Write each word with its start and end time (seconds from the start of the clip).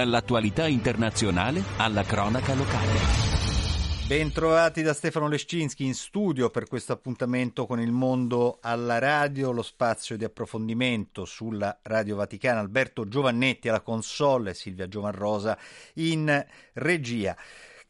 Dall'attualità 0.00 0.66
internazionale 0.66 1.62
alla 1.76 2.04
cronaca 2.04 2.54
locale. 2.54 3.00
Bentrovati 4.06 4.80
da 4.80 4.94
Stefano 4.94 5.28
Lescinski 5.28 5.84
in 5.84 5.92
studio 5.92 6.48
per 6.48 6.66
questo 6.66 6.94
appuntamento 6.94 7.66
con 7.66 7.82
il 7.82 7.92
mondo 7.92 8.60
alla 8.62 8.98
radio, 8.98 9.52
lo 9.52 9.60
spazio 9.60 10.16
di 10.16 10.24
approfondimento 10.24 11.26
sulla 11.26 11.80
Radio 11.82 12.16
Vaticana. 12.16 12.60
Alberto 12.60 13.08
Giovannetti 13.08 13.68
alla 13.68 13.82
console, 13.82 14.54
Silvia 14.54 14.88
Giovanrosa 14.88 15.58
in 15.96 16.46
regia 16.72 17.36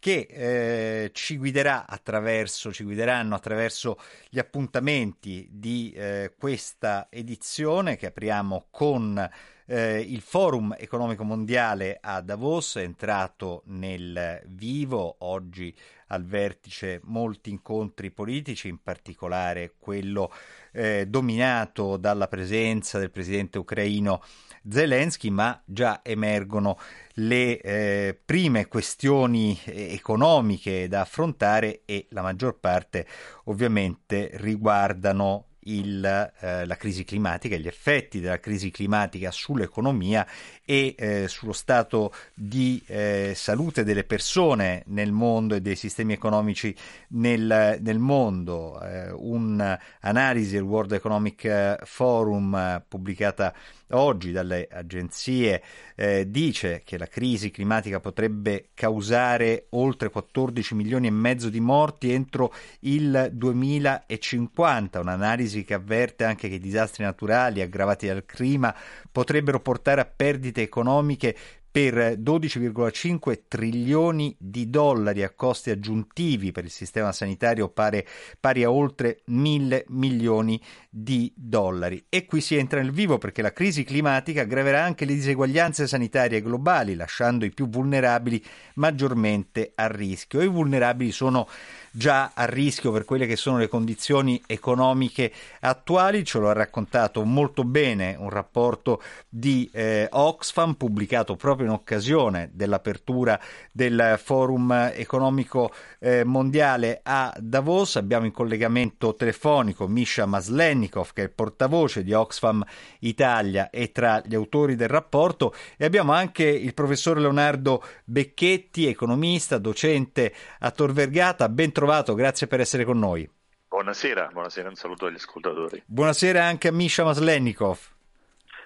che 0.01 0.27
eh, 0.31 1.11
ci 1.13 1.37
guiderà 1.37 1.87
attraverso, 1.87 2.73
ci 2.73 2.83
guideranno 2.83 3.37
attraverso 3.37 3.99
gli 4.31 4.41
appuntamenti 4.41 5.47
di 5.49 5.93
eh, 5.93 6.35
questa 6.37 7.07
edizione 7.09 7.97
che 7.97 8.07
apriamo 8.07 8.67
con 8.71 9.31
eh, 9.71 10.01
il 10.01 10.21
Forum 10.21 10.75
economico 10.77 11.23
mondiale 11.23 11.99
a 12.01 12.21
Davos, 12.21 12.75
è 12.75 12.83
entrato 12.83 13.63
nel 13.67 14.43
vivo 14.49 15.15
oggi 15.21 15.73
al 16.09 16.25
vertice 16.25 17.01
molti 17.05 17.51
incontri 17.51 18.11
politici, 18.11 18.67
in 18.67 18.83
particolare 18.83 19.75
quello 19.79 20.33
eh, 20.73 21.07
dominato 21.07 21.97
dalla 21.97 22.27
presenza 22.27 22.99
del 22.99 23.13
presidente 23.13 23.59
ucraino 23.59 24.21
Zelensky, 24.69 25.31
ma 25.31 25.63
già 25.65 26.01
emergono 26.03 26.77
le 27.15 27.61
eh, 27.61 28.21
prime 28.25 28.67
questioni 28.67 29.57
economiche 29.65 30.89
da 30.89 31.03
affrontare 31.03 31.83
e 31.85 32.09
la 32.11 32.23
maggior 32.23 32.59
parte 32.59 33.07
ovviamente 33.45 34.31
riguardano 34.35 35.45
il, 35.79 36.33
eh, 36.41 36.67
la 36.67 36.77
crisi 36.77 37.05
climatica, 37.05 37.57
gli 37.57 37.67
effetti 37.67 38.21
della 38.21 38.41
crisi 38.41 38.71
climatica 38.71 39.31
sull'economia 39.31 40.27
e 40.65 40.95
eh, 40.97 41.29
sullo 41.29 41.53
stato 41.53 42.13
di 42.35 42.83
eh, 42.87 43.33
salute 43.35 43.85
delle 43.85 44.05
persone 44.05 44.83
nel 44.87 45.13
mondo 45.13 45.55
e 45.55 45.61
dei 45.61 45.77
sistemi 45.77 46.13
economici 46.13 46.75
nel, 47.09 47.79
nel 47.81 47.99
mondo. 47.99 48.81
Eh, 48.81 49.11
un'analisi 49.11 50.53
del 50.53 50.63
World 50.63 50.93
Economic 50.93 51.85
Forum 51.85 52.55
eh, 52.55 52.83
pubblicata 52.87 53.55
oggi 53.93 54.33
dalle 54.33 54.69
agenzie 54.71 55.63
eh, 55.95 56.31
dice 56.31 56.83
che 56.85 56.99
la 56.99 57.07
crisi 57.07 57.51
climatica 57.51 58.01
potrebbe 58.01 58.69
causare 58.75 59.67
oltre 59.71 60.11
14 60.11 60.75
milioni 60.75 61.07
e 61.07 61.11
mezzo 61.11 61.49
di 61.49 61.61
morti 61.61 62.13
entro 62.13 62.53
il 62.81 63.31
2050, 63.33 65.01
un'analisi 65.01 65.65
che 65.65 65.75
avverte 65.75 66.25
anche 66.25 66.49
che 66.49 66.57
i 66.57 66.61
disastri 66.61 67.05
naturali 67.05 67.61
aggravati 67.61 68.07
dal 68.07 68.25
clima 68.25 68.75
potrebbero 69.11 69.61
portare 69.61 70.01
a 70.01 70.05
perdite 70.05 70.63
economiche 70.63 71.37
per 71.71 72.19
12,5 72.19 73.43
trilioni 73.47 74.35
di 74.39 74.69
dollari 74.71 75.23
a 75.23 75.31
costi 75.31 75.71
aggiuntivi 75.71 76.51
per 76.51 76.65
il 76.65 76.71
sistema 76.71 77.13
sanitario 77.13 77.69
pare, 77.69 78.05
pari 78.41 78.65
a 78.65 78.73
oltre 78.73 79.21
mille 79.27 79.85
milioni 79.89 80.61
di 80.89 81.33
dollari. 81.37 82.05
E 82.09 82.27
qui 82.27 82.41
si 82.41 82.57
entra 82.57 82.81
nel 82.81 82.91
vivo 82.91 83.19
perché 83.19 83.41
la 83.41 83.53
crisi 83.53 83.85
climatica 83.85 84.43
aggraverà 84.43 84.83
anche 84.83 85.05
le 85.05 85.15
diseguaglianze 85.15 85.87
sanitarie 85.87 86.43
globali, 86.43 86.97
lasciando 86.97 87.45
i 87.45 87.51
più 87.51 87.69
vulnerabili 87.69 88.45
maggiormente 88.75 89.71
a 89.75 89.87
rischio. 89.87 90.43
I 90.43 90.49
vulnerabili 90.49 91.13
sono 91.13 91.47
già 91.91 92.33
a 92.35 92.45
rischio 92.45 92.93
per 92.93 93.05
quelle 93.05 93.27
che 93.27 93.37
sono 93.37 93.59
le 93.59 93.69
condizioni 93.69 94.41
economiche 94.47 95.33
attuali, 95.61 96.25
ce 96.25 96.39
lo 96.39 96.49
ha 96.49 96.53
raccontato 96.53 97.25
molto 97.25 97.65
bene 97.65 98.17
un 98.19 98.31
rapporto 98.31 99.03
di 99.29 99.69
eh, 99.73 100.09
Oxfam 100.11 100.75
pubblicato 100.75 101.37
proprio 101.37 101.67
in 101.67 101.73
occasione 101.73 102.51
dell'apertura 102.53 103.41
del 103.73 104.19
forum 104.23 104.93
economico 104.95 105.73
eh, 105.99 106.25
mondiale 106.25 107.01
a 107.03 107.35
Davos. 107.39 107.97
Abbiamo 107.97 108.27
in 108.27 108.33
collegamento 108.33 109.15
telefonico 109.15 109.87
Misha 109.87 110.27
Maslenikov 110.27 111.13
che 111.13 111.23
è 111.23 111.25
il 111.25 111.31
portavoce 111.31 112.05
di 112.05 112.13
Oxfam 112.13 112.65
Italia 113.01 113.71
e 113.71 113.93
tra 113.93 114.23
gli 114.25 114.35
autori 114.35 114.77
del 114.77 114.89
rapporto 114.89 115.55
e 115.77 115.85
abbiamo 115.85 116.13
anche 116.13 116.45
il 116.45 116.75
professor 116.75 117.19
Leonardo 117.19 117.83
Becchetti, 118.05 118.87
economista, 118.87 119.59
docente 119.59 120.33
a 120.61 120.71
Tor 120.71 120.93
Vergata. 120.93 121.49
Ben 121.49 121.73
trovato, 121.81 122.15
grazie 122.15 122.47
per 122.47 122.61
essere 122.61 122.85
con 122.85 122.99
noi. 122.99 123.29
Buonasera, 123.69 124.29
buonasera, 124.33 124.69
un 124.69 124.75
saluto 124.75 125.07
agli 125.07 125.15
ascoltatori. 125.15 125.83
Buonasera 125.87 126.45
anche 126.45 126.69
a 126.69 126.73
Misha 126.73 127.05
Maslenikov. 127.05 127.79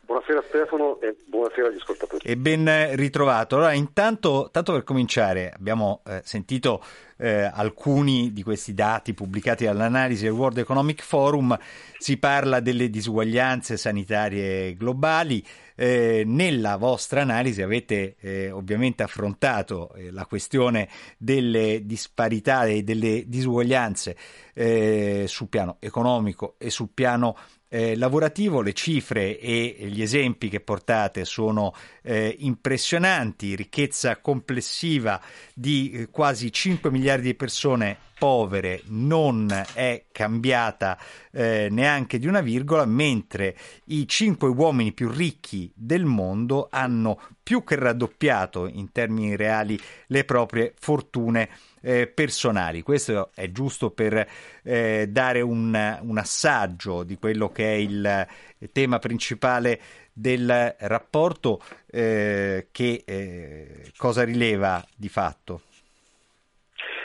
Buonasera 0.05 0.43
Stefano 0.43 1.01
e 1.01 1.17
buonasera 1.25 1.69
agli 1.69 1.77
ascoltatori. 1.77 2.27
E 2.27 2.37
ben 2.37 2.97
ritrovato. 2.97 3.55
Allora, 3.55 3.73
intanto, 3.73 4.49
tanto 4.51 4.73
per 4.73 4.83
cominciare, 4.83 5.53
abbiamo 5.55 6.03
eh, 6.07 6.23
sentito 6.25 6.83
eh, 7.17 7.45
alcuni 7.45 8.33
di 8.33 8.43
questi 8.43 8.75
dati 8.75 9.15
pubblicati 9.15 9.65
dall'analisi 9.65 10.25
del 10.25 10.33
World 10.33 10.59
Economic 10.59 11.01
Forum, 11.03 11.57
si 11.99 12.19
parla 12.19 12.59
delle 12.59 12.91
disuguaglianze 12.91 13.77
sanitarie 13.77 14.75
globali. 14.75 15.43
Eh, 15.77 16.23
nella 16.25 16.77
vostra 16.77 17.23
analisi 17.23 17.61
avete 17.61 18.17
eh, 18.21 18.51
ovviamente 18.51 19.03
affrontato 19.03 19.93
eh, 19.95 20.13
la 20.13 20.25
questione 20.25 20.89
delle 21.19 21.85
disparità 21.85 22.65
e 22.67 22.85
delle 22.85 23.25
disuguaglianze 23.27 24.17
eh, 24.55 25.25
sul 25.27 25.49
piano 25.49 25.79
economico 25.81 26.55
e 26.59 26.71
sul 26.71 26.91
piano 26.95 27.37
eh, 27.75 27.97
lavorativo, 27.97 28.61
le 28.61 28.73
cifre 28.73 29.37
e 29.41 29.77
gli 29.89 30.01
esempi 30.01 30.49
che 30.49 30.61
portate 30.61 31.25
sono 31.25 31.75
eh, 32.03 32.37
impressionanti, 32.39 33.57
ricchezza 33.57 34.19
complessiva 34.19 35.21
di 35.53 35.91
eh, 35.91 36.09
quasi 36.09 36.53
5 36.53 36.89
miliardi 36.93 37.25
di 37.25 37.35
persone 37.35 37.99
povere 38.17 38.83
non 38.87 39.53
è 39.73 40.05
cambiata 40.13 40.97
eh, 41.33 41.67
neanche 41.69 42.21
di 42.21 42.29
una 42.29 42.43
virgola, 42.43 42.85
mentre 42.85 43.57
i 43.87 44.07
cinque 44.07 44.49
uomini 44.49 44.93
più 44.93 45.11
ricchi 45.11 45.69
del 45.75 46.05
mondo 46.05 46.69
hanno 46.71 47.21
più 47.43 47.65
che 47.65 47.75
raddoppiato 47.75 48.69
in 48.69 48.93
termini 48.93 49.35
reali 49.35 49.77
le 50.07 50.25
proprie 50.25 50.75
fortune 50.79 51.51
eh, 51.85 52.07
personali. 52.07 52.83
Questo 52.83 53.31
è 53.35 53.51
giusto 53.51 53.91
per 53.91 54.27
eh, 54.63 55.07
dare 55.09 55.41
un, 55.43 55.99
un, 56.03 56.19
assaggio 56.19 57.05
di 57.05 57.17
quello 57.19 57.51
che 57.51 57.65
è 57.65 57.77
il 57.77 58.27
tema 58.73 58.99
principale 58.99 59.79
del 60.13 60.75
rapporto 60.79 61.61
eh, 61.91 62.69
che 62.73 63.03
eh, 63.05 63.91
cosa 63.97 64.25
rileva 64.25 64.83
di 64.97 65.09
fatto. 65.09 65.61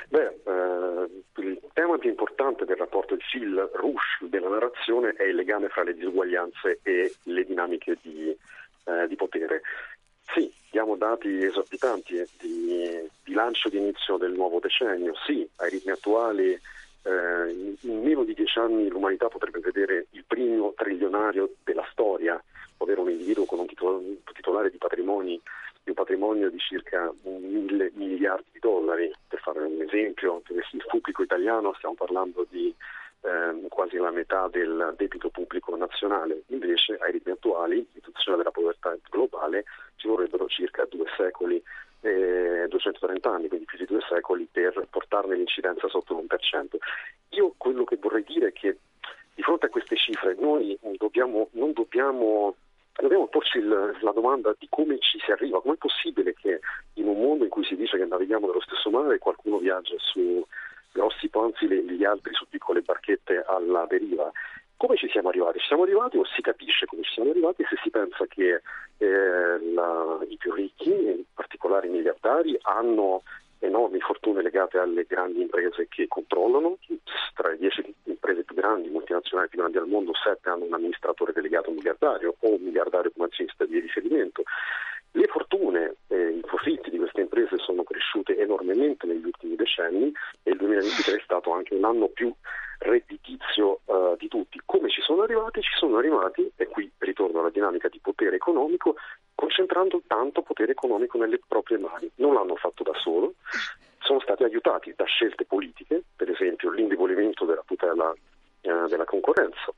Beh, 0.08 0.40
eh, 0.44 1.42
il 1.42 1.60
tema 1.74 1.98
più 1.98 2.10
importante 2.10 2.66
del 2.66 2.78
rapporto, 2.78 3.16
il 3.16 3.22
fil 3.22 3.70
rouge 3.74 4.30
della 4.30 4.50
narrazione 4.50 5.14
è 5.14 5.24
il 5.24 5.36
legame 5.36 5.70
fra 5.70 5.84
le 5.84 5.94
disuguaglianze 5.94 6.80
e 6.84 7.14
le 7.24 7.46
dinamiche 7.46 7.98
di, 8.02 8.30
eh, 8.30 9.08
di 9.08 9.16
potere. 9.16 9.62
Sì, 10.34 10.52
diamo 10.70 10.96
dati 10.96 11.44
esorbitanti 11.44 12.24
di 12.40 13.10
bilancio 13.24 13.70
di 13.70 13.78
inizio 13.78 14.18
del 14.18 14.34
nuovo 14.34 14.60
decennio. 14.60 15.14
Sì, 15.26 15.48
ai 15.58 15.70
ritmi 15.70 15.92
attuali 15.92 16.52
eh, 16.52 17.78
in 17.82 18.02
meno 18.04 18.24
di 18.24 18.34
dieci 18.34 18.60
anni 18.60 18.88
l'umanità 18.90 19.28
potrebbe 19.28 19.60
vedere 19.60 20.08
il 20.12 20.24
primo 20.28 20.74
trilionario 20.76 21.54
della 21.64 21.88
storia, 21.92 22.42
ovvero 22.78 23.02
un 23.02 23.12
individuo 23.12 23.46
con 23.46 23.60
un 23.60 23.68
titolare 24.34 24.70
di 24.70 24.78
patrimoni 24.78 25.40
di 25.84 25.90
un 25.90 25.96
patrimonio 25.96 26.50
di 26.50 26.60
circa 26.60 27.12
mille 27.24 27.92
miliardi 27.96 28.50
di 28.52 28.60
dollari. 28.60 29.12
Per 29.28 29.40
fare 29.40 29.60
un 29.60 29.82
esempio, 29.82 30.42
il 30.50 30.86
pubblico 30.88 31.24
italiano 31.24 31.74
stiamo 31.78 31.96
parlando 31.96 32.46
di 32.50 32.74
eh, 33.22 33.68
quasi 33.68 33.98
la 33.98 34.12
metà 34.12 34.48
del 34.48 34.94
debito 34.98 35.30
pubblico 35.30 35.76
nazionale, 35.76 36.44
invece 36.48 36.98
ai 37.00 37.12
ritmi 37.12 37.34
attuali, 37.34 37.86
riduzione 37.94 38.38
della 38.38 38.52
povertà 38.52 38.96
globale, 39.10 39.66
ci 39.96 40.08
vorrebbero 40.08 40.48
circa 40.48 40.86
due 40.86 41.06
secoli 41.18 41.62
e 42.02 42.66
230 42.70 43.30
anni, 43.30 43.48
quindi 43.48 43.66
più 43.66 43.78
di 43.78 43.86
due 43.86 44.02
secoli, 44.08 44.48
per 44.50 44.88
portarne 44.90 45.36
l'incidenza 45.36 45.88
sotto 45.88 46.14
l'1%. 46.14 46.78
Io 47.32 47.54
quello 47.58 47.84
che 47.84 47.98
vorrei 47.98 48.24
dire 48.24 48.48
è 48.48 48.54
che 48.54 48.78
di 49.34 49.42
fronte 49.42 49.68
a 49.68 49.70
queste 49.70 49.96
cifre 49.96 50.36
noi 50.40 50.78
dobbiamo, 50.98 51.50
non 51.52 51.74
dobbiamo 51.74 52.56
dobbiamo 53.02 53.28
porci 53.28 53.60
il, 53.60 53.98
la 54.02 54.12
domanda 54.12 54.54
di 54.58 54.68
come 54.70 55.00
ci 55.00 55.20
si 55.20 55.32
arriva, 55.32 55.62
com'è 55.62 55.76
possibile 55.76 56.34
che 56.34 56.60
in 56.96 57.08
un 57.08 57.18
mondo 57.18 57.46
in 57.46 57.50
cui 57.50 57.64
si 57.64 57.76
dice 57.76 57.98
che 57.98 58.06
navighiamo 58.06 58.48
nello 58.48 58.62
stesso 58.62 58.90
mare 58.90 59.18
qualcuno 59.20 59.58
viaggia 59.58 59.96
su 59.98 60.46
grossi 60.92 61.30
ponzi 61.30 61.66
e 61.66 61.84
gli 61.84 62.04
altri 62.04 62.34
su 62.34 62.48
piccole 62.48 62.82
barchette 62.82 63.44
alla 63.48 63.86
deriva. 63.88 64.32
Come 64.78 64.96
ci 64.96 65.10
siamo 65.10 65.30
arrivati? 65.30 65.60
Ci 65.60 65.68
siamo 65.68 65.84
arrivati 65.84 66.18
o 66.18 66.26
si 66.26 66.42
capisce 66.42 66.86
come 66.86 67.04
ci 67.04 67.12
siamo 67.14 67.32
arrivati 67.32 67.66
se 67.68 67.76
si 67.84 67.90
pensa 67.90 68.26
che 68.28 68.62
eh, 68.98 69.74
la, 69.74 70.18
i 70.28 70.38
più 70.38 70.54
ricchi, 70.54 70.90
in 70.90 71.24
particolare 71.34 71.88
i 71.88 71.90
miliardari, 71.90 72.58
hanno 72.62 73.24
enormi 73.60 74.00
fortune 74.00 74.42
legate 74.42 74.78
alle 74.78 75.04
grandi 75.04 75.42
imprese 75.42 75.88
che 75.90 76.08
controllano. 76.08 76.78
Tra 77.34 77.50
le 77.50 77.58
dieci 77.58 77.94
imprese 78.06 78.44
più 78.44 78.56
grandi, 78.56 78.90
multinazionali 78.90 79.50
più 79.50 79.60
grandi 79.60 79.78
al 79.78 79.88
mondo, 79.88 80.14
sette 80.14 80.50
hanno 80.50 80.66
un 80.66 80.74
amministratore 80.74 81.34
delegato 81.34 81.72
miliardario 81.72 82.36
o 82.40 82.54
un 82.56 82.62
miliardario 82.62 83.12
come 83.12 83.28
azionista 83.28 83.66
di 83.66 83.80
riferimento. 83.80 84.44
Le 85.12 85.28
fortune 85.28 85.96
eh, 86.08 86.30
i 86.30 86.42
profitti 86.42 86.90
di 86.90 86.98
queste 86.98 87.22
imprese 87.22 87.58
sono 87.58 87.84
cresciute 87.84 88.38
enormemente 88.38 89.08
negli 89.08 89.26
ultimi 89.26 89.56
decenni 89.56 90.12
e 90.44 90.52
il 90.52 90.58
2023 90.58 91.16
è 91.16 91.22
stato 91.24 91.52
anche 91.52 91.74
un 91.74 91.84
anno 91.84 92.08
più 92.10 92.34
redditizio 92.80 93.82
uh, 93.86 94.16
di 94.18 94.28
tutti. 94.28 94.60
Come 94.66 94.90
ci 94.90 95.02
sono 95.02 95.24
arrivati? 95.24 95.62
Ci 95.62 95.76
sono 95.78 95.98
arrivati, 95.98 96.50
e 96.56 96.68
qui 96.68 96.90
ritorno 97.00 97.40
alla 97.40 97.50
dinamica 97.50 97.90
di 97.90 98.00
potere 98.00 98.36
economico, 98.36 98.96
concentrando 99.36 100.02
tanto 100.08 100.42
potere 100.42 100.72
economico 100.72 101.18
nelle 101.18 101.40
proprie 101.46 101.78
mani. 101.78 102.10
Non 102.16 102.34
l'hanno 102.34 102.56
fatto 102.56 102.84
da 102.84 102.94
solo, 102.96 103.34
sono 104.00 104.20
stati 104.22 104.44
aiutati 104.44 104.94
da 104.96 105.06
scelte 105.06 105.46
politiche, 105.46 106.04
per 106.16 106.30
esempio 106.30 106.72
l'indebolimento 106.72 107.46
della 107.46 107.64
tutela 107.66 108.10
uh, 108.10 108.88
della 108.88 109.06
concorrenza, 109.06 109.74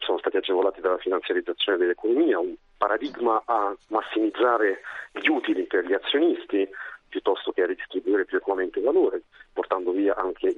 sono 0.00 0.18
stati 0.18 0.36
agevolati 0.36 0.80
dalla 0.80 0.98
finanziarizzazione 0.98 1.78
dell'economia, 1.78 2.38
un 2.38 2.54
paradigma 2.76 3.42
a 3.44 3.74
massimizzare 3.88 4.80
gli 5.12 5.28
utili 5.28 5.64
per 5.64 5.84
gli 5.84 5.92
azionisti 5.92 6.68
piuttosto 7.08 7.52
che 7.52 7.62
a 7.62 7.66
ridistribuire 7.66 8.24
più 8.24 8.38
equamente 8.38 8.78
il 8.78 8.84
valore, 8.84 9.22
portando 9.52 9.90
via 9.90 10.14
anche 10.16 10.54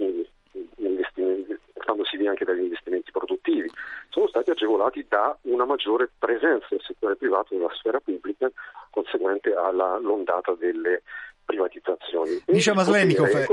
portandosi 1.73 2.17
via 2.17 2.31
anche 2.31 2.45
dagli 2.45 2.63
investimenti 2.63 3.11
produttivi. 3.11 3.71
Sono 4.11 4.29
stati 4.29 4.51
agevolati 4.51 5.05
da 5.09 5.37
una 5.43 5.65
maggiore 5.65 6.11
presenza 6.19 6.67
del 6.71 6.83
settore 6.87 7.17
privato 7.17 7.55
nella 7.55 7.73
sfera 7.75 8.01
pubblica 8.01 8.51
conseguente 8.91 9.55
all'ondata 9.55 10.55
delle 10.55 11.03
privatizzazioni. 11.45 12.43
Dice 12.47 12.73
Maslenikov, 12.75 13.47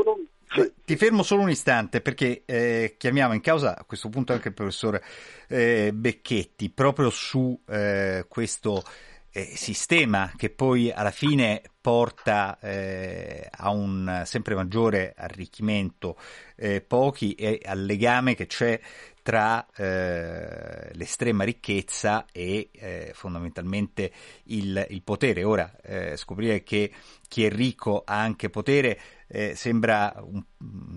sì. 0.50 0.72
Ti 0.84 0.96
fermo 0.96 1.24
solo 1.24 1.44
un 1.44 1.50
istante 1.50 2.02
perché 2.02 2.44
eh, 2.46 2.96
chiamiamo 2.98 3.34
in 3.34 3.42
causa 3.42 3.78
a 3.78 3.84
questo 3.84 4.10
punto 4.10 4.34
anche 4.34 4.50
il 4.50 4.54
professor 4.54 5.00
eh, 5.48 5.92
Becchetti 5.94 6.70
proprio 6.70 7.10
su 7.10 7.60
eh, 7.68 8.26
questo 8.28 8.84
eh, 9.32 9.52
sistema 9.56 10.32
che 10.36 10.50
poi 10.50 10.92
alla 10.92 11.12
fine 11.12 11.62
porta 11.80 12.58
eh, 12.60 13.48
a 13.50 13.70
un 13.70 14.24
sempre 14.26 14.56
maggiore 14.56 15.14
arricchimento 15.16 16.18
eh, 16.56 16.82
pochi 16.82 17.34
e 17.36 17.62
al 17.64 17.84
legame 17.84 18.36
che 18.36 18.48
c'è 18.48 18.80
tra 19.22 19.68
eh, 19.76 20.90
l'estrema 20.94 21.44
ricchezza 21.44 22.26
e 22.32 22.70
eh, 22.72 23.12
fondamentalmente 23.14 24.12
il, 24.46 24.88
il, 24.90 25.04
potere. 25.04 25.44
Ora, 25.44 25.72
eh, 25.84 26.18
scoprire 26.18 26.64
che 26.64 26.92
chi 27.28 27.46
è 27.46 27.50
ricco 27.52 28.02
ha 28.04 28.20
anche 28.20 28.50
potere 28.50 29.00
eh, 29.32 29.56
sembra 29.56 30.14
un, 30.22 30.44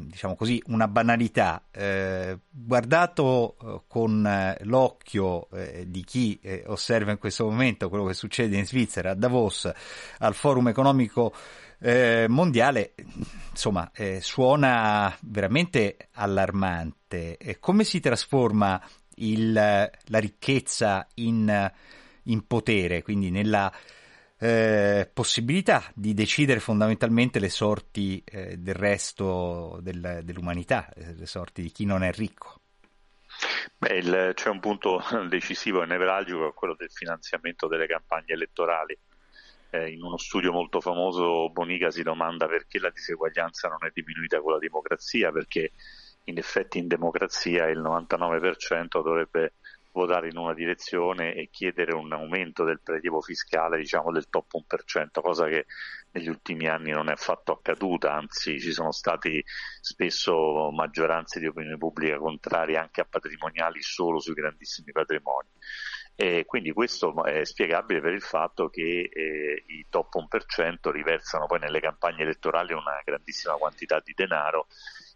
diciamo 0.08 0.34
così, 0.34 0.62
una 0.67 0.88
banalità. 0.88 1.64
Eh, 1.70 2.38
guardato 2.50 3.56
eh, 3.61 3.82
con 3.87 4.56
l'occhio 4.62 5.49
di 5.87 6.02
chi 6.05 6.40
osserva 6.67 7.11
in 7.11 7.19
questo 7.19 7.44
momento 7.44 7.88
quello 7.88 8.06
che 8.06 8.14
succede 8.14 8.56
in 8.56 8.67
Svizzera, 8.67 9.11
a 9.11 9.14
Davos, 9.14 9.70
al 10.19 10.34
forum 10.34 10.69
economico 10.69 11.32
eh, 11.82 12.26
mondiale, 12.29 12.94
insomma, 13.50 13.90
eh, 13.93 14.20
suona 14.20 15.14
veramente 15.23 16.08
allarmante. 16.12 17.37
Eh, 17.37 17.58
come 17.58 17.85
si 17.85 18.00
trasforma 18.00 18.81
il, 19.17 19.52
la 19.52 20.19
ricchezza 20.19 21.06
in, 21.14 21.70
in, 22.25 22.46
potere, 22.46 23.02
quindi 23.02 23.31
nella 23.31 23.70
eh, 24.43 25.09
possibilità 25.12 25.85
di 25.94 26.15
decidere 26.15 26.59
fondamentalmente 26.59 27.39
le 27.39 27.49
sorti 27.49 28.21
eh, 28.25 28.56
del 28.56 28.75
resto 28.75 29.79
del, 29.81 30.23
dell'umanità, 30.25 30.93
eh, 30.94 31.15
le 31.15 31.27
sorti 31.27 31.62
di 31.62 31.71
chi 31.71 31.85
non 31.85 32.03
è 32.03 32.11
ricco? 32.11 32.61
Beh, 33.79 33.94
il, 33.94 34.33
c'è 34.35 34.49
un 34.49 34.59
punto 34.59 35.00
decisivo 35.29 35.85
e 35.85 35.87
nevralgico, 35.87 36.53
quello 36.55 36.75
del 36.77 36.91
finanziamento 36.91 37.69
delle 37.69 37.87
campagne 37.87 38.35
elettorali 38.35 38.99
eh, 39.71 39.91
in 39.91 40.03
uno 40.03 40.19
studio 40.19 40.50
molto 40.50 40.81
famoso 40.81 41.49
Bonica 41.50 41.93
si 41.93 42.03
domanda 42.03 42.47
perché 42.49 42.81
la 42.81 42.91
diseguaglianza 42.91 43.69
non 43.69 43.79
è 43.83 43.91
diminuita 43.95 44.41
con 44.41 44.53
la 44.53 44.59
democrazia, 44.59 45.31
perché 45.31 45.71
in 46.25 46.38
effetti 46.38 46.79
in 46.79 46.88
democrazia 46.88 47.69
il 47.69 47.81
99% 47.81 49.03
dovrebbe 49.03 49.55
votare 49.93 50.29
in 50.29 50.37
una 50.37 50.55
direzione 50.55 51.35
e 51.35 51.49
chiedere 51.50 51.94
un 51.94 52.12
aumento 52.12 52.65
del 52.65 52.81
prelievo 52.81 53.21
fiscale 53.21 53.79
diciamo 53.79 54.11
del 54.11 54.29
top 54.29 54.53
1%, 54.55 55.21
cosa 55.21 55.47
che 55.47 55.67
negli 56.12 56.29
ultimi 56.29 56.67
anni 56.67 56.91
non 56.91 57.09
è 57.09 57.12
affatto 57.12 57.53
accaduta, 57.53 58.12
anzi 58.12 58.61
ci 58.61 58.73
sono 58.73 58.93
stati 58.93 59.43
spesso 59.81 60.71
maggioranze 60.71 61.41
di 61.41 61.47
opinione 61.47 61.79
pubblica 61.79 62.19
contrarie 62.19 62.77
anche 62.77 63.00
a 63.00 63.06
patrimoniali 63.09 63.83
solo 63.83 64.19
sui 64.19 64.35
grandissimi 64.35 64.93
patrimoni. 64.93 65.49
E 66.15 66.45
quindi 66.45 66.73
questo 66.73 67.25
è 67.25 67.45
spiegabile 67.45 68.00
per 68.00 68.12
il 68.12 68.21
fatto 68.21 68.69
che 68.69 69.09
eh, 69.11 69.65
i 69.67 69.87
top 69.88 70.15
1% 70.17 70.91
riversano 70.91 71.47
poi 71.47 71.59
nelle 71.59 71.81
campagne 71.81 72.23
elettorali 72.23 72.75
una 72.75 73.00
grandissima 73.03 73.55
quantità 73.55 74.00
di 74.05 74.12
denaro 74.15 74.67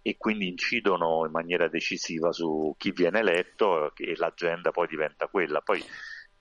e 0.07 0.17
quindi 0.17 0.47
incidono 0.47 1.25
in 1.27 1.33
maniera 1.33 1.67
decisiva 1.67 2.31
su 2.31 2.73
chi 2.79 2.93
viene 2.93 3.19
eletto 3.19 3.93
e 3.97 4.15
l'agenda 4.15 4.71
poi 4.71 4.87
diventa 4.87 5.27
quella. 5.27 5.61
Poi 5.63 5.81
ci 5.81 5.89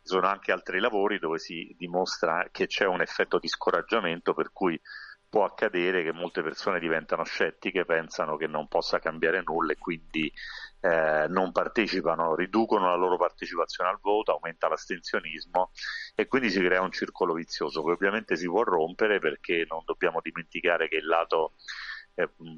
sono 0.04 0.28
anche 0.28 0.52
altri 0.52 0.80
lavori 0.80 1.18
dove 1.18 1.40
si 1.40 1.74
dimostra 1.76 2.48
che 2.52 2.68
c'è 2.68 2.86
un 2.86 3.02
effetto 3.02 3.40
di 3.40 3.48
scoraggiamento 3.48 4.36
per 4.36 4.52
cui 4.54 4.80
può 5.28 5.46
accadere 5.46 6.04
che 6.04 6.14
molte 6.14 6.44
persone 6.44 6.80
diventano 6.80 7.24
scettiche, 7.24 7.86
pensano 7.86 8.38
che 8.38 8.46
non 8.46 8.68
possa 8.68 9.00
cambiare 9.00 9.42
nulla 9.44 9.72
e 9.72 9.80
quindi 9.80 10.32
eh, 10.82 11.26
non 11.28 11.52
partecipano, 11.52 12.36
riducono 12.36 12.86
la 12.86 12.96
loro 12.96 13.18
partecipazione 13.18 13.90
al 13.90 14.00
voto, 14.00 14.32
aumenta 14.32 14.68
l'astensionismo 14.68 15.72
e 16.14 16.28
quindi 16.28 16.52
si 16.52 16.62
crea 16.62 16.82
un 16.82 16.92
circolo 16.92 17.34
vizioso 17.34 17.84
che 17.84 17.94
ovviamente 17.94 18.36
si 18.36 18.46
può 18.46 18.62
rompere 18.62 19.18
perché 19.18 19.66
non 19.68 19.82
dobbiamo 19.86 20.20
dimenticare 20.22 20.88
che 20.88 20.98
il 20.98 21.08
lato 21.08 21.54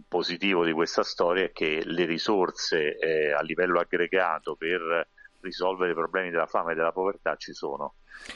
positivo 0.07 0.63
di 0.63 0.71
questa 0.71 1.03
storia 1.03 1.45
è 1.45 1.51
che 1.51 1.81
le 1.83 2.05
risorse 2.05 2.97
eh, 2.97 3.31
a 3.31 3.41
livello 3.41 3.79
aggregato 3.79 4.55
per 4.55 5.07
risolvere 5.41 5.91
i 5.91 5.95
problemi 5.95 6.29
della 6.29 6.45
fame 6.45 6.73
e 6.73 6.75
della 6.75 6.91
povertà 6.91 7.35
ci 7.35 7.53
sono, 7.53 7.95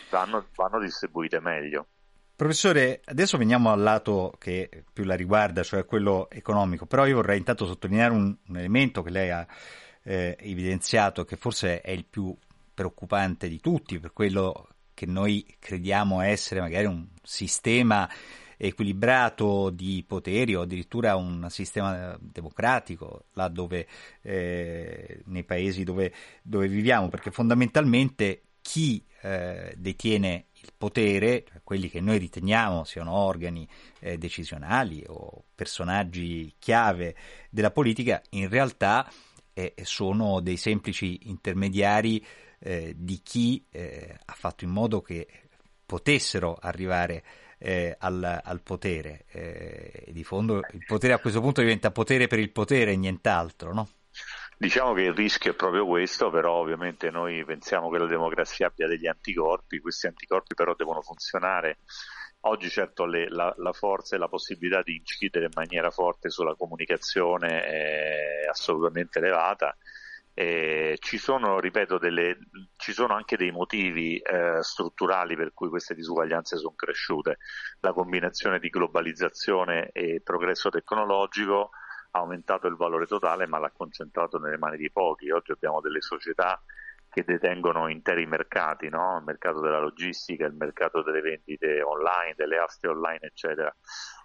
vanno, 0.10 0.48
vanno 0.56 0.80
distribuite 0.80 1.40
meglio. 1.40 1.88
Professore, 2.36 3.02
adesso 3.06 3.38
veniamo 3.38 3.72
al 3.72 3.82
lato 3.82 4.34
che 4.40 4.84
più 4.92 5.04
la 5.04 5.16
riguarda, 5.16 5.62
cioè 5.62 5.86
quello 5.86 6.28
economico, 6.32 6.88
però 6.88 7.06
io 7.06 7.16
vorrei 7.16 7.38
intanto 7.38 7.68
sottolineare 7.68 8.14
un, 8.14 8.36
un 8.48 8.58
elemento 8.58 9.04
che 9.04 9.12
lei 9.12 9.30
ha 9.30 9.46
eh, 10.04 10.36
evidenziato, 10.40 11.24
che 11.24 11.36
forse 11.36 11.82
è 11.82 11.92
il 11.92 12.06
più 12.06 12.36
preoccupante 12.74 13.48
di 13.48 13.60
tutti, 13.60 14.00
per 14.00 14.12
quello 14.12 14.70
che 14.96 15.06
noi 15.06 15.56
crediamo 15.60 16.22
essere 16.22 16.62
magari 16.62 16.86
un 16.86 17.08
sistema 17.22 18.10
equilibrato 18.64 19.72
di 19.72 20.04
poteri 20.08 20.54
o 20.54 20.62
addirittura 20.62 21.16
un 21.16 21.48
sistema 21.50 22.16
democratico 22.22 23.26
là 23.34 23.48
dove 23.48 23.88
eh, 24.22 25.24
nei 25.26 25.44
paesi 25.44 25.84
dove, 25.84 26.14
dove 26.44 26.68
viviamo, 26.68 27.10
perché 27.10 27.32
fondamentalmente 27.32 28.44
chi 28.62 29.04
eh, 29.22 29.74
detiene 29.76 30.46
il 30.62 30.74
potere, 30.78 31.44
cioè 31.48 31.62
quelli 31.64 31.90
che 31.90 32.02
noi 32.02 32.20
riteniamo 32.20 32.84
siano 32.84 33.14
organi 33.14 33.68
eh, 34.00 34.20
decisionali 34.20 35.04
o 35.08 35.46
personaggi 35.56 36.54
chiave 36.60 37.16
della 37.50 37.72
politica, 37.72 38.22
in 38.32 38.48
realtà 38.48 39.12
eh, 39.54 39.74
sono 39.82 40.40
dei 40.40 40.58
semplici 40.58 41.30
intermediari 41.30 42.24
eh, 42.60 42.94
di 42.96 43.22
chi 43.24 43.66
eh, 43.72 44.20
ha 44.24 44.34
fatto 44.34 44.66
in 44.66 44.70
modo 44.70 45.02
che 45.02 45.28
potessero 45.84 46.60
arrivare 46.62 47.24
eh, 47.62 47.96
al, 48.00 48.42
al, 48.44 48.62
potere. 48.62 49.26
Eh, 49.32 50.06
di 50.10 50.24
fondo 50.24 50.62
il 50.72 50.84
potere 50.86 51.14
a 51.14 51.20
questo 51.20 51.40
punto 51.40 51.62
diventa 51.62 51.92
potere 51.92 52.28
per 52.28 52.40
il 52.40 52.52
potere 52.52 52.92
e 52.92 52.98
nient'altro, 52.98 53.74
no? 53.74 53.88
Diciamo 54.58 54.94
che 54.94 55.02
il 55.04 55.14
rischio 55.14 55.52
è 55.52 55.56
proprio 55.56 55.86
questo, 55.86 56.30
però 56.30 56.54
ovviamente 56.54 57.10
noi 57.10 57.44
pensiamo 57.46 57.90
che 57.90 57.98
la 57.98 58.06
democrazia 58.06 58.68
abbia 58.68 58.88
degli 58.88 59.08
anticorpi, 59.08 59.80
questi 59.80 60.08
anticorpi 60.08 60.54
però 60.54 60.76
devono 60.76 61.02
funzionare. 61.02 61.80
Oggi 62.42 62.70
certo 62.70 63.06
le, 63.06 63.30
la, 63.30 63.54
la, 63.58 63.72
forza 63.72 64.16
e 64.16 64.20
la 64.20 64.28
possibilità 64.28 64.82
di 64.82 64.96
incidere 64.96 65.46
in 65.46 65.52
maniera 65.56 65.92
forte 65.92 66.30
sulla 66.30 66.56
comunicazione 66.56 67.64
è 67.64 68.48
assolutamente 68.50 69.20
elevata 69.20 69.76
Eh, 70.34 70.98
ci 71.00 71.18
sono, 71.18 71.60
ripeto, 71.60 71.98
delle, 71.98 72.38
ci 72.78 72.94
sono 72.94 73.14
anche 73.14 73.36
dei 73.36 73.52
motivi 73.52 74.18
eh, 74.18 74.62
strutturali 74.62 75.36
per 75.36 75.54
cui 75.54 75.70
queste 75.70 75.94
disuguaglianze 75.94 76.58
sono 76.58 76.74
cresciute. 76.76 77.38
La 77.82 77.94
combinazione 77.94 78.60
di 78.60 78.70
globalizzazione 78.70 79.90
e 79.92 80.22
progresso 80.24 80.70
tecnologico 80.70 81.72
ha 82.12 82.20
aumentato 82.20 82.68
il 82.68 82.76
valore 82.76 83.06
totale 83.06 83.48
ma 83.48 83.60
l'ha 83.60 83.72
concentrato 83.72 84.38
nelle 84.40 84.58
mani 84.58 84.78
di 84.78 84.92
pochi. 84.92 85.30
Oggi 85.32 85.52
abbiamo 85.52 85.82
delle 85.82 86.02
società 86.02 86.62
che 87.10 87.24
detengono 87.26 87.90
interi 87.90 88.26
mercati, 88.26 88.88
no? 88.88 89.18
il 89.18 89.26
mercato 89.26 89.60
della 89.60 89.80
logistica, 89.80 90.46
il 90.46 90.54
mercato 90.54 91.04
delle 91.04 91.20
vendite 91.20 91.82
online, 91.82 92.36
delle 92.38 92.58
aste 92.58 92.88
online, 92.88 93.20
eccetera. 93.22 93.74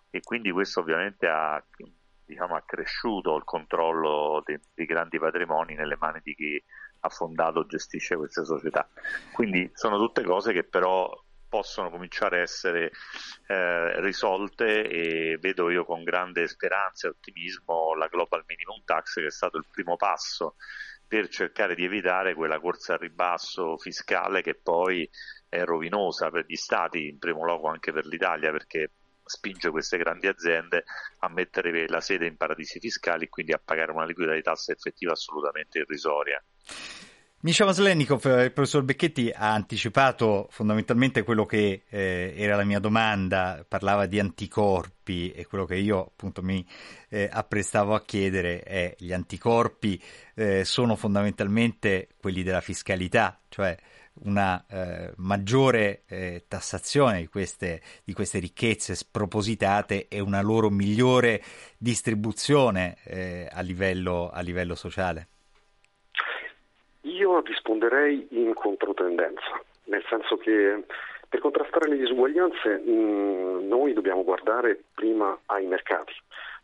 E 0.09 0.21
quindi 0.21 0.53
questo 0.53 0.81
ovviamente 0.81 1.27
ha 1.27 1.63
diciamo, 2.27 2.57
accresciuto 2.57 3.37
il 3.37 3.45
controllo 3.45 4.43
di, 4.45 4.59
di 4.75 4.85
grandi 4.85 5.19
patrimoni 5.19 5.75
nelle 5.75 5.97
mani 5.97 6.21
di 6.23 6.35
chi 6.35 6.63
ha 7.01 7.09
fondato 7.09 7.61
o 7.61 7.67
gestisce 7.67 8.17
queste 8.17 8.45
società. 8.45 8.89
Quindi 9.33 9.71
sono 9.75 9.97
tutte 9.99 10.23
cose 10.23 10.53
che 10.53 10.65
però 10.65 11.11
possono 11.49 11.91
cominciare 11.91 12.39
a 12.39 12.43
essere 12.43 12.91
eh, 13.47 14.01
risolte 14.01 14.89
e 14.89 15.39
vedo 15.41 15.71
io 15.71 15.85
con 15.85 16.03
grande 16.03 16.49
speranza 16.49 17.07
e 17.07 17.11
ottimismo 17.11 17.95
la 17.95 18.09
Global 18.09 18.45
Minimum 18.47 18.83
Tax 18.85 19.15
che 19.15 19.27
è 19.27 19.31
stato 19.31 19.57
il 19.57 19.65
primo 19.71 19.97
passo 19.97 20.57
per 21.07 21.29
cercare 21.29 21.77
di 21.77 21.85
evitare 21.85 22.35
quella 22.35 22.59
corsa 22.59 22.95
al 22.95 22.99
ribasso 22.99 23.77
fiscale 23.79 24.43
che 24.43 24.55
poi 24.55 25.09
è 25.49 25.63
rovinosa 25.65 26.31
per 26.31 26.45
gli 26.47 26.57
stati, 26.57 27.09
in 27.09 27.19
primo 27.19 27.45
luogo 27.45 27.69
anche 27.69 27.93
per 27.93 28.07
l'Italia, 28.07 28.51
perché 28.51 28.91
spinge 29.27 29.71
queste 29.71 29.99
grandi 29.99 30.29
aziende 30.29 30.85
a 31.19 31.29
mettere 31.29 31.89
la 31.89 32.01
sede 32.01 32.27
in 32.27 32.37
paradisi 32.37 32.79
fiscali 32.79 33.25
e 33.25 33.29
quindi 33.29 33.53
a 33.53 33.61
pagare 33.63 33.93
una 33.93 34.07
liquidità 34.07 34.35
di 34.35 34.43
tassa 34.43 34.73
effettiva 34.73 35.13
assolutamente 35.13 35.81
irrisoria. 35.81 36.43
Misha 37.41 37.65
Maslennikov, 37.65 38.25
il 38.25 38.51
professor 38.51 38.83
Becchetti 38.83 39.31
ha 39.33 39.53
anticipato 39.53 40.49
fondamentalmente 40.51 41.23
quello 41.23 41.45
che 41.45 41.85
eh, 41.89 42.35
era 42.35 42.57
la 42.57 42.65
mia 42.65 42.81
domanda, 42.81 43.65
parlava 43.69 44.07
di 44.07 44.19
anticorpi 44.19 45.31
e 45.31 45.47
quello 45.47 45.65
che 45.65 45.77
io 45.77 46.01
appunto 46.01 46.43
mi 46.43 46.67
eh, 47.09 47.29
apprestavo 47.31 47.95
a 47.95 48.03
chiedere 48.05 48.63
è 48.63 48.97
gli 48.99 49.13
anticorpi 49.13 50.03
eh, 50.35 50.65
sono 50.65 50.97
fondamentalmente 50.97 52.09
quelli 52.19 52.43
della 52.43 52.63
fiscalità, 52.63 53.39
cioè 53.49 53.77
una 54.25 54.65
eh, 54.71 55.13
maggiore 55.17 56.03
eh, 56.09 56.45
tassazione 56.49 57.21
di 57.21 57.27
queste, 57.27 57.81
di 58.05 58.13
queste, 58.13 58.39
ricchezze 58.39 58.95
spropositate 58.95 60.09
e 60.09 60.21
una 60.21 60.41
loro 60.41 60.71
migliore 60.71 61.41
distribuzione 61.79 62.97
eh, 63.05 63.49
a, 63.51 63.61
livello, 63.61 64.31
a 64.33 64.41
livello 64.41 64.75
sociale? 64.75 65.29
Io 67.03 67.41
risponderei 67.41 68.27
in 68.31 68.53
controtendenza, 68.55 69.61
nel 69.85 70.05
senso 70.09 70.37
che 70.37 70.85
per 71.29 71.41
contrastare 71.41 71.89
le 71.89 71.97
disuguaglianze 71.97 72.83
mh, 72.85 72.91
mm, 72.91 73.69
noi 73.69 73.93
dobbiamo 73.93 74.25
guardare 74.25 74.81
prima 74.95 75.39
ai 75.47 75.67
mercati, 75.67 76.13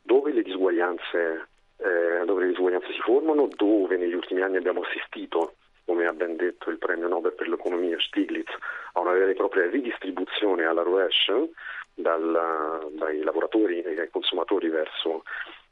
dove 0.03 0.33
le 0.33 0.43
disuguaglianze, 0.43 1.47
eh, 1.77 2.25
dove 2.25 2.43
le 2.43 2.49
disuguaglianze 2.49 2.93
si 2.93 3.01
formano, 3.01 3.49
dove 3.55 3.97
negli 3.97 4.15
ultimi 4.15 4.41
anni 4.41 4.57
abbiamo 4.57 4.83
assistito 4.83 5.55
come 5.85 6.07
ha 6.07 6.13
ben 6.13 6.37
detto 6.37 6.71
il 6.71 6.79
premio 6.79 7.09
Nobel 7.09 7.33
per 7.33 7.49
l'economia 7.49 7.99
Stiglitz, 8.01 8.53
a 8.93 9.01
una 9.01 9.13
vera 9.13 9.31
e 9.31 9.35
propria 9.35 9.69
ridistribuzione 9.69 10.65
alla 10.65 10.83
rovescia 10.83 11.37
dal, 11.95 12.91
dai 12.93 13.23
lavoratori 13.23 13.81
e 13.83 13.95
dai 13.95 14.11
consumatori 14.11 14.69
verso 14.69 15.25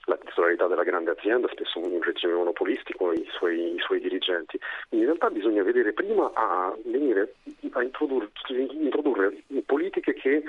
la 0.05 0.17
titolarità 0.17 0.67
della 0.67 0.83
grande 0.83 1.11
azienda, 1.11 1.49
spesso 1.49 1.79
un 1.79 2.01
regime 2.03 2.33
monopolistico, 2.33 3.13
i 3.13 3.27
suoi, 3.31 3.75
i 3.75 3.79
suoi 3.79 4.01
dirigenti. 4.01 4.59
Quindi 4.89 5.07
in 5.07 5.13
realtà 5.13 5.31
bisogna 5.31 5.63
vedere 5.63 5.93
prima 5.93 6.31
a, 6.35 6.75
venire, 6.85 7.35
a 7.73 7.83
introdurre, 7.83 8.31
introdurre 8.49 9.43
politiche 9.65 10.15
che 10.15 10.43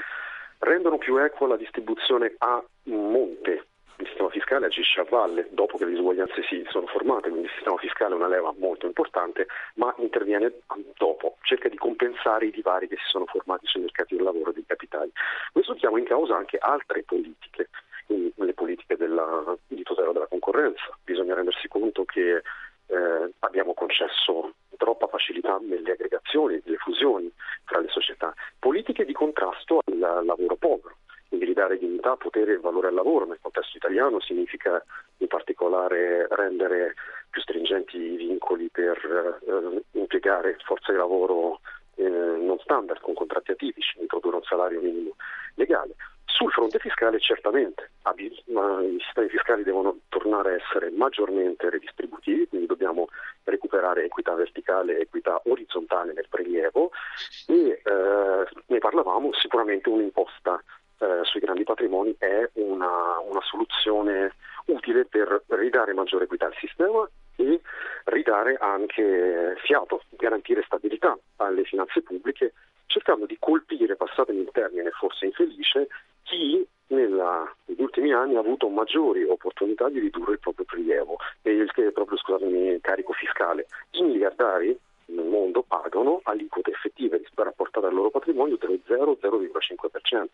rendono 0.60 0.98
più 0.98 1.18
equa 1.18 1.48
la 1.48 1.58
distribuzione 1.58 2.34
a 2.40 2.64
monte 2.84 3.66
il 4.02 4.08
sistema 4.08 4.30
fiscale 4.30 4.66
agisce 4.66 5.00
a 5.00 5.06
valle 5.08 5.48
dopo 5.52 5.78
che 5.78 5.86
le 5.86 5.92
disuguaglianze 5.92 6.44
si 6.44 6.66
sono 6.70 6.88
formate, 6.88 7.30
quindi 7.30 7.48
il 7.48 7.54
sistema 7.54 7.78
fiscale 7.78 8.14
è 8.14 8.18
una 8.18 8.28
leva 8.28 8.54
molto 8.58 8.88
importante, 8.88 9.48
ma 9.76 9.94
interviene 9.98 10.52
dopo, 10.98 11.38
cerca 11.44 11.70
di 11.70 11.78
compensare 11.78 12.48
i 12.48 12.52
divari 12.52 12.88
che 12.88 12.98
si 12.98 13.10
sono 13.10 13.26
formati 13.26 13.68
sui 13.68 13.82
mercati 13.82 14.16
del 14.16 14.24
lavoro 14.24 14.50
e 14.50 14.54
dei 14.54 14.66
capitali. 14.66 15.12
Questo 15.52 15.76
chiama 15.76 16.00
in 16.00 16.06
causa 16.06 16.36
anche 16.36 16.58
altre 16.58 17.04
politiche, 17.04 17.70
le 18.08 18.54
politiche 18.54 18.98
della, 18.98 19.56
di 19.68 19.84
tutela 19.84 20.12
della 20.12 20.28
concorrenza. 20.28 20.98
Bisogna 21.04 21.36
rendersi 21.36 21.68
conto 21.68 22.04
che 22.04 22.42
eh, 22.88 23.32
abbiamo 23.40 23.74
concesso 23.74 24.54
troppa 24.78 25.08
facilità 25.08 25.60
nelle 25.62 25.92
aggregazioni, 25.92 26.60
nelle 26.66 26.78
fusioni 26.78 27.32
tra 27.66 27.80
le 27.80 27.88
società, 27.90 28.34
politiche 28.58 29.06
di 29.06 29.14
contrasto 29.14 29.82
al 29.86 30.26
lavoro 30.26 30.56
povero 30.56 30.96
quindi 31.42 31.46
ridare 31.46 31.78
dignità, 31.78 32.16
potere 32.16 32.54
e 32.54 32.60
valore 32.60 32.88
al 32.88 32.94
lavoro 32.94 33.26
nel 33.26 33.40
contesto 33.42 33.76
italiano 33.76 34.20
significa 34.20 34.84
in 35.18 35.28
particolare 35.28 36.28
rendere 36.30 36.94
più 37.30 37.42
stringenti 37.42 37.98
i 37.98 38.16
vincoli 38.16 38.70
per 38.70 39.40
eh, 39.48 39.84
impiegare 39.98 40.58
forza 40.64 40.92
di 40.92 41.00
lavoro 41.00 41.62
eh, 41.96 42.08
non 42.08 42.60
standard 42.60 43.02
con 43.02 43.16
contratti 43.16 43.52
atipici, 43.52 44.00
introdurre 44.00 44.36
un 44.36 44.44
salario 44.44 44.82
minimo 44.82 45.16
legale. 45.56 45.96
Sul 46.26 46.52
fronte 46.52 46.80
fiscale 46.80 47.20
certamente, 47.20 47.92
i 48.18 49.00
sistemi 49.04 49.30
fiscali 49.30 49.64
devono 49.64 49.98
tornare 50.10 50.54
a 50.54 50.56
essere 50.56 50.92
maggiormente 50.92 51.70
redistributivi, 51.70 52.48
quindi 52.48 52.68
dobbiamo 52.68 53.08
recuperare 53.44 54.06
equità 54.06 54.34
verticale 54.34 54.98
e 54.98 55.02
equità 55.02 55.42
orizzontale 55.46 56.14
nel 56.14 56.28
prelievo 56.30 56.92
e 57.48 57.82
eh, 57.84 58.48
ne 58.66 58.78
parlavamo 58.78 59.34
sicuramente 59.34 59.90
un'imposta 59.90 60.62
eh, 61.02 61.24
sui 61.24 61.40
grandi 61.40 61.64
patrimoni 61.64 62.16
è 62.20 62.48
una, 62.54 63.18
una 63.28 63.42
soluzione 63.42 64.36
utile 64.66 65.06
per 65.06 65.44
ridare 65.48 65.94
maggiore 65.94 66.26
equità 66.26 66.46
al 66.46 66.56
sistema 66.60 67.10
e 67.36 67.60
ridare 68.06 68.56
anche 68.60 69.56
fiato, 69.64 70.04
garantire 70.10 70.64
stabilità 70.64 71.18
alle 71.38 71.64
finanze 71.64 72.02
pubbliche, 72.02 72.54
cercando 72.86 73.26
di 73.26 73.38
colpire, 73.40 73.96
passatemi 73.96 74.42
il 74.42 74.50
termine 74.52 74.92
forse 74.92 75.26
infelice, 75.26 75.88
chi 76.24 76.64
nella, 76.88 77.52
negli 77.66 77.82
ultimi 77.82 78.14
anni 78.14 78.36
ha 78.36 78.40
avuto 78.40 78.70
maggiori 78.70 79.24
opportunità 79.24 79.90
di 79.90 80.00
ridurre 80.00 80.34
il 80.34 80.40
proprio 80.40 80.66
prelievo 80.66 81.18
e 81.42 81.52
il, 81.52 81.72
proprio 81.94 82.18
scusatemi, 82.18 82.80
carico 82.82 83.14
fiscale. 83.14 83.66
I 83.92 84.04
miliardari 84.04 84.78
nel 85.06 85.26
mondo 85.26 85.64
pagano 85.64 86.22
aliquote 86.24 86.72
effettive 86.72 87.22
rapportate 87.36 87.88
al 87.88 87.94
loro 87.94 88.10
patrimonio 88.10 88.58
tra 88.58 88.72
il 88.72 88.82
0 88.86 89.12
il 89.12 89.18
0,5%. 89.22 90.26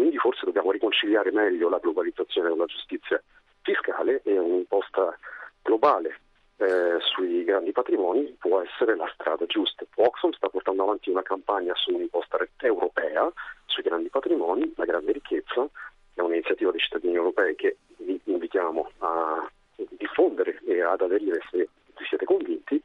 Quindi 0.00 0.16
forse 0.16 0.46
dobbiamo 0.46 0.70
riconciliare 0.70 1.30
meglio 1.30 1.68
la 1.68 1.76
globalizzazione 1.76 2.48
con 2.48 2.56
la 2.56 2.64
giustizia 2.64 3.22
fiscale 3.60 4.22
e 4.24 4.38
un'imposta 4.38 5.14
globale 5.60 6.20
eh, 6.56 6.96
sui 7.00 7.44
grandi 7.44 7.70
patrimoni 7.72 8.34
può 8.38 8.62
essere 8.62 8.96
la 8.96 9.10
strada 9.12 9.44
giusta. 9.44 9.84
Oxfam 9.96 10.32
sta 10.32 10.48
portando 10.48 10.84
avanti 10.84 11.10
una 11.10 11.20
campagna 11.20 11.74
su 11.74 11.92
un'imposta 11.94 12.38
europea 12.62 13.30
sui 13.66 13.82
grandi 13.82 14.08
patrimoni, 14.08 14.72
la 14.76 14.86
grande 14.86 15.12
ricchezza, 15.12 15.68
è 16.14 16.20
un'iniziativa 16.22 16.70
dei 16.70 16.80
cittadini 16.80 17.16
europei 17.16 17.54
che 17.54 17.76
vi 17.98 18.18
invitiamo 18.24 18.92
a 19.00 19.50
diffondere 19.98 20.62
e 20.64 20.80
ad 20.80 21.02
aderire 21.02 21.42
se 21.50 21.68
siete 22.08 22.24
convinti 22.24 22.80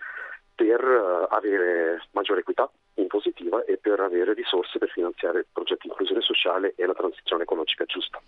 per 0.53 0.81
eh, 0.81 1.27
avere 1.29 2.05
maggiore 2.11 2.41
equità 2.41 2.69
in 2.95 3.07
positiva 3.07 3.63
e 3.65 3.77
per 3.77 3.99
avere 3.99 4.33
risorse 4.33 4.77
per 4.77 4.89
finanziare 4.89 5.45
progetti 5.51 5.81
di 5.83 5.89
inclusione 5.89 6.21
sociale 6.21 6.73
e 6.75 6.85
la 6.85 6.93
transizione 6.93 7.43
ecologica 7.43 7.85
giusta. 7.85 8.21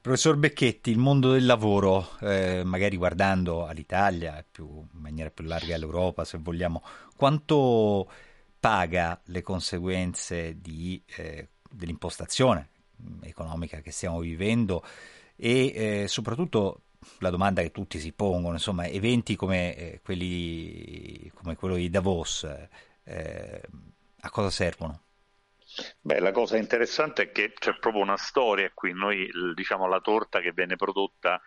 Professor 0.00 0.36
Becchetti, 0.36 0.90
il 0.90 0.98
mondo 0.98 1.32
del 1.32 1.44
lavoro, 1.44 2.10
eh, 2.20 2.62
magari 2.64 2.96
guardando 2.96 3.66
all'Italia, 3.66 4.44
più, 4.48 4.66
in 4.66 5.00
maniera 5.00 5.30
più 5.30 5.44
larga 5.44 5.74
all'Europa 5.74 6.24
se 6.24 6.38
vogliamo, 6.38 6.82
quanto 7.16 8.08
paga 8.58 9.20
le 9.26 9.42
conseguenze 9.42 10.60
di, 10.60 11.02
eh, 11.16 11.48
dell'impostazione 11.70 12.70
economica 13.22 13.80
che 13.80 13.90
stiamo 13.90 14.20
vivendo 14.20 14.82
e 15.36 15.72
eh, 15.74 16.08
soprattutto 16.08 16.80
la 17.18 17.30
domanda 17.30 17.62
che 17.62 17.70
tutti 17.70 17.98
si 17.98 18.12
pongono, 18.12 18.54
insomma, 18.54 18.86
eventi 18.86 19.36
come, 19.36 19.76
eh, 19.76 20.00
quelli, 20.02 21.30
come 21.34 21.54
quello 21.54 21.76
di 21.76 21.90
Davos, 21.90 22.46
eh, 23.04 23.60
a 24.26 24.30
cosa 24.30 24.50
servono? 24.50 25.02
Beh, 26.00 26.20
la 26.20 26.32
cosa 26.32 26.56
interessante 26.56 27.22
è 27.22 27.32
che 27.32 27.52
c'è 27.52 27.78
proprio 27.78 28.02
una 28.02 28.16
storia 28.16 28.70
qui, 28.72 28.92
noi 28.92 29.28
diciamo 29.54 29.86
la 29.86 30.00
torta 30.00 30.40
che 30.40 30.52
viene 30.52 30.76
prodotta 30.76 31.40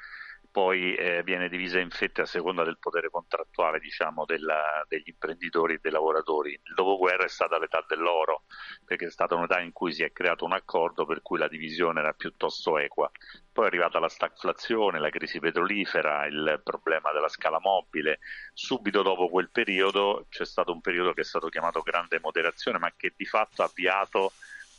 poi 0.51 0.95
eh, 0.95 1.21
viene 1.23 1.47
divisa 1.47 1.79
in 1.79 1.91
fette 1.91 2.21
a 2.21 2.25
seconda 2.25 2.63
del 2.63 2.79
potere 2.79 3.09
contrattuale 3.09 3.79
diciamo, 3.79 4.25
della, 4.25 4.83
degli 4.87 5.07
imprenditori 5.07 5.75
e 5.75 5.79
dei 5.81 5.91
lavoratori. 5.91 6.51
Il 6.51 6.73
dopoguerra 6.73 7.25
è 7.25 7.29
stata 7.29 7.59
l'età 7.59 7.83
dell'oro, 7.87 8.43
perché 8.83 9.05
è 9.05 9.11
stata 9.11 9.35
un'età 9.35 9.59
in 9.59 9.71
cui 9.71 9.93
si 9.93 10.03
è 10.03 10.11
creato 10.11 10.45
un 10.45 10.53
accordo 10.53 11.05
per 11.05 11.21
cui 11.21 11.37
la 11.37 11.47
divisione 11.47 11.99
era 11.99 12.13
piuttosto 12.13 12.77
equa. 12.77 13.09
Poi 13.51 13.65
è 13.65 13.67
arrivata 13.67 13.99
la 13.99 14.09
stagflazione, 14.09 14.99
la 14.99 15.09
crisi 15.09 15.39
petrolifera, 15.39 16.25
il 16.25 16.61
problema 16.63 17.11
della 17.11 17.29
scala 17.29 17.59
mobile. 17.59 18.19
Subito 18.53 19.01
dopo 19.03 19.29
quel 19.29 19.49
periodo 19.51 20.25
c'è 20.29 20.45
stato 20.45 20.71
un 20.71 20.81
periodo 20.81 21.13
che 21.13 21.21
è 21.21 21.25
stato 21.25 21.49
chiamato 21.49 21.81
grande 21.81 22.19
moderazione, 22.19 22.79
ma 22.79 22.91
che 22.95 23.13
di 23.15 23.25
fatto 23.25 23.61
ha 23.61 23.65
avviato 23.65 24.31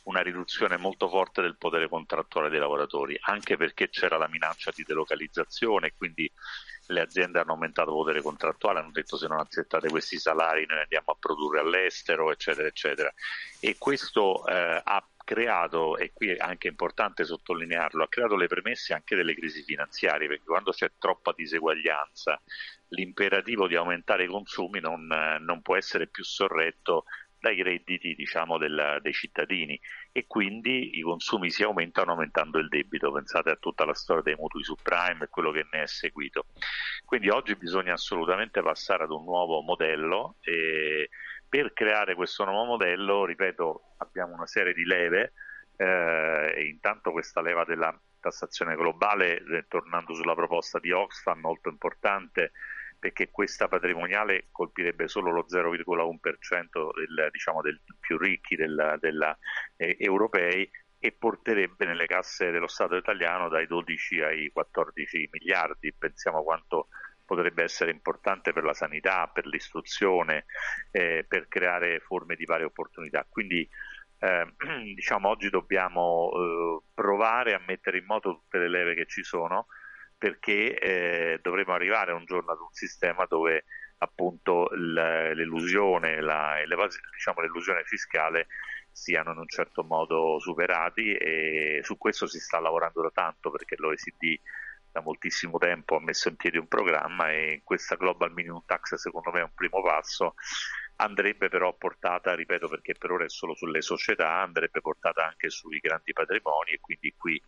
una 0.04 0.20
riduzione 0.20 0.76
molto 0.76 1.08
forte 1.08 1.42
del 1.42 1.56
potere 1.56 1.88
contrattuale 1.88 2.48
dei 2.48 2.58
lavoratori, 2.58 3.18
anche 3.20 3.56
perché 3.56 3.88
c'era 3.88 4.16
la 4.16 4.28
minaccia 4.28 4.72
di 4.74 4.84
delocalizzazione 4.84 5.92
quindi 5.96 6.30
le 6.90 7.00
aziende 7.00 7.38
hanno 7.38 7.52
aumentato 7.52 7.90
il 7.90 7.96
potere 7.96 8.22
contrattuale, 8.22 8.80
hanno 8.80 8.90
detto 8.90 9.16
se 9.16 9.26
non 9.26 9.38
accettate 9.38 9.88
questi 9.88 10.18
salari 10.18 10.66
noi 10.66 10.80
andiamo 10.80 11.12
a 11.12 11.16
produrre 11.18 11.60
all'estero, 11.60 12.30
eccetera, 12.32 12.68
eccetera. 12.68 13.12
E 13.60 13.76
questo 13.78 14.46
eh, 14.46 14.80
ha 14.84 15.04
creato, 15.24 15.96
e 15.96 16.12
qui 16.12 16.30
è 16.30 16.36
anche 16.38 16.68
importante 16.68 17.24
sottolinearlo, 17.24 18.02
ha 18.02 18.08
creato 18.08 18.36
le 18.36 18.48
premesse 18.48 18.92
anche 18.92 19.14
delle 19.14 19.34
crisi 19.34 19.62
finanziarie, 19.62 20.26
perché 20.26 20.44
quando 20.44 20.72
c'è 20.72 20.90
troppa 20.98 21.32
diseguaglianza 21.36 22.40
l'imperativo 22.88 23.68
di 23.68 23.76
aumentare 23.76 24.24
i 24.24 24.28
consumi 24.28 24.80
non, 24.80 25.06
non 25.06 25.62
può 25.62 25.76
essere 25.76 26.08
più 26.08 26.24
sorretto 26.24 27.04
dai 27.40 27.62
redditi 27.62 28.14
diciamo, 28.14 28.58
del, 28.58 28.98
dei 29.02 29.12
cittadini 29.12 29.80
e 30.12 30.26
quindi 30.26 30.98
i 30.98 31.00
consumi 31.00 31.50
si 31.50 31.62
aumentano 31.62 32.12
aumentando 32.12 32.58
il 32.58 32.68
debito. 32.68 33.10
Pensate 33.10 33.50
a 33.50 33.56
tutta 33.56 33.84
la 33.84 33.94
storia 33.94 34.22
dei 34.22 34.36
mutui 34.36 34.62
subprime 34.62 35.24
e 35.24 35.28
quello 35.28 35.50
che 35.50 35.66
ne 35.72 35.82
è 35.82 35.86
seguito. 35.86 36.46
Quindi 37.04 37.30
oggi 37.30 37.56
bisogna 37.56 37.94
assolutamente 37.94 38.62
passare 38.62 39.04
ad 39.04 39.10
un 39.10 39.24
nuovo 39.24 39.62
modello 39.62 40.36
e 40.42 41.08
per 41.48 41.72
creare 41.72 42.14
questo 42.14 42.44
nuovo 42.44 42.64
modello, 42.64 43.24
ripeto, 43.24 43.94
abbiamo 43.98 44.34
una 44.34 44.46
serie 44.46 44.72
di 44.72 44.84
leve 44.84 45.32
eh, 45.76 46.52
e 46.54 46.68
intanto 46.68 47.10
questa 47.10 47.40
leva 47.40 47.64
della 47.64 47.98
tassazione 48.20 48.76
globale, 48.76 49.42
eh, 49.42 49.64
tornando 49.66 50.14
sulla 50.14 50.34
proposta 50.34 50.78
di 50.78 50.92
Oxfam, 50.92 51.40
molto 51.40 51.68
importante, 51.68 52.52
perché 53.00 53.30
questa 53.30 53.66
patrimoniale 53.66 54.48
colpirebbe 54.52 55.08
solo 55.08 55.32
lo 55.32 55.46
0,1% 55.48 56.68
del, 56.94 57.28
diciamo, 57.32 57.62
del 57.62 57.80
più 57.98 58.18
ricchi 58.18 58.54
della, 58.54 58.96
della, 58.98 59.36
eh, 59.76 59.96
europei 59.98 60.70
e 61.02 61.12
porterebbe 61.12 61.86
nelle 61.86 62.06
casse 62.06 62.50
dello 62.50 62.68
Stato 62.68 62.94
italiano 62.94 63.48
dai 63.48 63.66
12 63.66 64.20
ai 64.20 64.50
14 64.52 65.30
miliardi. 65.32 65.94
Pensiamo 65.94 66.42
quanto 66.42 66.88
potrebbe 67.24 67.62
essere 67.62 67.90
importante 67.90 68.52
per 68.52 68.64
la 68.64 68.74
sanità, 68.74 69.26
per 69.32 69.46
l'istruzione, 69.46 70.44
eh, 70.90 71.24
per 71.26 71.48
creare 71.48 72.00
forme 72.00 72.36
di 72.36 72.44
varie 72.44 72.66
opportunità. 72.66 73.26
Quindi 73.26 73.66
eh, 74.18 74.46
diciamo 74.94 75.28
oggi 75.28 75.48
dobbiamo 75.48 76.30
eh, 76.34 76.82
provare 76.92 77.54
a 77.54 77.62
mettere 77.66 77.96
in 77.96 78.04
moto 78.04 78.34
tutte 78.34 78.58
le 78.58 78.68
leve 78.68 78.94
che 78.94 79.06
ci 79.06 79.22
sono 79.22 79.68
perché 80.20 80.78
eh, 80.78 81.38
dovremo 81.40 81.72
arrivare 81.72 82.12
un 82.12 82.26
giorno 82.26 82.52
ad 82.52 82.58
un 82.60 82.72
sistema 82.72 83.24
dove 83.24 83.64
appunto 83.96 84.68
l'elusione, 84.74 86.20
la, 86.20 86.56
diciamo, 87.12 87.40
l'elusione 87.40 87.84
fiscale 87.84 88.48
siano 88.92 89.32
in 89.32 89.38
un 89.38 89.48
certo 89.48 89.82
modo 89.82 90.38
superati 90.38 91.14
e 91.14 91.80
su 91.82 91.96
questo 91.96 92.26
si 92.26 92.38
sta 92.38 92.60
lavorando 92.60 93.00
da 93.00 93.10
tanto 93.14 93.50
perché 93.50 93.76
l'OECD 93.78 94.38
da 94.92 95.00
moltissimo 95.00 95.56
tempo 95.56 95.96
ha 95.96 96.00
messo 96.00 96.28
in 96.28 96.36
piedi 96.36 96.58
un 96.58 96.68
programma 96.68 97.30
e 97.30 97.62
questa 97.64 97.94
Global 97.94 98.30
Minimum 98.30 98.64
Tax 98.66 98.96
secondo 98.96 99.30
me 99.30 99.40
è 99.40 99.44
un 99.44 99.54
primo 99.54 99.80
passo. 99.80 100.34
Andrebbe 100.96 101.48
però 101.48 101.72
portata, 101.78 102.34
ripeto 102.34 102.68
perché 102.68 102.92
per 102.92 103.12
ora 103.12 103.24
è 103.24 103.30
solo 103.30 103.54
sulle 103.54 103.80
società, 103.80 104.42
andrebbe 104.42 104.82
portata 104.82 105.26
anche 105.26 105.48
sui 105.48 105.78
grandi 105.78 106.12
patrimoni 106.12 106.72
e 106.72 106.80
quindi 106.80 107.14
qui 107.16 107.42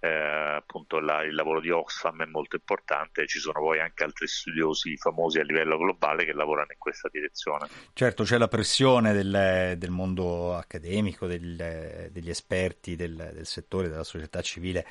eh, 0.00 0.08
appunto 0.08 1.00
la, 1.00 1.22
il 1.22 1.34
lavoro 1.34 1.60
di 1.60 1.70
Oxfam 1.70 2.22
è 2.22 2.26
molto 2.26 2.56
importante, 2.56 3.26
ci 3.26 3.38
sono 3.38 3.60
poi 3.60 3.80
anche 3.80 4.04
altri 4.04 4.28
studiosi 4.28 4.96
famosi 4.96 5.40
a 5.40 5.42
livello 5.42 5.76
globale 5.76 6.24
che 6.24 6.32
lavorano 6.32 6.68
in 6.70 6.78
questa 6.78 7.08
direzione. 7.10 7.66
Certo, 7.92 8.22
c'è 8.22 8.38
la 8.38 8.48
pressione 8.48 9.12
del, 9.12 9.74
del 9.76 9.90
mondo 9.90 10.54
accademico, 10.54 11.26
del, 11.26 12.10
degli 12.12 12.30
esperti 12.30 12.94
del, 12.96 13.14
del, 13.34 13.46
settore, 13.46 13.88
della 13.88 14.04
società 14.04 14.40
civile 14.40 14.86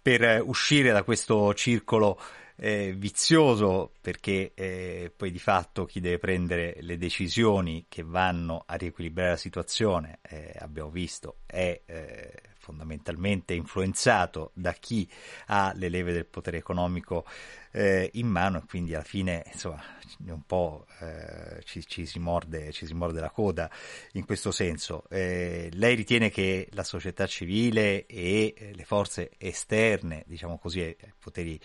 per 0.00 0.42
uscire 0.44 0.92
da 0.92 1.02
questo 1.02 1.52
circolo 1.54 2.20
eh, 2.56 2.94
vizioso 2.96 3.92
perché 4.00 4.52
eh, 4.54 5.12
poi 5.16 5.32
di 5.32 5.38
fatto 5.38 5.84
chi 5.84 6.00
deve 6.00 6.18
prendere 6.18 6.76
le 6.80 6.96
decisioni 6.98 7.86
che 7.88 8.04
vanno 8.04 8.62
a 8.66 8.76
riequilibrare 8.76 9.30
la 9.30 9.36
situazione, 9.36 10.18
eh, 10.22 10.54
abbiamo 10.58 10.90
visto, 10.90 11.38
è 11.46 11.80
eh, 11.84 12.32
fondamentalmente 12.62 13.54
influenzato 13.54 14.52
da 14.54 14.72
chi 14.72 15.08
ha 15.46 15.72
le 15.74 15.88
leve 15.88 16.12
del 16.12 16.26
potere 16.26 16.58
economico 16.58 17.26
eh, 17.72 18.08
in 18.14 18.28
mano 18.28 18.58
e 18.58 18.62
quindi 18.68 18.94
alla 18.94 19.02
fine 19.02 19.42
insomma 19.52 19.82
un 20.26 20.42
po' 20.46 20.86
eh, 21.00 21.60
ci, 21.64 21.84
ci, 21.86 22.06
si 22.06 22.20
morde, 22.20 22.70
ci, 22.70 22.86
si 22.86 22.94
morde, 22.94 23.18
la 23.18 23.30
coda 23.30 23.68
in 24.12 24.24
questo 24.24 24.52
senso. 24.52 25.04
Eh, 25.08 25.70
lei 25.72 25.96
ritiene 25.96 26.30
che 26.30 26.68
la 26.72 26.84
società 26.84 27.26
civile 27.26 28.06
e 28.06 28.54
eh, 28.56 28.74
le 28.74 28.84
forze 28.84 29.30
esterne, 29.38 30.22
diciamo 30.28 30.56
così, 30.58 30.80
ai 30.82 30.96
poteri 31.18 31.60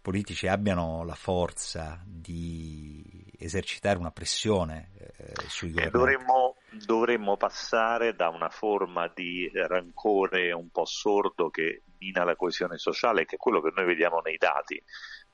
politici 0.00 0.46
abbiano 0.46 1.04
la 1.04 1.16
forza 1.16 2.00
di 2.04 3.26
esercitare 3.36 3.98
una 3.98 4.12
pressione 4.12 4.90
eh, 5.16 5.32
sui 5.48 5.70
governi? 5.70 5.90
Dovremmo 5.90 6.54
dovremmo 6.70 7.36
passare 7.36 8.14
da 8.14 8.28
una 8.28 8.48
forma 8.48 9.10
di 9.14 9.50
rancore 9.52 10.52
un 10.52 10.70
po' 10.70 10.84
sordo 10.84 11.50
che 11.50 11.82
mina 11.98 12.24
la 12.24 12.36
coesione 12.36 12.78
sociale, 12.78 13.24
che 13.24 13.36
è 13.36 13.38
quello 13.38 13.60
che 13.60 13.72
noi 13.74 13.86
vediamo 13.86 14.20
nei 14.20 14.36
dati. 14.36 14.82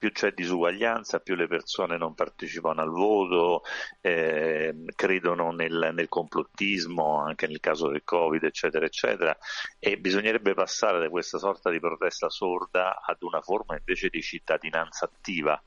Più 0.02 0.10
c'è 0.10 0.32
disuguaglianza, 0.32 1.20
più 1.20 1.36
le 1.36 1.46
persone 1.46 1.96
non 1.96 2.14
partecipano 2.14 2.82
al 2.82 2.90
voto, 2.90 3.62
eh, 4.00 4.74
credono 4.96 5.52
nel, 5.52 5.92
nel, 5.94 6.08
complottismo, 6.08 7.20
anche 7.22 7.46
nel 7.46 7.60
caso 7.60 7.86
del 7.86 8.02
Covid, 8.02 8.42
eccetera, 8.42 8.84
eccetera. 8.84 9.38
E 9.78 9.98
bisognerebbe 9.98 10.54
passare 10.54 10.98
da 10.98 11.08
questa 11.08 11.38
sorta 11.38 11.70
di 11.70 11.78
protesta 11.78 12.28
sorda 12.30 13.00
ad 13.00 13.18
una 13.20 13.40
forma 13.42 13.76
invece 13.76 14.08
di 14.08 14.20
cittadinanza 14.20 15.04
attiva, 15.04 15.62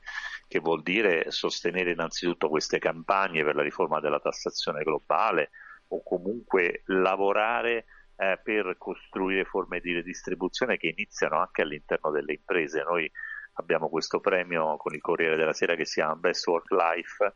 che 0.46 0.58
vuol 0.58 0.82
dire 0.82 1.30
sostenere 1.30 1.92
innanzitutto 1.92 2.50
queste 2.50 2.78
campagne 2.78 3.42
per 3.42 3.54
la 3.54 3.62
riforma 3.62 4.00
della 4.00 4.20
tassazione 4.20 4.82
globale, 4.82 5.48
o 5.88 6.02
comunque 6.02 6.82
lavorare 6.88 7.86
eh, 8.16 8.38
per 8.42 8.76
costruire 8.76 9.46
forme 9.46 9.80
di 9.80 9.94
redistribuzione 9.94 10.76
che 10.76 10.88
iniziano 10.88 11.38
anche 11.38 11.62
all'interno 11.62 12.10
delle 12.10 12.34
imprese. 12.34 12.82
Noi 12.82 13.10
abbiamo 13.56 13.88
questo 13.88 14.20
premio 14.20 14.76
con 14.76 14.94
il 14.94 15.00
Corriere 15.00 15.36
della 15.36 15.52
Sera 15.52 15.74
che 15.74 15.84
si 15.84 15.94
chiama 15.94 16.16
Best 16.16 16.46
Work 16.46 16.70
Life 16.70 17.34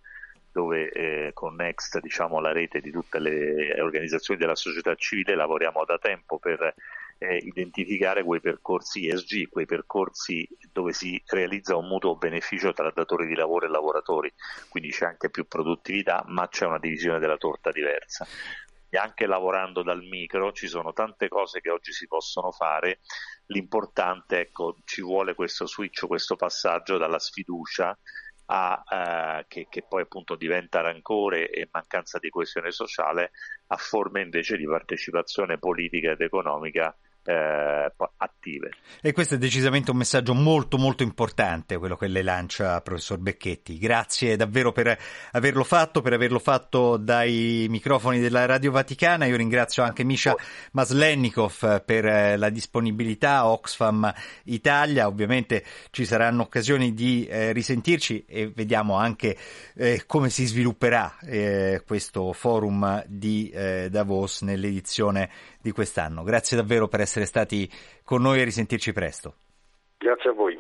dove 0.53 0.91
eh, 0.91 1.31
con 1.33 1.55
Next, 1.55 2.01
diciamo, 2.01 2.41
la 2.41 2.53
rete 2.53 2.81
di 2.81 2.91
tutte 2.91 3.21
le 3.21 3.81
organizzazioni 3.81 4.41
della 4.41 4.57
società 4.57 4.95
civile, 4.97 5.37
lavoriamo 5.37 5.85
da 5.85 5.97
tempo 5.99 6.39
per 6.39 6.75
eh, 7.19 7.37
identificare 7.37 8.25
quei 8.25 8.41
percorsi 8.41 9.07
ESG, 9.07 9.49
quei 9.49 9.67
percorsi 9.67 10.49
dove 10.73 10.93
si 10.93 11.23
realizza 11.27 11.77
un 11.77 11.87
mutuo 11.87 12.17
beneficio 12.17 12.73
tra 12.73 12.91
datori 12.91 13.27
di 13.27 13.35
lavoro 13.35 13.67
e 13.67 13.69
lavoratori, 13.69 14.33
quindi 14.69 14.91
c'è 14.91 15.07
anche 15.07 15.31
più 15.31 15.47
produttività, 15.47 16.25
ma 16.27 16.49
c'è 16.49 16.67
una 16.67 16.79
divisione 16.79 17.21
della 17.21 17.37
torta 17.37 17.71
diversa. 17.71 18.27
E 18.91 18.99
anche 18.99 19.27
lavorando 19.27 19.83
dal 19.83 20.03
micro 20.03 20.53
ci 20.53 20.67
sono 20.67 20.93
tante 20.93 21.29
cose 21.29 21.61
che 21.61 21.71
oggi 21.71 21.93
si 21.93 22.07
possono 22.07 22.51
fare, 22.51 23.01
l'importante 23.47 24.41
ecco, 24.41 24.77
ci 24.85 25.01
vuole 25.01 25.35
questo 25.35 25.67
switch, 25.67 26.07
questo 26.07 26.37
passaggio 26.37 26.99
dalla 26.99 27.19
sfiducia 27.19 27.97
a, 28.47 28.83
eh, 28.89 29.45
che, 29.47 29.67
che, 29.71 29.85
poi 29.89 30.03
appunto 30.03 30.35
diventa 30.35 30.81
rancore 30.81 31.51
e 31.51 31.69
mancanza 31.71 32.19
di 32.19 32.31
coesione 32.31 32.73
sociale 32.73 33.31
a 33.69 33.77
forme 33.77 34.23
invece 34.23 34.57
di 34.57 34.67
partecipazione 34.67 35.59
politica 35.59 36.11
ed 36.11 36.21
economica 36.21 36.95
eh, 37.31 37.93
attive. 38.17 38.71
E 39.01 39.13
questo 39.13 39.35
è 39.35 39.39
decisamente 39.39 39.91
un 39.91 39.97
messaggio 39.97 40.35
molto 40.35 40.77
molto 40.77 41.03
importante, 41.03 41.79
quello 41.79 41.97
che 41.97 42.09
le 42.09 42.23
lancia 42.23 42.81
professor 42.81 43.19
Becchetti. 43.19 43.79
Grazie 43.79 44.37
davvero 44.37 44.73
per 44.73 44.99
averlo 45.33 45.65
fatto, 45.65 46.01
per 46.01 46.13
averlo 46.13 46.39
fatto 46.39 46.97
dai 46.97 47.67
microfoni 47.69 48.19
della 48.19 48.47
Radio 48.47 48.73
Vaticana. 48.73 49.27
Io 49.27 49.37
ringrazio 49.37 49.83
anche 49.83 50.05
Misha 50.05 50.35
Maslennikov 50.73 51.85
per 51.85 52.39
la 52.39 52.51
disponibilità, 52.51 53.47
Oxfam 53.47 54.13
Italia. 54.45 55.07
Ovviamente 55.07 55.65
ci 55.91 56.05
saranno 56.05 56.43
occasioni 56.43 56.95
di 56.95 57.27
eh, 57.27 57.53
risentirci 57.53 58.25
e 58.27 58.51
vediamo 58.55 58.97
anche 58.97 59.37
eh, 59.75 60.03
come 60.07 60.31
si 60.31 60.47
svilupperà 60.47 61.17
eh, 61.23 61.83
questo 61.87 62.33
forum 62.33 63.05
di 63.07 63.51
eh, 63.51 63.89
Davos 63.91 64.43
nell'edizione 64.43 65.31
di 65.61 65.73
quest'anno. 65.73 66.23
Grazie 66.23 66.57
davvero 66.57 66.89
per 66.89 67.01
essere 67.01 67.25
stati 67.25 67.71
con 68.05 68.23
noi 68.23 68.41
e 68.41 68.45
risentirci 68.45 68.93
presto. 68.93 69.35
Grazie 69.99 70.31
a 70.31 70.33
voi. 70.33 70.59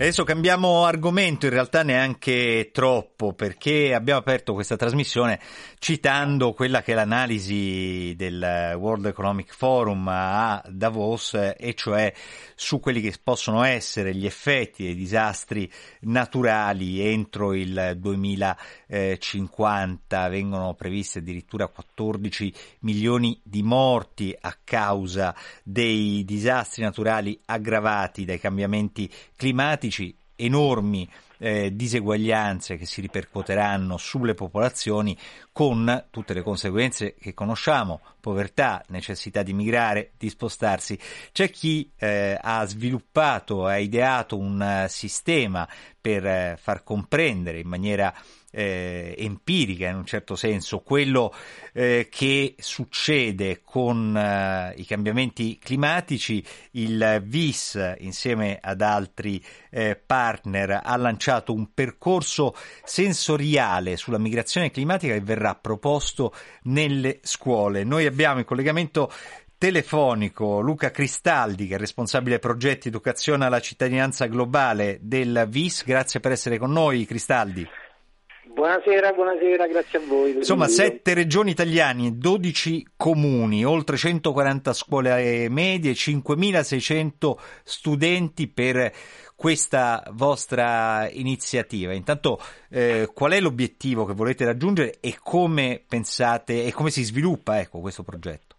Adesso 0.00 0.24
cambiamo 0.24 0.86
argomento, 0.86 1.44
in 1.44 1.52
realtà 1.52 1.82
neanche 1.82 2.70
troppo, 2.72 3.34
perché 3.34 3.92
abbiamo 3.92 4.18
aperto 4.18 4.54
questa 4.54 4.76
trasmissione 4.76 5.38
citando 5.78 6.54
quella 6.54 6.80
che 6.80 6.92
è 6.92 6.94
l'analisi 6.94 8.14
del 8.16 8.76
World 8.78 9.04
Economic 9.04 9.54
Forum 9.54 10.08
a 10.08 10.64
Davos, 10.66 11.34
e 11.34 11.74
cioè 11.74 12.10
su 12.54 12.80
quelli 12.80 13.02
che 13.02 13.12
possono 13.22 13.62
essere 13.62 14.14
gli 14.14 14.24
effetti 14.24 14.84
dei 14.84 14.94
disastri 14.94 15.70
naturali 16.00 17.02
entro 17.02 17.52
il 17.52 17.98
2050. 17.98 20.28
Vengono 20.28 20.72
previste 20.72 21.18
addirittura 21.18 21.66
14 21.66 22.54
milioni 22.80 23.38
di 23.44 23.62
morti 23.62 24.34
a 24.40 24.56
causa 24.64 25.36
dei 25.62 26.24
disastri 26.24 26.84
naturali 26.84 27.38
aggravati 27.44 28.24
dai 28.24 28.40
cambiamenti 28.40 29.06
climatici 29.36 29.88
enormi 30.36 31.08
eh, 31.38 31.74
diseguaglianze 31.74 32.76
che 32.76 32.86
si 32.86 33.00
ripercuoteranno 33.00 33.96
sulle 33.96 34.34
popolazioni 34.34 35.16
con 35.52 36.06
tutte 36.10 36.34
le 36.34 36.42
conseguenze 36.42 37.14
che 37.14 37.34
conosciamo, 37.34 38.00
povertà, 38.20 38.82
necessità 38.88 39.42
di 39.42 39.52
migrare, 39.52 40.12
di 40.18 40.28
spostarsi. 40.28 40.98
C'è 41.32 41.50
chi 41.50 41.90
eh, 41.96 42.38
ha 42.40 42.64
sviluppato, 42.66 43.66
ha 43.66 43.78
ideato 43.78 44.36
un 44.36 44.84
uh, 44.84 44.88
sistema 44.88 45.68
per 46.00 46.24
uh, 46.24 46.56
far 46.58 46.82
comprendere 46.82 47.58
in 47.60 47.68
maniera 47.68 48.14
eh, 48.50 49.14
empirica 49.18 49.88
in 49.88 49.96
un 49.96 50.04
certo 50.04 50.36
senso 50.36 50.80
quello 50.80 51.32
eh, 51.72 52.08
che 52.10 52.54
succede 52.58 53.60
con 53.64 54.16
eh, 54.16 54.74
i 54.76 54.84
cambiamenti 54.84 55.58
climatici 55.58 56.44
il 56.72 57.22
VIS 57.24 57.96
insieme 57.98 58.58
ad 58.60 58.80
altri 58.80 59.42
eh, 59.70 59.96
partner 59.96 60.80
ha 60.82 60.96
lanciato 60.96 61.52
un 61.52 61.72
percorso 61.72 62.54
sensoriale 62.84 63.96
sulla 63.96 64.18
migrazione 64.18 64.70
climatica 64.70 65.14
che 65.14 65.20
verrà 65.20 65.54
proposto 65.54 66.34
nelle 66.62 67.20
scuole 67.22 67.84
noi 67.84 68.06
abbiamo 68.06 68.40
in 68.40 68.44
collegamento 68.44 69.10
telefonico 69.60 70.60
Luca 70.60 70.90
Cristaldi, 70.90 71.66
che 71.66 71.74
è 71.74 71.78
responsabile 71.78 72.38
progetti 72.38 72.88
educazione 72.88 73.44
alla 73.44 73.60
cittadinanza 73.60 74.24
globale 74.24 74.98
del 75.02 75.46
VIS. 75.50 75.84
Grazie 75.84 76.18
per 76.18 76.32
essere 76.32 76.56
con 76.56 76.72
noi, 76.72 77.04
Cristaldi. 77.04 77.68
Buonasera, 78.52 79.12
buonasera, 79.12 79.66
grazie 79.68 79.98
a 79.98 80.02
voi. 80.06 80.36
Insomma, 80.36 80.66
sette 80.66 81.14
regioni 81.14 81.50
italiane, 81.50 82.18
12 82.18 82.88
comuni, 82.96 83.64
oltre 83.64 83.96
140 83.96 84.72
scuole 84.72 85.48
medie, 85.48 85.92
5.600 85.92 87.34
studenti 87.62 88.48
per 88.48 88.92
questa 89.36 90.02
vostra 90.12 91.08
iniziativa. 91.10 91.94
Intanto, 91.94 92.38
eh, 92.68 93.08
qual 93.14 93.32
è 93.32 93.40
l'obiettivo 93.40 94.04
che 94.04 94.14
volete 94.14 94.44
raggiungere 94.44 94.98
e 95.00 95.16
come 95.22 95.82
pensate 95.88 96.64
e 96.64 96.72
come 96.72 96.90
si 96.90 97.04
sviluppa 97.04 97.60
ecco, 97.60 97.78
questo 97.80 98.02
progetto? 98.02 98.49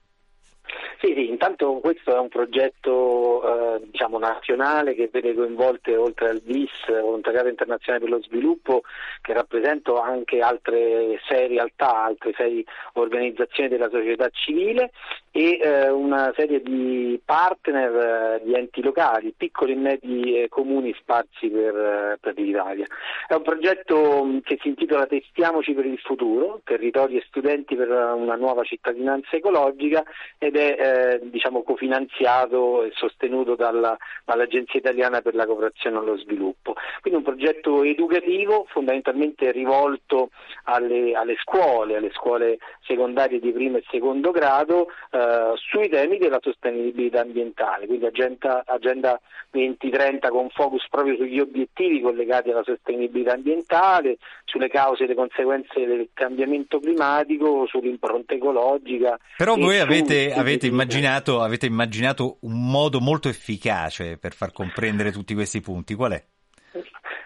Sì, 1.02 1.14
sì, 1.16 1.30
intanto 1.30 1.80
questo 1.80 2.16
è 2.16 2.20
un 2.20 2.30
progetto 2.30 3.42
eh, 3.42 3.88
diciamo, 3.90 4.20
nazionale 4.20 4.94
che 4.94 5.10
vede 5.12 5.34
coinvolte 5.34 5.96
oltre 5.96 6.30
al 6.30 6.42
VIS, 6.44 6.70
Volontariato 7.02 7.48
Internazionale 7.48 8.06
per 8.06 8.14
lo 8.14 8.22
Sviluppo, 8.22 8.84
che 9.22 9.34
rappresenta 9.34 10.00
anche 10.04 10.42
altre 10.42 11.20
sei 11.28 11.48
realtà, 11.48 12.04
altre 12.04 12.34
sei 12.38 12.64
organizzazioni 12.94 13.68
della 13.68 13.90
società 13.90 14.30
civile 14.30 14.92
e 15.32 15.60
eh, 15.60 15.90
una 15.90 16.32
serie 16.36 16.62
di 16.62 17.20
partner 17.24 18.40
eh, 18.40 18.42
di 18.44 18.54
enti 18.54 18.84
locali, 18.84 19.34
piccoli 19.36 19.72
e 19.72 19.78
medi 19.78 20.38
eh, 20.38 20.50
comuni 20.50 20.94
sparsi 21.00 21.48
per, 21.50 21.76
eh, 21.76 22.18
per 22.20 22.38
l'Italia. 22.38 22.86
È 23.28 23.34
un 23.34 23.42
progetto 23.42 24.24
mm, 24.24 24.40
che 24.44 24.60
si 24.62 24.68
intitola 24.68 25.08
Testiamoci 25.08 25.74
per 25.74 25.86
il 25.86 25.98
futuro, 26.00 26.60
territori 26.64 27.18
e 27.18 27.24
studenti 27.26 27.76
per 27.76 27.90
una 27.90 28.36
nuova 28.36 28.64
cittadinanza 28.64 29.36
ecologica 29.36 30.04
ed 30.38 30.58
è 30.58 30.76
eh, 30.92 31.20
diciamo, 31.24 31.64
cofinanziato 31.64 32.84
e 32.84 32.92
sostenuto 32.94 33.56
dalla, 33.56 33.98
dall'Agenzia 34.26 34.80
Italiana 34.80 35.22
per 35.22 35.36
la 35.36 35.46
Cooperazione 35.46 35.98
allo 35.98 36.18
Sviluppo. 36.18 36.76
Quindi 37.02 37.20
un 37.20 37.26
progetto 37.26 37.84
educativo 37.84 38.66
fondamentalmente 38.70 39.52
rivolto 39.52 40.30
alle, 40.64 41.14
alle 41.14 41.36
scuole, 41.42 41.98
alle 41.98 42.12
scuole 42.12 42.58
secondarie 42.86 43.40
di 43.40 43.52
primo 43.52 43.78
e 43.78 43.84
secondo 43.90 44.32
grado 44.32 44.88
eh, 45.12 45.54
sui 45.56 45.90
temi 45.90 46.18
della 46.18 46.40
sostenibilità 46.42 47.22
ambientale, 47.22 47.86
quindi 47.86 48.06
agenda, 48.06 48.64
agenda 48.66 49.20
2030 49.52 50.30
con 50.30 50.50
focus 50.50 50.88
proprio 50.90 51.16
sugli 51.16 51.40
obiettivi 51.40 52.02
collegati 52.02 52.50
alla 52.50 52.64
sostenibilità 52.64 53.34
ambientale, 53.34 54.18
sulle 54.46 54.70
cause 54.70 55.04
e 55.04 55.08
le 55.08 55.16
conseguenze 55.16 55.86
del 55.86 56.10
cambiamento 56.14 56.80
climatico, 56.80 57.66
sull'impronta 57.68 58.34
ecologica. 58.34 59.18
Però 59.38 59.56
voi 59.56 59.80
avete, 59.80 60.34
avete, 60.34 60.68
immaginato, 60.82 61.42
avete 61.42 61.66
immaginato 61.66 62.38
un 62.42 62.70
modo 62.70 63.00
molto 63.00 63.30
efficace 63.30 64.18
per 64.18 64.34
far 64.34 64.52
comprendere 64.52 65.12
tutti 65.12 65.34
questi 65.34 65.62
punti, 65.62 65.96
qual 65.96 66.14
è? 66.14 66.26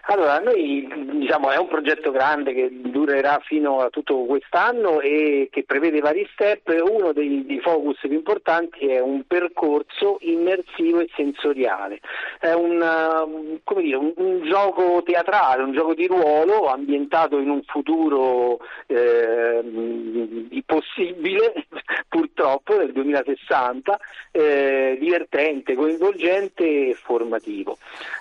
Allora, 0.08 0.38
noi 0.38 0.86
diciamo 1.18 1.50
è 1.50 1.56
un 1.56 1.66
progetto 1.66 2.12
grande 2.12 2.52
che 2.52 2.68
durerà 2.70 3.40
fino 3.42 3.80
a 3.80 3.90
tutto 3.90 4.24
quest'anno 4.24 5.00
e 5.00 5.48
che 5.50 5.64
prevede 5.64 5.98
vari 5.98 6.28
step. 6.32 6.68
Uno 6.88 7.12
dei, 7.12 7.44
dei 7.44 7.58
focus 7.58 7.98
più 8.02 8.12
importanti 8.12 8.86
è 8.86 9.00
un 9.00 9.24
percorso 9.26 10.18
immersivo 10.20 11.00
e 11.00 11.08
sensoriale. 11.16 11.98
È 12.38 12.52
un, 12.52 12.80
uh, 12.80 13.80
dire, 13.80 13.96
un, 13.96 14.12
un 14.16 14.42
gioco 14.44 15.02
teatrale, 15.04 15.64
un 15.64 15.72
gioco 15.72 15.94
di 15.94 16.06
ruolo 16.06 16.68
ambientato 16.68 17.38
in 17.38 17.50
un 17.50 17.62
futuro 17.64 18.60
eh, 18.86 19.60
possibile, 20.64 21.52
purtroppo, 22.08 22.76
nel 22.78 22.92
2060, 22.92 23.98
eh, 24.30 24.96
divertente, 25.00 25.74
coinvolgente 25.74 26.90
e 26.90 26.94
formativo. 26.94 27.76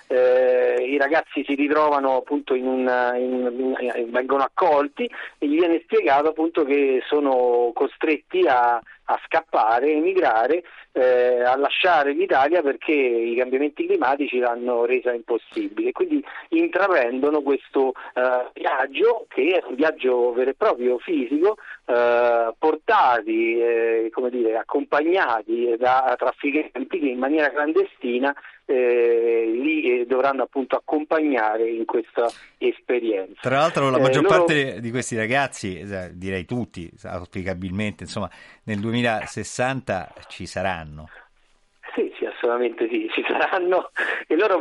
Eh, 0.08 0.86
I 0.88 0.98
ragazzi 0.98 1.44
si 1.44 1.54
ritrovano 1.56 1.75
trovano 1.76 2.16
appunto 2.16 2.56
in 2.56 2.66
una, 2.66 3.18
in, 3.18 3.76
in, 3.80 4.10
vengono 4.10 4.44
accolti 4.44 5.04
e 5.38 5.46
gli 5.46 5.58
viene 5.60 5.82
spiegato 5.84 6.30
appunto 6.30 6.64
che 6.64 7.04
sono 7.06 7.72
costretti 7.74 8.48
a, 8.48 8.76
a 8.76 9.20
scappare, 9.26 9.92
emigrare, 9.92 10.64
eh, 10.94 11.42
a 11.42 11.58
lasciare 11.58 12.14
l'Italia 12.14 12.62
perché 12.62 12.94
i 12.94 13.36
cambiamenti 13.36 13.86
climatici 13.86 14.40
l'hanno 14.40 14.86
resa 14.86 15.12
impossibile. 15.12 15.92
Quindi 15.92 16.24
intraprendono 16.50 17.42
questo 17.42 17.92
eh, 18.14 18.52
viaggio 18.54 19.26
che 19.28 19.60
è 19.60 19.64
un 19.68 19.76
viaggio 19.76 20.32
vero 20.32 20.52
e 20.52 20.56
proprio 20.56 20.98
fisico, 21.00 21.58
eh, 21.88 22.54
portati, 22.58 23.60
eh, 23.60 24.10
come 24.14 24.30
dire, 24.30 24.56
accompagnati 24.56 25.76
da 25.78 26.16
trafficanti 26.18 27.00
che 27.00 27.10
in 27.10 27.20
maniera 27.20 27.50
clandestina 27.50 28.34
eh, 28.66 29.52
li 29.54 30.02
eh, 30.02 30.06
dovranno 30.06 30.44
appunto 30.44 30.76
accompagnare 30.76 31.70
in 31.70 31.86
questa 31.86 32.30
esperienza. 32.58 33.40
Tra 33.42 33.58
l'altro 33.58 33.90
la 33.90 34.00
maggior 34.00 34.24
loro... 34.24 34.38
parte 34.38 34.80
di 34.80 34.90
questi 34.92 35.16
ragazzi, 35.16 35.86
direi 36.14 36.46
tutti, 36.46 36.92
auspicabilmente, 37.04 38.04
insomma, 38.04 38.30
nel 38.64 38.80
2060 38.80 40.14
ci 40.28 40.46
saranno. 40.46 41.10
Sì, 41.94 42.12
sì, 42.18 42.26
assolutamente 42.26 42.90
sì, 42.90 43.08
ci 43.14 43.24
saranno 43.40 43.92
e 44.28 44.36
loro 44.36 44.60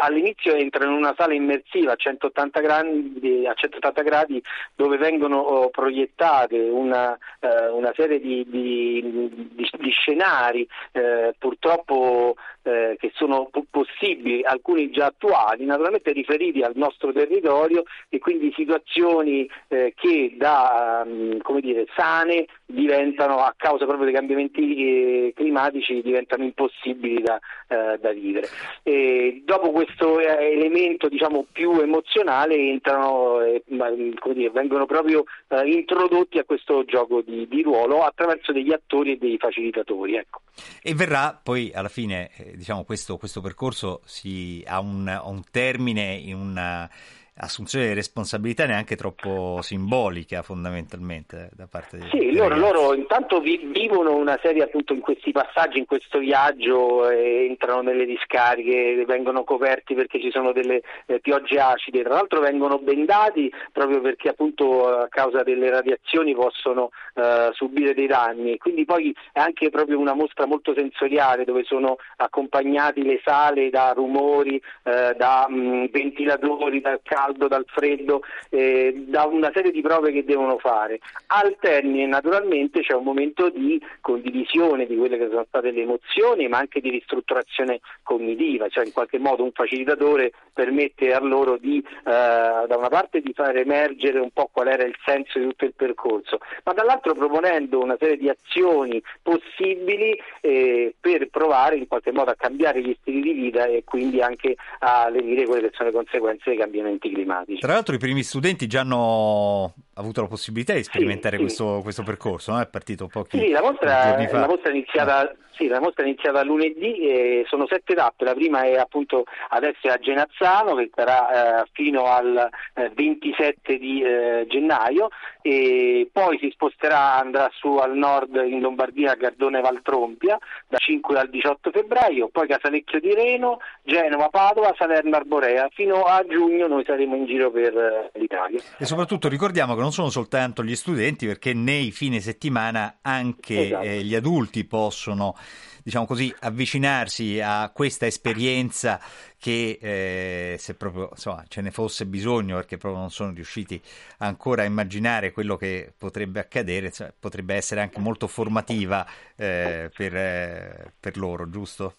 all'inizio 0.00 0.54
entrano 0.54 0.92
in 0.92 0.98
una 0.98 1.14
sala 1.16 1.34
immersiva 1.34 1.92
a 1.92 1.96
180 1.96 2.60
gradi, 2.60 3.46
a 3.46 3.54
180 3.54 4.02
gradi 4.02 4.42
dove 4.74 4.96
vengono 4.96 5.38
oh, 5.38 5.70
proiettate 5.70 6.58
una, 6.58 7.16
eh, 7.40 7.68
una 7.68 7.92
serie 7.94 8.20
di, 8.20 8.46
di, 8.48 9.30
di, 9.52 9.70
di 9.78 9.90
scenari 9.90 10.66
eh, 10.92 11.34
purtroppo 11.38 12.36
eh, 12.62 12.96
che 12.98 13.12
sono 13.14 13.50
possibili, 13.70 14.42
alcuni 14.42 14.90
già 14.90 15.06
attuali, 15.06 15.64
naturalmente 15.64 16.12
riferiti 16.12 16.62
al 16.62 16.72
nostro 16.74 17.12
territorio 17.12 17.84
e 18.08 18.18
quindi 18.18 18.52
situazioni 18.56 19.48
eh, 19.68 19.92
che 19.94 20.34
da 20.36 21.02
um, 21.04 21.40
dire, 21.60 21.86
sane 21.94 22.46
diventano 22.64 23.38
a 23.38 23.54
causa 23.56 23.84
proprio 23.84 24.06
dei 24.06 24.14
cambiamenti 24.14 25.26
eh, 25.26 25.32
climatici 25.34 26.00
diventano 26.02 26.44
impossibili 26.44 27.22
da, 27.22 27.38
eh, 27.68 27.98
da 28.04 28.12
vivere. 28.12 28.48
E 28.82 29.42
dopo 29.44 29.70
questo 29.70 30.20
eh, 30.20 30.52
elemento 30.52 31.08
diciamo, 31.08 31.46
più 31.50 31.80
emozionale 31.80 32.54
entrano, 32.54 33.38
dire, 33.64 34.50
vengono 34.50 34.84
proprio 34.84 35.24
introdotti 35.64 36.38
a 36.38 36.44
questo 36.44 36.84
gioco 36.84 37.22
di, 37.22 37.48
di, 37.48 37.62
ruolo 37.62 38.02
attraverso 38.02 38.52
degli 38.52 38.72
attori 38.72 39.12
e 39.12 39.16
dei 39.16 39.38
facilitatori. 39.38 40.16
Ecco. 40.16 40.42
E 40.82 40.94
verrà 40.94 41.38
poi 41.42 41.72
alla 41.74 41.88
fine 41.88 42.30
diciamo, 42.54 42.84
questo, 42.84 43.16
questo 43.16 43.40
percorso 43.40 44.02
si, 44.04 44.62
ha, 44.66 44.80
un, 44.80 45.20
un, 45.24 45.42
termine 45.50 46.14
in 46.14 46.34
una, 46.34 46.88
assunzione 47.36 47.88
di 47.88 47.94
responsabilità 47.94 48.66
neanche 48.66 48.94
troppo 48.96 49.60
simbolica 49.60 50.42
fondamentalmente 50.42 51.50
da 51.54 51.66
parte 51.68 51.98
di 51.98 52.08
Sì, 52.10 52.32
loro, 52.32 52.56
loro, 52.56 52.94
intanto 52.94 53.40
vi, 53.40 53.58
vivono 53.64 54.14
una 54.14 54.38
serie 54.42 54.62
appunto 54.62 54.92
in 54.92 55.00
questi 55.00 55.32
passaggi, 55.32 55.78
in 55.78 55.86
questo 55.86 56.18
viaggio, 56.18 57.08
eh, 57.08 57.46
entrano 57.48 57.82
nelle 57.82 58.06
discariche, 58.06 59.04
vengono 59.06 59.42
coperti 59.44 59.94
perché 59.94 60.20
ci 60.20 60.30
sono 60.30 60.52
delle 60.52 60.82
eh, 61.06 61.20
piogge 61.20 61.58
acide, 61.58 62.02
tra 62.02 62.14
l'altro 62.14 62.40
vengono 62.40 62.78
bendati 62.78 63.52
proprio 63.72 64.00
perché 64.00 64.28
appunto 64.28 64.86
a 64.86 65.08
causa 65.08 65.42
delle 65.42 65.70
radiazioni 65.70 66.34
possono 66.34 66.90
eh, 67.14 67.50
subire 67.52 67.94
dei 67.94 68.06
danni, 68.06 68.58
quindi 68.58 68.84
poi 68.84 69.14
è 69.32 69.40
anche 69.40 69.70
proprio 69.70 69.98
una 69.98 70.14
mostra 70.14 70.46
molto 70.46 70.72
sensoriale 70.74 71.44
dove 71.44 71.64
sono 71.64 71.96
accompagnati 72.16 73.02
le 73.02 73.20
sale 73.24 73.70
da 73.70 73.92
rumori, 73.94 74.60
eh, 74.84 75.14
da 75.16 75.46
mh, 75.48 75.90
ventilatori, 75.90 76.80
dal 76.80 77.00
caldo, 77.02 77.22
dal 77.32 77.64
freddo, 77.66 78.22
eh, 78.50 79.04
da 79.06 79.24
una 79.24 79.50
serie 79.54 79.70
di 79.70 79.80
prove 79.80 80.12
che 80.12 80.24
devono 80.24 80.58
fare. 80.58 81.00
Al 81.28 81.56
termine 81.58 82.06
naturalmente 82.06 82.82
c'è 82.82 82.94
un 82.94 83.04
momento 83.04 83.48
di 83.48 83.80
condivisione 84.00 84.86
di 84.86 84.96
quelle 84.96 85.18
che 85.18 85.28
sono 85.28 85.44
state 85.48 85.70
le 85.70 85.82
emozioni, 85.82 86.48
ma 86.48 86.58
anche 86.58 86.80
di 86.80 86.90
ristrutturazione 86.90 87.80
cognitiva, 88.02 88.68
cioè 88.68 88.84
in 88.84 88.92
qualche 88.92 89.18
modo 89.18 89.42
un 89.42 89.52
facilitatore 89.52 90.32
permette 90.52 91.12
a 91.12 91.20
loro 91.20 91.56
di 91.56 91.78
eh, 91.78 92.66
da 92.66 92.76
una 92.76 92.88
parte 92.88 93.20
di 93.20 93.32
far 93.34 93.56
emergere 93.56 94.18
un 94.18 94.30
po' 94.30 94.48
qual 94.52 94.68
era 94.68 94.84
il 94.84 94.94
senso 95.04 95.38
di 95.38 95.46
tutto 95.46 95.64
il 95.64 95.74
percorso, 95.74 96.38
ma 96.64 96.72
dall'altro 96.72 97.14
proponendo 97.14 97.80
una 97.80 97.96
serie 97.98 98.16
di 98.16 98.28
azioni 98.28 99.02
possibili 99.22 100.18
eh, 100.40 100.94
per 101.00 101.28
provare 101.28 101.76
in 101.76 101.88
qualche 101.88 102.12
modo 102.12 102.30
a 102.30 102.36
cambiare 102.36 102.82
gli 102.82 102.96
stili 103.00 103.20
di 103.20 103.32
vita 103.32 103.64
e 103.66 103.84
quindi 103.84 104.20
anche 104.20 104.56
a 104.80 105.08
lenire 105.08 105.46
quelle 105.46 105.68
che 105.68 105.76
sono 105.76 105.88
le 105.90 105.94
conseguenze 105.94 106.50
dei 106.50 106.58
cambiamenti 106.58 107.08
climatici. 107.14 107.60
Tra 107.60 107.72
l'altro 107.72 107.94
i 107.94 107.98
primi 107.98 108.22
studenti 108.22 108.66
già 108.66 108.80
hanno 108.80 109.74
avuto 109.94 110.20
la 110.20 110.28
possibilità 110.28 110.74
di 110.74 110.82
sperimentare 110.82 111.36
sì, 111.36 111.42
questo, 111.42 111.80
questo, 111.82 112.02
percorso, 112.02 112.52
no? 112.52 112.60
è 112.60 112.66
partito 112.66 113.06
pochi 113.06 113.38
sì, 113.38 113.50
la 113.50 113.62
mostra, 113.62 114.10
giorni 114.10 114.28
fa. 114.28 114.40
La 114.40 114.46
mostra 114.46 114.70
è 114.70 114.74
iniziata, 114.74 115.34
sì, 115.56 115.68
la 115.68 115.80
mostra 115.80 116.02
è 116.04 116.06
iniziata 116.06 116.42
lunedì 116.42 116.98
e 116.98 117.44
sono 117.48 117.66
sette 117.68 117.94
tappe, 117.94 118.24
la 118.24 118.34
prima 118.34 118.62
è 118.62 118.74
appunto 118.76 119.24
adesso 119.50 119.88
a 119.88 119.98
Genazzano 119.98 120.74
che 120.74 120.90
sarà 120.94 121.62
eh, 121.62 121.68
fino 121.72 122.06
al 122.06 122.48
eh, 122.74 122.90
27 122.94 123.78
di 123.78 124.02
eh, 124.02 124.46
gennaio 124.48 125.08
e 125.42 126.08
poi 126.12 126.38
si 126.38 126.50
sposterà, 126.50 127.18
andrà 127.18 127.48
su 127.52 127.76
al 127.76 127.96
nord 127.96 128.34
in 128.34 128.60
Lombardia 128.60 129.12
a 129.12 129.16
Gardone 129.16 129.60
Valtrompia 129.60 130.38
da 130.66 130.78
5 130.78 131.18
al 131.18 131.30
18 131.30 131.70
febbraio, 131.70 132.28
poi 132.28 132.48
Casalecchio 132.48 132.98
di 132.98 133.14
Reno, 133.14 133.58
Genova, 133.82 134.28
Padova, 134.28 134.74
Salerno 134.76 135.16
Arborea, 135.16 135.68
fino 135.72 136.02
a 136.02 136.24
giugno 136.26 136.66
noi 136.66 136.84
saremo 136.84 137.14
in 137.14 137.26
giro 137.26 137.50
per 137.50 137.76
eh, 137.76 138.10
l'Italia. 138.18 138.60
E 138.78 138.84
soprattutto 138.84 139.28
ricordiamo 139.28 139.74
che 139.74 139.82
non 139.84 139.92
sono 139.92 140.08
soltanto 140.08 140.64
gli 140.64 140.74
studenti 140.74 141.26
perché 141.26 141.52
nei 141.52 141.90
fine 141.90 142.20
settimana 142.20 143.00
anche 143.02 143.66
Esatto. 143.66 143.84
eh, 143.84 144.02
gli 144.02 144.14
adulti 144.14 144.64
possono 144.64 145.36
diciamo 145.82 146.06
così, 146.06 146.34
avvicinarsi 146.40 147.40
a 147.42 147.68
questa 147.68 148.06
esperienza 148.06 148.98
che 149.36 149.78
eh, 149.78 150.56
se 150.58 150.74
proprio 150.74 151.10
insomma, 151.12 151.44
ce 151.46 151.60
ne 151.60 151.70
fosse 151.70 152.06
bisogno, 152.06 152.56
perché 152.56 152.78
proprio 152.78 153.02
non 153.02 153.10
sono 153.10 153.34
riusciti 153.34 153.78
ancora 154.18 154.62
a 154.62 154.64
immaginare 154.64 155.32
quello 155.32 155.58
che 155.58 155.92
potrebbe 155.94 156.40
accadere, 156.40 156.90
cioè, 156.90 157.12
potrebbe 157.18 157.54
essere 157.54 157.82
anche 157.82 158.00
molto 158.00 158.26
formativa 158.26 159.06
eh, 159.36 159.90
per, 159.94 160.16
eh, 160.16 160.92
per 160.98 161.18
loro, 161.18 161.50
giusto? 161.50 161.96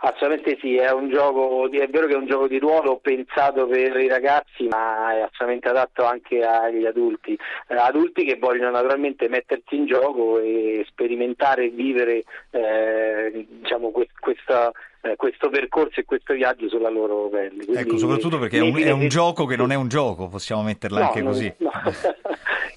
Assolutamente 0.00 0.58
sì, 0.60 0.76
è 0.76 0.92
un 0.92 1.10
gioco, 1.10 1.68
è 1.70 1.88
vero 1.88 2.06
che 2.06 2.12
è 2.12 2.16
un 2.16 2.26
gioco 2.26 2.46
di 2.46 2.58
ruolo 2.58 2.98
pensato 2.98 3.66
per 3.66 3.96
i 3.96 4.06
ragazzi, 4.06 4.68
ma 4.68 5.12
è 5.12 5.20
assolutamente 5.22 5.68
adatto 5.68 6.04
anche 6.04 6.40
agli 6.42 6.86
adulti, 6.86 7.36
eh, 7.66 7.74
adulti 7.74 8.24
che 8.24 8.36
vogliono 8.38 8.70
naturalmente 8.70 9.28
mettersi 9.28 9.74
in 9.74 9.86
gioco 9.86 10.38
e 10.38 10.84
sperimentare 10.88 11.64
e 11.64 11.70
vivere 11.70 12.22
eh, 12.50 13.44
diciamo, 13.48 13.90
que- 13.90 14.06
questa, 14.20 14.70
eh, 15.00 15.16
questo 15.16 15.48
percorso 15.48 15.98
e 15.98 16.04
questo 16.04 16.32
viaggio 16.34 16.68
sulla 16.68 16.90
loro 16.90 17.28
pelle. 17.28 17.64
Quindi, 17.64 17.82
ecco, 17.82 17.98
soprattutto 17.98 18.38
perché 18.38 18.58
è 18.58 18.60
un, 18.60 18.76
è 18.76 18.90
un, 18.92 19.08
gioco 19.08 19.46
che 19.46 19.56
non 19.56 19.72
è 19.72 19.74
un 19.74 19.88
gioco, 19.88 20.28
possiamo 20.28 20.62
metterla 20.62 21.00
no, 21.00 21.06
anche 21.06 21.22
non, 21.22 21.32
così. 21.32 21.54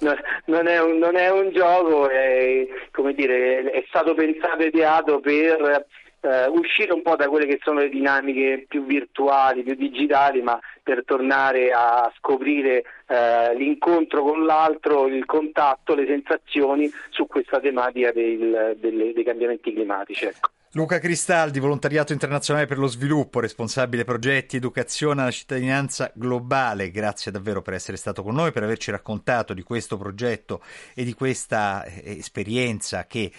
No. 0.01 0.15
non, 0.45 0.65
è 0.65 0.81
un, 0.81 0.97
non, 0.97 1.15
è 1.15 1.29
un, 1.29 1.51
gioco, 1.51 2.09
è, 2.09 2.67
come 2.89 3.13
dire, 3.13 3.69
è 3.69 3.83
stato 3.87 4.15
pensato 4.15 4.63
e 4.63 4.67
ideato 4.67 5.19
per 5.19 5.85
Uh, 6.21 6.55
uscire 6.55 6.93
un 6.93 7.01
po' 7.01 7.15
da 7.15 7.27
quelle 7.27 7.47
che 7.47 7.59
sono 7.63 7.79
le 7.79 7.89
dinamiche 7.89 8.65
più 8.67 8.85
virtuali, 8.85 9.63
più 9.63 9.73
digitali, 9.73 10.43
ma 10.43 10.59
per 10.83 11.03
tornare 11.03 11.71
a 11.71 12.13
scoprire 12.17 12.83
uh, 13.07 13.57
l'incontro 13.57 14.21
con 14.21 14.45
l'altro, 14.45 15.07
il 15.07 15.25
contatto, 15.25 15.95
le 15.95 16.05
sensazioni 16.05 16.91
su 17.09 17.25
questa 17.25 17.59
tematica 17.59 18.11
del, 18.11 18.77
delle, 18.79 19.13
dei 19.13 19.23
cambiamenti 19.23 19.73
climatici. 19.73 20.25
Ecco. 20.25 20.49
Luca 20.73 20.99
Cristaldi, 20.99 21.59
volontariato 21.59 22.13
internazionale 22.13 22.65
per 22.65 22.77
lo 22.77 22.87
sviluppo, 22.87 23.41
responsabile 23.41 24.05
progetti 24.05 24.55
educazione 24.55 25.21
alla 25.21 25.31
cittadinanza 25.31 26.11
globale, 26.13 26.91
grazie 26.91 27.29
davvero 27.29 27.61
per 27.61 27.73
essere 27.73 27.97
stato 27.97 28.23
con 28.23 28.35
noi, 28.35 28.53
per 28.53 28.63
averci 28.63 28.89
raccontato 28.89 29.53
di 29.53 29.63
questo 29.63 29.97
progetto 29.97 30.61
e 30.93 31.03
di 31.03 31.13
questa 31.13 31.83
esperienza 32.03 33.05
che 33.05 33.29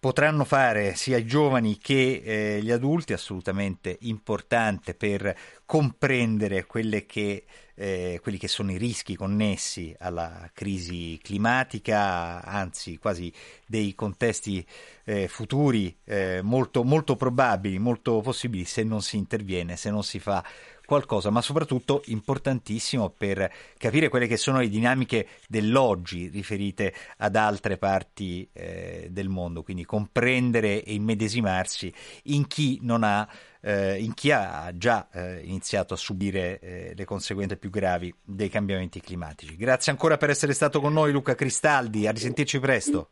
potranno 0.00 0.44
fare 0.44 0.94
sia 0.96 1.18
i 1.18 1.26
giovani 1.26 1.76
che 1.76 2.22
eh, 2.24 2.62
gli 2.62 2.70
adulti, 2.70 3.12
assolutamente 3.12 3.98
importante 4.00 4.94
per 4.94 5.36
comprendere 5.66 6.66
che, 7.04 7.44
eh, 7.74 8.18
quelli 8.22 8.38
che 8.38 8.48
sono 8.48 8.72
i 8.72 8.78
rischi 8.78 9.14
connessi 9.14 9.94
alla 9.98 10.50
crisi 10.54 11.20
climatica, 11.22 12.42
anzi 12.42 12.96
quasi 12.96 13.30
dei 13.66 13.94
contesti 13.94 14.66
eh, 15.04 15.28
futuri 15.28 15.94
molto, 16.42 16.82
molto 16.82 17.14
probabili, 17.14 17.78
molto 17.78 18.20
possibili 18.22 18.64
se 18.64 18.82
non 18.82 19.02
si 19.02 19.18
interviene, 19.18 19.76
se 19.76 19.90
non 19.90 20.02
si 20.02 20.18
fa 20.18 20.42
qualcosa, 20.90 21.30
ma 21.30 21.40
soprattutto 21.40 22.02
importantissimo 22.06 23.10
per 23.16 23.48
capire 23.78 24.08
quelle 24.08 24.26
che 24.26 24.36
sono 24.36 24.58
le 24.58 24.68
dinamiche 24.68 25.28
dell'oggi 25.46 26.26
riferite 26.26 26.92
ad 27.18 27.36
altre 27.36 27.76
parti 27.76 28.48
eh, 28.52 29.06
del 29.08 29.28
mondo, 29.28 29.62
quindi 29.62 29.84
comprendere 29.84 30.82
e 30.82 30.94
immedesimarsi 30.94 31.94
in 32.24 32.48
chi 32.48 32.80
non 32.82 33.04
ha 33.04 33.28
eh, 33.62 33.98
in 33.98 34.14
chi 34.14 34.32
ha 34.32 34.72
già 34.74 35.06
eh, 35.12 35.42
iniziato 35.44 35.94
a 35.94 35.96
subire 35.96 36.58
eh, 36.58 36.92
le 36.96 37.04
conseguenze 37.04 37.56
più 37.56 37.70
gravi 37.70 38.12
dei 38.20 38.48
cambiamenti 38.48 39.00
climatici. 39.00 39.54
Grazie 39.54 39.92
ancora 39.92 40.16
per 40.16 40.30
essere 40.30 40.54
stato 40.54 40.80
con 40.80 40.92
noi 40.92 41.12
Luca 41.12 41.36
Cristaldi, 41.36 42.08
a 42.08 42.10
risentirci 42.10 42.58
presto. 42.58 43.10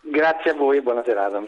Grazie 0.00 0.50
a 0.50 0.54
voi 0.54 0.78
e 0.78 0.82
buona 0.82 1.04
serata. 1.04 1.40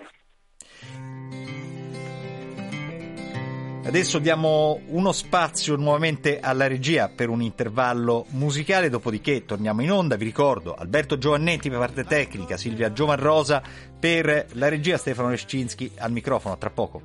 Adesso 3.87 4.19
diamo 4.19 4.81
uno 4.89 5.13
spazio 5.13 5.77
nuovamente 5.77 6.41
alla 6.41 6.67
regia 6.67 7.11
per 7.11 7.29
un 7.29 7.43
intervallo 7.43 8.25
musicale, 8.31 8.89
dopodiché 8.89 9.45
torniamo 9.45 9.83
in 9.83 9.93
onda. 9.93 10.17
Vi 10.17 10.25
ricordo 10.25 10.75
Alberto 10.75 11.19
Giovannetti 11.19 11.69
per 11.69 11.79
parte 11.79 12.05
tecnica, 12.05 12.57
Silvia 12.57 12.93
Giovanrosa 12.93 13.63
per 14.01 14.47
la 14.53 14.69
regia, 14.69 14.97
Stefano 14.97 15.29
Lescinski 15.29 15.93
al 15.99 16.13
microfono. 16.13 16.57
Tra 16.57 16.71
poco. 16.71 17.03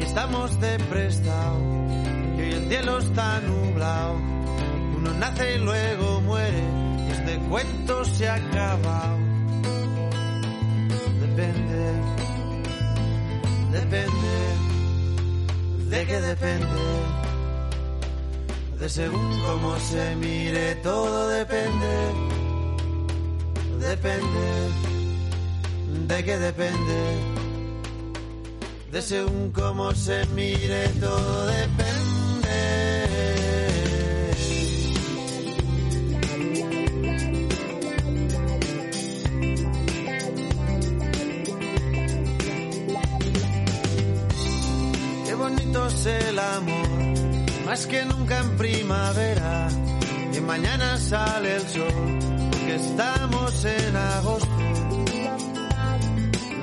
Estamos 0.00 0.60
de 0.60 0.78
prestado, 0.90 1.56
que 2.36 2.42
hoy 2.42 2.52
el 2.52 2.68
cielo 2.68 2.98
está 2.98 3.40
nublado. 3.40 4.39
Uno 5.00 5.14
nace 5.14 5.54
y 5.54 5.58
luego 5.58 6.20
muere, 6.20 6.62
y 7.08 7.10
este 7.10 7.38
cuento 7.48 8.04
se 8.04 8.28
ha 8.28 8.34
acabado. 8.34 9.16
Depende, 11.20 11.92
depende, 13.72 14.34
de 15.88 16.06
qué 16.06 16.20
depende. 16.20 16.82
De 18.78 18.88
según 18.90 19.40
cómo 19.40 19.78
se 19.78 20.16
mire, 20.16 20.74
todo 20.76 21.28
depende. 21.28 21.96
Depende, 23.78 24.48
de 26.08 26.24
qué 26.24 26.38
depende. 26.38 27.00
De 28.92 29.00
según 29.00 29.50
cómo 29.52 29.94
se 29.94 30.26
mire, 30.34 30.88
todo 31.00 31.46
depende. 31.46 32.19
Bonito 45.50 45.86
es 45.86 46.06
el 46.06 46.38
amor, 46.38 46.88
más 47.64 47.86
que 47.86 48.04
nunca 48.04 48.38
en 48.38 48.56
primavera, 48.56 49.68
y 50.32 50.40
mañana 50.40 50.96
sale 50.98 51.56
el 51.56 51.68
sol, 51.68 52.18
que 52.66 52.74
estamos 52.76 53.64
en 53.64 53.96
agosto. 53.96 54.48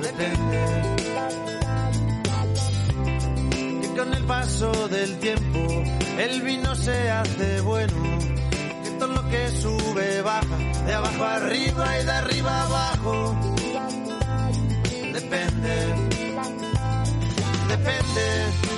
depende. 0.02 0.58
Que 3.80 3.88
con 3.96 4.14
el 4.14 4.24
paso 4.24 4.88
del 4.88 5.18
tiempo 5.18 5.58
el 6.18 6.42
vino 6.42 6.74
se 6.74 7.10
hace 7.10 7.60
bueno. 7.60 8.18
Que 8.84 8.90
todo 8.98 9.12
lo 9.14 9.28
que 9.28 9.48
sube 9.50 10.22
baja, 10.22 10.56
de 10.86 10.94
abajo 10.94 11.24
arriba 11.24 12.00
y 12.00 12.04
de 12.04 12.12
arriba 12.12 12.62
abajo. 12.62 13.36
Depende. 15.12 15.94
Depende. 17.68 18.77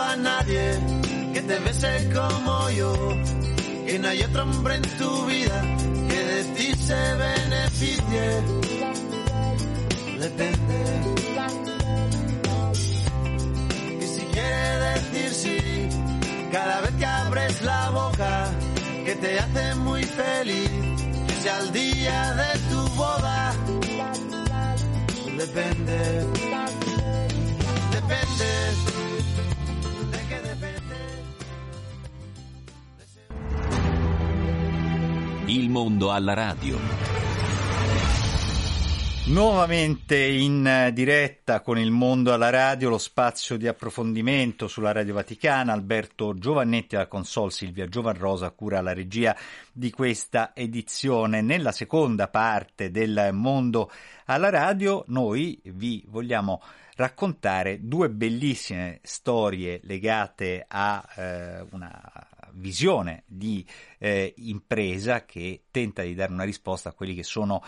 A 0.00 0.16
nadie 0.16 0.78
que 1.32 1.42
te 1.42 1.58
bese 1.60 2.10
como 2.14 2.70
yo. 2.70 2.92
Que 3.86 3.98
no 3.98 4.08
hay 4.08 4.22
otro 4.22 4.42
hombre 4.42 4.76
en 4.76 4.82
tu 4.82 5.26
vida 5.26 5.62
que 6.08 6.24
de 6.32 6.44
ti 6.56 6.74
se 6.74 7.14
beneficie. 7.24 8.26
Depende. 10.18 10.80
Que 13.98 14.06
si 14.06 14.22
quiere 14.32 14.88
decir 14.94 15.30
sí, 15.42 15.88
cada 16.52 16.80
vez 16.82 16.92
que 16.98 17.06
abres 17.06 17.62
la 17.62 17.90
boca, 17.90 18.50
que 19.04 19.14
te 19.14 19.38
hace 19.38 19.74
muy 19.76 20.04
feliz, 20.04 20.70
que 21.26 21.34
sea 21.42 21.58
el 21.60 21.72
día 21.72 22.34
de 22.34 22.58
tu 22.70 22.88
boda. 22.94 23.54
Depende. 25.36 26.26
Depende. 27.92 29.07
Il 35.58 35.70
mondo 35.70 36.12
alla 36.12 36.34
radio. 36.34 36.78
Nuovamente 39.26 40.16
in 40.16 40.92
diretta 40.94 41.62
con 41.62 41.78
il 41.80 41.90
mondo 41.90 42.32
alla 42.32 42.48
radio, 42.48 42.90
lo 42.90 42.98
spazio 42.98 43.56
di 43.56 43.66
approfondimento 43.66 44.68
sulla 44.68 44.92
Radio 44.92 45.14
Vaticana, 45.14 45.72
Alberto 45.72 46.38
Giovannetti 46.38 46.94
alla 46.94 47.08
console, 47.08 47.50
Silvia 47.50 47.88
Giovanrosa 47.88 48.50
cura 48.50 48.80
la 48.80 48.92
regia 48.92 49.36
di 49.72 49.90
questa 49.90 50.52
edizione. 50.54 51.42
Nella 51.42 51.72
seconda 51.72 52.28
parte 52.28 52.92
del 52.92 53.30
mondo 53.32 53.90
alla 54.26 54.50
radio 54.50 55.02
noi 55.08 55.60
vi 55.64 56.04
vogliamo 56.06 56.62
raccontare 56.94 57.80
due 57.82 58.10
bellissime 58.10 59.00
storie 59.02 59.80
legate 59.82 60.64
a 60.68 61.04
eh, 61.16 61.66
una 61.72 62.00
visione 62.58 63.24
di 63.26 63.64
eh, 63.98 64.34
impresa 64.36 65.24
che 65.24 65.64
tenta 65.70 66.02
di 66.02 66.14
dare 66.14 66.32
una 66.32 66.44
risposta 66.44 66.90
a 66.90 66.92
quelli 66.92 67.14
che 67.14 67.22
sono 67.22 67.62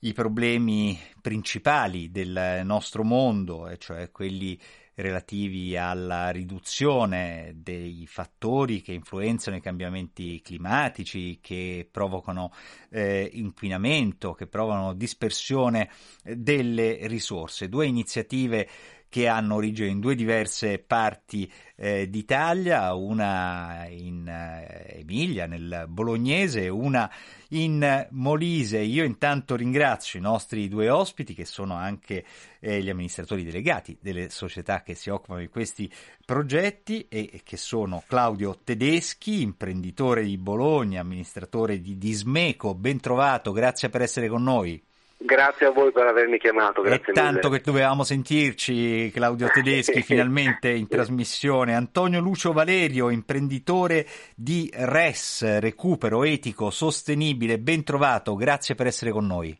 i 0.00 0.12
problemi 0.12 0.98
principali 1.20 2.10
del 2.10 2.62
nostro 2.64 3.02
mondo, 3.02 3.68
e 3.68 3.78
cioè 3.78 4.10
quelli 4.10 4.58
relativi 4.96 5.76
alla 5.76 6.30
riduzione 6.30 7.52
dei 7.56 8.06
fattori 8.06 8.80
che 8.80 8.92
influenzano 8.92 9.56
i 9.56 9.60
cambiamenti 9.60 10.40
climatici, 10.40 11.38
che 11.40 11.86
provocano 11.90 12.52
eh, 12.90 13.28
inquinamento, 13.34 14.32
che 14.32 14.46
provocano 14.46 14.94
dispersione 14.94 15.90
delle 16.22 17.06
risorse. 17.08 17.68
Due 17.68 17.86
iniziative 17.86 18.68
che 19.16 19.28
hanno 19.28 19.54
origine 19.54 19.88
in 19.88 19.98
due 19.98 20.14
diverse 20.14 20.78
parti 20.78 21.50
eh, 21.74 22.06
d'Italia, 22.06 22.92
una 22.92 23.86
in 23.88 24.28
eh, 24.28 24.98
Emilia, 25.00 25.46
nel 25.46 25.86
Bolognese, 25.88 26.68
una 26.68 27.10
in 27.48 28.08
Molise. 28.10 28.80
Io 28.80 29.04
intanto 29.04 29.56
ringrazio 29.56 30.18
i 30.18 30.22
nostri 30.22 30.68
due 30.68 30.90
ospiti 30.90 31.32
che 31.32 31.46
sono 31.46 31.72
anche 31.72 32.26
eh, 32.60 32.82
gli 32.82 32.90
amministratori 32.90 33.42
delegati 33.42 33.96
delle 34.02 34.28
società 34.28 34.82
che 34.82 34.94
si 34.94 35.08
occupano 35.08 35.40
di 35.40 35.48
questi 35.48 35.90
progetti 36.22 37.06
e, 37.08 37.30
e 37.32 37.40
che 37.42 37.56
sono 37.56 38.02
Claudio 38.06 38.58
Tedeschi, 38.62 39.40
imprenditore 39.40 40.24
di 40.24 40.36
Bologna, 40.36 41.00
amministratore 41.00 41.80
di 41.80 41.96
Dismeco. 41.96 42.74
Ben 42.74 43.00
trovato, 43.00 43.52
grazie 43.52 43.88
per 43.88 44.02
essere 44.02 44.28
con 44.28 44.42
noi. 44.42 44.85
Grazie 45.18 45.66
a 45.66 45.70
voi 45.70 45.92
per 45.92 46.06
avermi 46.06 46.38
chiamato, 46.38 46.82
grazie 46.82 47.12
È 47.12 47.14
tanto 47.14 47.48
mille. 47.48 47.58
che 47.58 47.64
dovevamo 47.64 48.04
sentirci, 48.04 49.10
Claudio 49.10 49.48
Tedeschi, 49.48 50.02
finalmente 50.04 50.70
in 50.70 50.86
trasmissione. 50.86 51.74
Antonio 51.74 52.20
Lucio 52.20 52.52
Valerio, 52.52 53.08
imprenditore 53.08 54.06
di 54.36 54.70
RES, 54.72 55.58
recupero 55.58 56.22
etico 56.22 56.68
sostenibile, 56.68 57.58
ben 57.58 57.82
trovato, 57.82 58.34
grazie 58.36 58.74
per 58.74 58.86
essere 58.88 59.10
con 59.10 59.26
noi. 59.26 59.58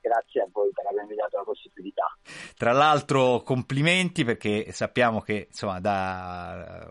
Grazie 0.00 0.42
a 0.42 0.48
voi 0.50 0.70
per 0.72 0.86
avermi 0.86 1.14
dato 1.14 1.36
la 1.36 1.44
possibilità. 1.44 2.18
Tra 2.56 2.72
l'altro 2.72 3.42
complimenti 3.42 4.24
perché 4.24 4.66
sappiamo 4.72 5.20
che 5.20 5.46
insomma 5.50 5.80
da 5.80 6.88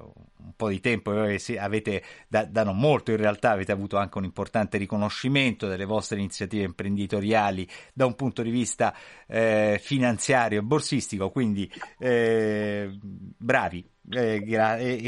un 0.50 0.54
po' 0.56 0.70
di 0.70 0.80
tempo 0.80 1.24
eh, 1.24 1.40
avete, 1.58 2.04
da, 2.28 2.46
da, 2.46 2.64
non 2.64 2.78
molto 2.78 3.12
in 3.12 3.18
realtà 3.18 3.52
avete 3.52 3.72
avuto 3.72 3.98
anche 3.98 4.18
un 4.18 4.24
importante 4.24 4.78
riconoscimento 4.78 5.68
delle 5.68 5.86
vostre 5.86 6.18
iniziative 6.18 6.64
imprenditoriali 6.64 7.68
da 7.94 8.06
un 8.06 8.16
punto 8.16 8.42
di 8.42 8.50
vista 8.50 8.96
eh, 9.28 9.80
finanziario 9.82 10.60
e 10.60 10.64
borsistico, 10.64 11.30
quindi 11.30 11.70
eh, 12.00 12.98
bravi. 13.02 13.98
Eh, 14.12 14.44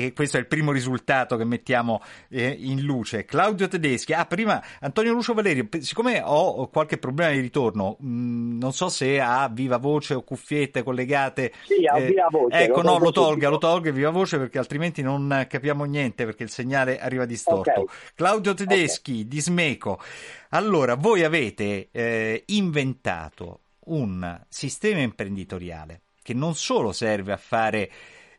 e 0.06 0.14
questo 0.14 0.38
è 0.38 0.40
il 0.40 0.46
primo 0.46 0.72
risultato 0.72 1.36
che 1.36 1.44
mettiamo 1.44 2.02
eh, 2.30 2.56
in 2.60 2.82
luce. 2.82 3.26
Claudio 3.26 3.68
Tedeschi, 3.68 4.14
ah, 4.14 4.26
prima 4.26 4.62
Antonio 4.80 5.14
Lucio 5.14 5.34
Valerio, 5.34 5.68
siccome 5.80 6.22
ho 6.24 6.68
qualche 6.70 6.98
problema 6.98 7.32
di 7.32 7.40
ritorno, 7.40 7.98
mh, 8.00 8.58
non 8.60 8.74
so 8.74 8.90
se 8.90 9.20
ha 9.20 9.50
viva 9.52 9.78
voce 9.78 10.14
o 10.14 10.24
cuffiette 10.24 10.84
collegate. 10.84 11.52
Sì, 11.66 11.86
a 11.86 11.98
eh, 11.98 12.06
viva 12.06 12.28
voce. 12.30 12.58
Ecco, 12.58 12.82
no, 12.84 13.00
lo 13.00 13.12
tolga, 13.12 13.50
lo 13.50 13.58
tolga 13.58 13.92
viva 13.92 14.12
voce 14.12 14.38
perché 14.38 14.60
altrimenti 14.60 15.02
non 15.02 15.46
capiamo 15.50 15.84
niente 15.86 16.26
perché 16.26 16.44
il 16.44 16.50
segnale 16.50 17.00
arriva 17.00 17.26
distorto. 17.26 17.82
Okay. 17.82 17.96
Claudio 18.14 18.54
Tedeschi 18.54 19.12
okay. 19.12 19.28
di 19.28 19.42
Smeco. 19.42 20.00
Allora, 20.50 20.96
voi 20.96 21.24
avete 21.24 21.90
eh, 21.92 22.44
inventato 22.48 23.62
un 23.86 24.40
sistema 24.48 25.00
imprenditoriale 25.00 26.02
che 26.22 26.34
non 26.34 26.54
solo 26.56 26.92
serve 26.92 27.32
a 27.32 27.38
fare 27.38 27.90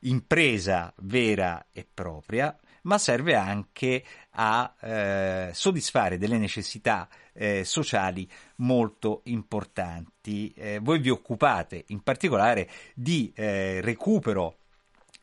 impresa 0.03 0.93
vera 0.99 1.67
e 1.73 1.87
propria, 1.93 2.57
ma 2.83 2.99
serve 2.99 3.35
anche 3.35 4.05
a 4.31 4.75
eh, 4.81 5.51
soddisfare 5.53 6.19
delle 6.19 6.38
necessità 6.38 7.09
eh, 7.33 7.65
sociali 7.65 8.29
molto 8.57 9.21
importanti. 9.25 10.53
Eh, 10.57 10.79
voi 10.81 10.99
vi 10.99 11.11
occupate 11.11 11.85
in 11.88 12.03
particolare 12.03 12.69
di 12.95 13.33
eh, 13.35 13.81
recupero 13.81 14.57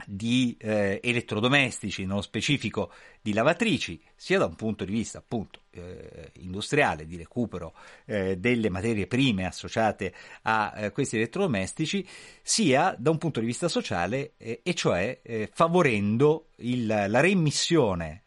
di 0.06 0.56
eh, 0.60 1.00
elettrodomestici, 1.04 2.06
nello 2.06 2.22
specifico 2.22 2.92
di 3.30 3.36
lavatrici, 3.36 4.02
sia 4.16 4.40
da 4.40 4.46
un 4.46 4.56
punto 4.56 4.84
di 4.84 4.92
vista 4.92 5.20
appunto 5.20 5.62
eh, 5.72 6.32
industriale, 6.38 7.06
di 7.06 7.16
recupero 7.16 7.76
eh, 8.06 8.38
delle 8.38 8.70
materie 8.70 9.06
prime 9.06 9.46
associate 9.46 10.14
a 10.44 10.74
eh, 10.76 10.92
questi 10.92 11.18
elettrodomestici, 11.18 12.06
sia 12.42 12.96
da 12.98 13.12
un 13.12 13.20
punto 13.20 13.40
di 13.40 13.46
vista 13.46 13.68
sociale, 13.68 14.34
eh, 14.38 14.62
e 14.64 14.74
cioè 14.74 15.20
eh, 15.22 15.48
favorendo 15.54 16.48
il, 16.62 16.88
la 16.88 17.20
reimmissione, 17.22 18.24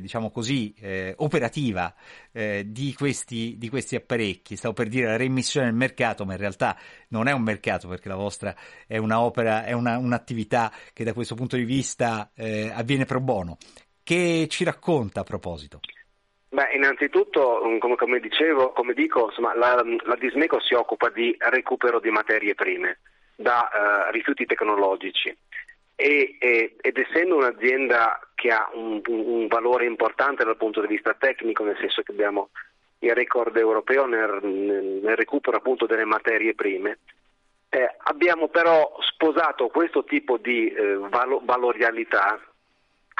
diciamo 0.00 0.30
così, 0.30 0.74
operativa 1.16 1.94
di 2.32 2.94
questi, 2.94 3.56
di 3.58 3.68
questi 3.68 3.96
apparecchi. 3.96 4.56
Stavo 4.56 4.72
per 4.72 4.88
dire 4.88 5.08
la 5.08 5.16
reimmissione 5.16 5.66
nel 5.66 5.74
mercato, 5.74 6.24
ma 6.24 6.32
in 6.32 6.38
realtà 6.38 6.74
non 7.08 7.28
è 7.28 7.32
un 7.32 7.42
mercato 7.42 7.86
perché 7.86 8.08
la 8.08 8.16
vostra 8.16 8.56
è 8.86 8.96
un'opera, 8.96 9.66
è 9.66 9.72
una, 9.72 9.98
un'attività 9.98 10.72
che 10.94 11.04
da 11.04 11.12
questo 11.12 11.34
punto 11.34 11.56
di 11.56 11.64
vista 11.64 12.32
avviene 12.34 13.04
pro 13.04 13.20
bono. 13.20 13.58
Che 14.02 14.46
ci 14.48 14.64
racconta 14.64 15.20
a 15.20 15.24
proposito? 15.24 15.80
Beh, 16.48 16.72
innanzitutto, 16.74 17.60
come, 17.78 17.94
come 17.94 18.18
dicevo, 18.18 18.72
come 18.72 18.92
dico, 18.92 19.26
insomma, 19.26 19.54
la, 19.54 19.80
la, 20.04 20.16
Dismeco 20.16 20.60
si 20.60 20.74
occupa 20.74 21.08
di 21.08 21.34
recupero 21.38 22.00
di 22.00 22.10
materie 22.10 22.56
prime 22.56 22.98
da 23.36 23.70
uh, 23.72 24.12
rifiuti 24.12 24.44
tecnologici 24.46 25.34
e, 25.94 26.36
e, 26.40 26.76
ed 26.80 26.98
essendo 26.98 27.36
un'azienda 27.36 28.20
che 28.34 28.50
ha 28.50 28.68
un, 28.72 29.00
un, 29.06 29.46
valore 29.46 29.84
importante 29.84 30.44
dal 30.44 30.56
punto 30.56 30.80
di 30.80 30.88
vista 30.88 31.14
tecnico, 31.14 31.62
nel 31.62 31.76
senso 31.78 32.02
che 32.02 32.10
abbiamo 32.10 32.50
il 33.00 33.14
record 33.14 33.56
europeo 33.56 34.06
nel, 34.06 34.40
nel 34.42 35.16
recupero 35.16 35.58
appunto 35.58 35.86
delle 35.86 36.04
materie 36.04 36.54
prime. 36.54 36.98
Eh, 37.68 37.96
abbiamo 37.98 38.48
però 38.48 38.96
sposato 39.00 39.68
questo 39.68 40.02
tipo 40.02 40.36
di 40.36 40.68
eh, 40.72 40.96
valo- 40.96 41.42
valorialità 41.44 42.40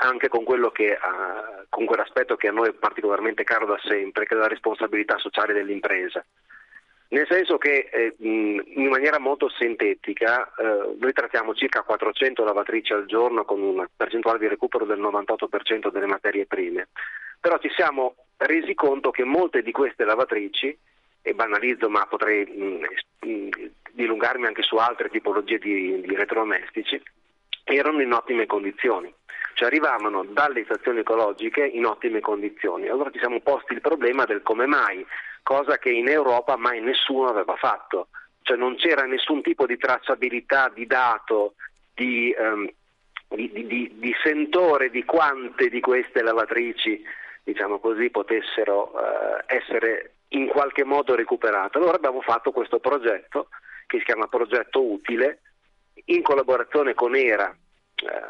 anche 0.03 0.29
con, 0.29 0.45
che, 0.73 0.99
uh, 1.01 1.65
con 1.69 1.85
quell'aspetto 1.85 2.37
che 2.37 2.49
a 2.49 2.53
noi 2.53 2.69
è 2.69 2.73
particolarmente 2.73 3.45
caro 3.45 3.67
da 3.67 3.79
sempre, 3.85 4.25
che 4.25 4.35
è 4.35 4.39
la 4.39 4.49
responsabilità 4.49 5.19
sociale 5.19 5.53
dell'impresa. 5.53 6.25
Nel 7.09 7.27
senso 7.29 7.59
che 7.59 7.89
eh, 7.91 8.15
in 8.19 8.87
maniera 8.89 9.19
molto 9.19 9.49
sintetica 9.49 10.53
eh, 10.57 10.95
noi 10.97 11.13
trattiamo 11.13 11.55
circa 11.55 11.83
400 11.83 12.45
lavatrici 12.45 12.93
al 12.93 13.07
giorno 13.07 13.45
con 13.45 13.61
una 13.61 13.89
percentuale 13.95 14.39
di 14.39 14.47
recupero 14.47 14.85
del 14.85 15.01
98% 15.01 15.91
delle 15.91 16.07
materie 16.07 16.47
prime, 16.47 16.89
però 17.41 17.59
ci 17.59 17.69
siamo 17.75 18.15
resi 18.37 18.75
conto 18.75 19.11
che 19.11 19.25
molte 19.25 19.63
di 19.63 19.73
queste 19.73 20.05
lavatrici, 20.05 20.79
e 21.23 21.35
banalizzo 21.35 21.91
ma 21.91 22.07
potrei 22.07 22.47
mh, 22.47 23.27
mh, 23.29 23.49
dilungarmi 23.91 24.47
anche 24.47 24.63
su 24.63 24.77
altre 24.77 25.11
tipologie 25.11 25.59
di, 25.59 26.01
di 26.01 26.15
elettrodomestici, 26.15 27.03
erano 27.65 28.01
in 28.01 28.13
ottime 28.13 28.47
condizioni 28.47 29.13
cioè 29.55 29.69
arrivavano 29.69 30.25
dalle 30.25 30.65
stazioni 30.65 31.01
ecologiche 31.01 31.65
in 31.65 31.87
ottime 31.87 32.21
condizioni. 32.21 32.89
Allora 32.89 33.11
ci 33.11 33.19
siamo 33.19 33.41
posti 33.41 33.75
il 33.75 33.81
problema 33.81 34.25
del 34.25 34.43
come 34.43 34.67
mai, 34.67 35.05
cosa 35.43 35.79
che 35.79 35.91
in 35.91 36.09
Europa 36.09 36.57
mai 36.57 36.81
nessuno 36.81 37.29
aveva 37.29 37.57
fatto, 37.57 38.09
cioè 38.43 38.57
non 38.57 38.77
c'era 38.77 39.05
nessun 39.05 39.43
tipo 39.43 39.67
di 39.67 39.77
tracciabilità 39.77 40.71
di 40.75 40.87
dato, 40.87 41.55
di, 41.95 42.35
um, 42.39 42.69
di, 43.29 43.51
di, 43.53 43.93
di 43.95 44.15
sentore 44.23 44.91
di 44.91 45.05
quante 45.05 45.69
di 45.69 45.81
queste 45.81 46.23
lavatrici 46.23 47.03
diciamo 47.43 47.79
così, 47.79 48.11
potessero 48.11 48.93
uh, 48.93 49.43
essere 49.47 50.13
in 50.29 50.47
qualche 50.47 50.85
modo 50.85 51.15
recuperate. 51.15 51.79
Allora 51.79 51.97
abbiamo 51.97 52.21
fatto 52.21 52.53
questo 52.53 52.79
progetto 52.79 53.49
che 53.87 53.99
si 53.99 54.05
chiama 54.05 54.29
Progetto 54.29 54.83
Utile 54.83 55.41
in 56.07 56.23
collaborazione 56.23 56.95
con 56.95 57.17
ERA, 57.17 57.51
eh, 57.51 57.70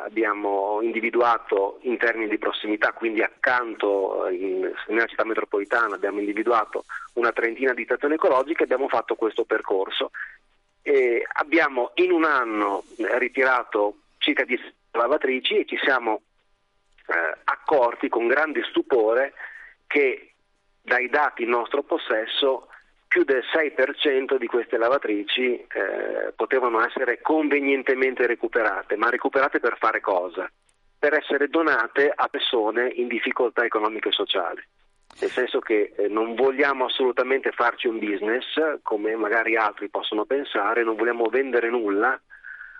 abbiamo 0.05 0.81
individuato 0.83 1.79
in 1.83 1.97
termini 1.97 2.29
di 2.29 2.39
prossimità, 2.39 2.93
quindi 2.93 3.23
accanto 3.23 4.27
eh, 4.27 4.35
in, 4.35 4.73
nella 4.89 5.07
città 5.07 5.25
metropolitana 5.25 5.95
abbiamo 5.95 6.19
individuato 6.19 6.85
una 7.15 7.33
trentina 7.33 7.73
di 7.73 7.85
stazioni 7.85 8.15
ecologiche 8.15 8.63
e 8.63 8.65
abbiamo 8.65 8.89
fatto 8.89 9.15
questo 9.15 9.45
percorso. 9.45 10.11
E 10.83 11.27
abbiamo 11.35 11.91
in 11.95 12.11
un 12.11 12.25
anno 12.25 12.85
ritirato 13.19 13.97
circa 14.19 14.45
10 14.45 14.75
lavatrici 14.93 15.59
e 15.59 15.67
ci 15.67 15.79
siamo 15.83 16.23
eh, 17.07 17.39
accorti 17.45 18.09
con 18.09 18.27
grande 18.27 18.63
stupore 18.69 19.35
che 19.87 20.33
dai 20.83 21.09
dati 21.09 21.43
in 21.43 21.51
nostro 21.51 21.83
possesso 21.83 22.69
più 23.11 23.25
del 23.25 23.43
6% 23.43 24.37
di 24.39 24.47
queste 24.47 24.79
lavatrici 24.79 25.55
eh, 25.55 26.33
potevano 26.37 26.81
essere 26.87 27.21
convenientemente 27.21 28.25
recuperate, 28.25 28.95
ma 28.95 29.11
recuperate 29.11 29.59
per 29.59 29.79
fare 29.81 30.01
cosa? 30.01 30.49
Per 30.97 31.15
essere 31.15 31.49
donate 31.49 32.13
a 32.15 32.29
persone 32.29 32.89
in 32.95 33.09
difficoltà 33.09 33.65
economiche 33.65 34.11
e 34.11 34.13
sociali. 34.13 34.63
Nel 35.19 35.29
senso 35.29 35.59
che 35.59 35.93
eh, 35.97 36.07
non 36.07 36.37
vogliamo 36.37 36.85
assolutamente 36.85 37.51
farci 37.51 37.89
un 37.89 37.99
business, 37.99 38.45
come 38.83 39.17
magari 39.17 39.57
altri 39.57 39.89
possono 39.89 40.25
pensare, 40.25 40.85
non 40.85 40.95
vogliamo 40.95 41.25
vendere 41.25 41.69
nulla, 41.69 42.17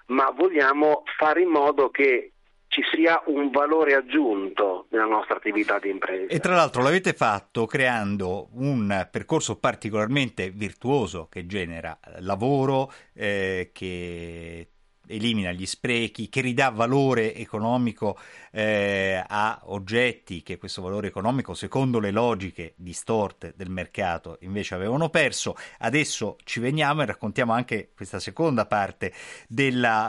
ma 0.07 0.31
vogliamo 0.31 1.03
fare 1.17 1.41
in 1.41 1.49
modo 1.49 1.91
che 1.91 2.35
ci 2.71 2.83
sia 2.93 3.21
un 3.27 3.51
valore 3.51 3.95
aggiunto 3.95 4.87
nella 4.91 5.05
nostra 5.05 5.37
attività 5.37 5.81
di 5.81 5.91
impresa. 5.91 6.33
E 6.33 6.39
tra 6.39 6.55
l'altro 6.55 6.83
l'avete 6.83 7.15
fatto 7.15 7.67
creando 7.67 8.49
un 8.53 9.09
percorso 9.11 9.59
particolarmente 9.59 10.51
virtuoso 10.51 11.27
che 11.29 11.47
genera 11.47 11.99
lavoro, 12.21 12.93
eh, 13.13 13.71
che 13.73 14.69
elimina 15.11 15.53
gli 15.53 15.67
sprechi, 15.67 16.29
che 16.29 16.41
ridà 16.41 16.71
valore 16.71 17.35
economico 17.35 18.19
eh, 18.53 19.23
a 19.27 19.61
oggetti 19.65 20.43
che 20.43 20.59
questo 20.59 20.83
valore 20.83 21.09
economico, 21.09 21.55
secondo 21.55 21.99
le 21.99 22.11
logiche 22.11 22.75
distorte 22.77 23.53
del 23.57 23.71
mercato, 23.71 24.39
invece 24.41 24.75
avevano 24.75 25.09
perso. 25.09 25.57
Adesso 25.79 26.37
ci 26.45 26.61
veniamo 26.61 27.03
e 27.03 27.07
raccontiamo 27.07 27.53
anche 27.53 27.91
questa 27.95 28.19
seconda 28.21 28.67
parte 28.67 29.13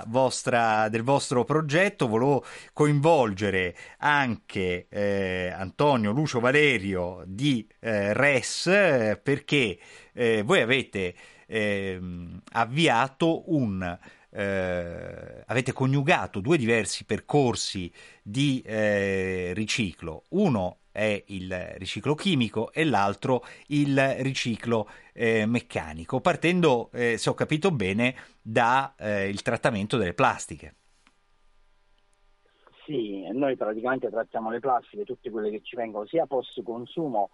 vostra, 0.07 0.89
del 0.89 1.03
vostro 1.03 1.43
progetto. 1.43 2.07
Volevo 2.07 2.45
coinvolgere 2.73 3.75
anche 3.97 4.87
eh, 4.89 5.53
Antonio 5.55 6.11
Lucio 6.11 6.39
Valerio 6.39 7.23
di 7.25 7.67
eh, 7.79 8.13
RES 8.13 9.19
perché 9.21 9.77
eh, 10.13 10.41
voi 10.43 10.61
avete 10.61 11.13
ehm, 11.47 12.41
avviato 12.53 13.51
un 13.51 13.97
eh, 14.31 15.43
avete 15.45 15.73
coniugato 15.73 16.39
due 16.39 16.57
diversi 16.57 17.05
percorsi 17.05 17.91
di 18.21 18.61
eh, 18.65 19.51
riciclo. 19.53 20.23
Uno 20.29 20.77
è 20.91 21.23
il 21.27 21.53
riciclo 21.77 22.15
chimico 22.15 22.71
e 22.71 22.83
l'altro 22.83 23.43
il 23.67 23.97
riciclo 24.19 24.89
eh, 25.13 25.45
meccanico, 25.45 26.19
partendo, 26.19 26.89
eh, 26.91 27.17
se 27.17 27.29
ho 27.29 27.33
capito 27.33 27.71
bene, 27.71 28.15
dal 28.41 28.91
eh, 28.97 29.33
trattamento 29.41 29.97
delle 29.97 30.13
plastiche. 30.13 30.75
Sì, 32.85 33.25
noi 33.31 33.55
praticamente 33.55 34.09
trattiamo 34.09 34.49
le 34.49 34.59
plastiche, 34.59 35.05
tutte 35.05 35.29
quelle 35.29 35.49
che 35.49 35.61
ci 35.63 35.75
vengono 35.75 36.05
sia 36.07 36.25
post 36.25 36.61
consumo 36.63 37.29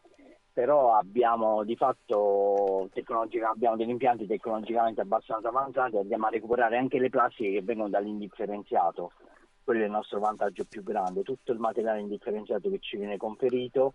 però 0.57 0.95
abbiamo 0.95 1.63
di 1.63 1.75
fatto 1.75 2.89
abbiamo 3.47 3.75
degli 3.75 3.89
impianti 3.89 4.25
tecnologicamente 4.25 5.01
abbastanza 5.01 5.49
avanzati, 5.49 5.97
andiamo 5.97 6.25
a 6.25 6.29
recuperare 6.31 6.77
anche 6.77 6.97
le 6.97 7.11
plastiche 7.11 7.51
che 7.51 7.61
vengono 7.61 7.89
dall'indifferenziato, 7.89 9.11
quello 9.63 9.83
è 9.83 9.85
il 9.85 9.91
nostro 9.91 10.19
vantaggio 10.19 10.65
più 10.67 10.81
grande, 10.81 11.21
tutto 11.21 11.51
il 11.51 11.59
materiale 11.59 11.99
indifferenziato 11.99 12.71
che 12.71 12.79
ci 12.79 12.97
viene 12.97 13.17
conferito 13.17 13.93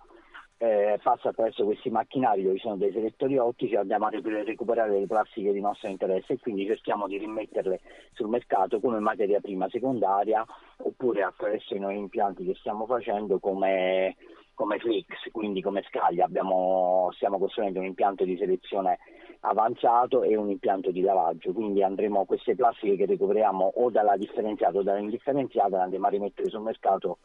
eh, 0.58 1.00
passa 1.02 1.30
attraverso 1.30 1.64
questi 1.64 1.90
macchinari 1.90 2.44
dove 2.44 2.54
ci 2.54 2.62
sono 2.62 2.76
dei 2.76 2.92
selettori 2.92 3.36
ottici, 3.38 3.74
andiamo 3.74 4.06
a 4.06 4.10
recuperare 4.10 5.00
le 5.00 5.06
plastiche 5.08 5.50
di 5.50 5.60
nostro 5.60 5.88
interesse 5.88 6.34
e 6.34 6.38
quindi 6.38 6.64
cerchiamo 6.66 7.08
di 7.08 7.18
rimetterle 7.18 7.80
sul 8.12 8.28
mercato 8.28 8.78
come 8.78 9.00
materia 9.00 9.40
prima 9.40 9.68
secondaria 9.68 10.46
oppure 10.76 11.24
attraverso 11.24 11.74
i 11.74 11.80
nuovi 11.80 11.96
impianti 11.96 12.44
che 12.44 12.54
stiamo 12.54 12.86
facendo 12.86 13.40
come 13.40 14.14
come 14.62 14.78
Flix, 14.78 15.06
quindi 15.32 15.60
come 15.60 15.82
Scaglia 15.88 16.24
abbiamo, 16.24 17.10
stiamo 17.14 17.36
costruendo 17.38 17.80
un 17.80 17.86
impianto 17.86 18.24
di 18.24 18.36
selezione 18.36 19.00
avanzato 19.40 20.22
e 20.22 20.36
un 20.36 20.50
impianto 20.50 20.92
di 20.92 21.00
lavaggio, 21.00 21.52
quindi 21.52 21.82
andremo 21.82 22.24
queste 22.26 22.54
plastiche 22.54 22.94
che 22.94 23.06
recuperiamo 23.06 23.72
o 23.74 23.90
dalla 23.90 24.16
differenziata 24.16 24.78
o 24.78 24.82
dall'indifferenziata 24.84 25.78
le 25.78 25.82
andremo 25.82 26.06
a 26.06 26.10
rimettere 26.10 26.48
sul 26.48 26.60
mercato 26.60 27.18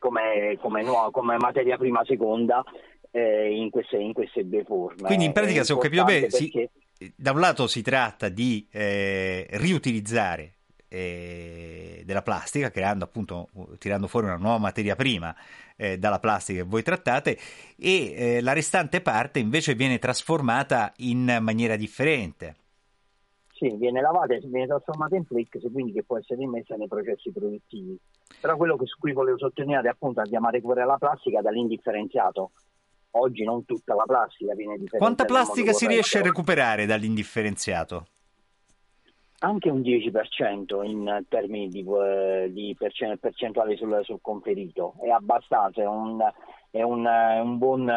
come, 0.00 0.58
come, 0.60 0.82
nuova, 0.82 1.12
come 1.12 1.36
materia 1.36 1.76
prima 1.76 2.02
seconda 2.04 2.64
eh, 3.12 3.54
in, 3.54 3.70
queste, 3.70 3.98
in, 3.98 4.12
queste, 4.12 4.48
due 4.48 4.64
forme. 4.64 5.06
Quindi 5.06 5.26
in 5.26 5.32
pratica 5.32 5.62
se 5.62 5.72
ho 5.72 5.78
capito 5.78 6.02
bene, 6.02 6.26
perché... 6.26 6.70
si, 6.98 7.12
da 7.14 7.30
un 7.30 7.38
lato 7.38 7.68
si 7.68 7.82
tratta 7.82 8.28
di 8.28 8.66
eh, 8.72 9.46
riutilizzare 9.52 10.55
eh, 10.88 12.02
della 12.04 12.22
plastica, 12.22 12.70
creando 12.70 13.04
appunto, 13.04 13.48
tirando 13.78 14.06
fuori 14.06 14.26
una 14.26 14.36
nuova 14.36 14.58
materia 14.58 14.96
prima 14.96 15.34
eh, 15.76 15.98
dalla 15.98 16.18
plastica 16.18 16.62
che 16.62 16.68
voi 16.68 16.82
trattate 16.82 17.38
e 17.76 18.12
eh, 18.14 18.40
la 18.40 18.52
restante 18.52 19.00
parte 19.00 19.38
invece 19.38 19.74
viene 19.74 19.98
trasformata 19.98 20.92
in 20.98 21.38
maniera 21.40 21.76
differente. 21.76 22.56
Sì, 23.52 23.74
viene 23.76 24.02
lavata 24.02 24.34
e 24.34 24.40
viene 24.44 24.66
trasformata 24.66 25.16
in 25.16 25.24
flix, 25.24 25.48
quindi 25.72 25.92
che 25.92 26.02
può 26.02 26.18
essere 26.18 26.42
immessa 26.42 26.76
nei 26.76 26.88
processi 26.88 27.32
produttivi. 27.32 27.98
Però 28.38 28.54
quello 28.56 28.76
che 28.76 28.84
su 28.84 28.98
cui 28.98 29.12
volevo 29.12 29.38
sottolineare 29.38 29.88
è 29.88 29.90
appunto 29.92 30.20
andiamo 30.20 30.48
a 30.48 30.50
recuperare 30.50 30.86
la 30.86 30.98
plastica 30.98 31.40
dall'indifferenziaat. 31.40 32.44
Oggi 33.12 33.44
non 33.44 33.64
tutta 33.64 33.94
la 33.94 34.04
plastica 34.04 34.54
viene 34.54 34.76
differenziata. 34.76 34.98
Quanta 34.98 35.24
plastica 35.24 35.72
si 35.72 35.86
riesce 35.86 36.18
a 36.18 36.22
recuperare 36.22 36.84
dall'indifferenziato? 36.84 38.08
Anche 39.46 39.70
un 39.70 39.80
10% 39.80 40.84
in 40.84 41.24
termini 41.28 41.68
di, 41.68 41.84
eh, 41.84 42.50
di 42.52 42.76
percentuale 42.76 43.76
sul, 43.76 44.00
sul, 44.02 44.18
conferito, 44.20 44.94
è 45.02 45.08
abbastanza, 45.08 45.82
è 45.82 45.86
un, 45.86 46.20
è 46.70 46.82
un, 46.82 47.06
è 47.06 47.40
un 47.40 47.58
buon 47.58 47.90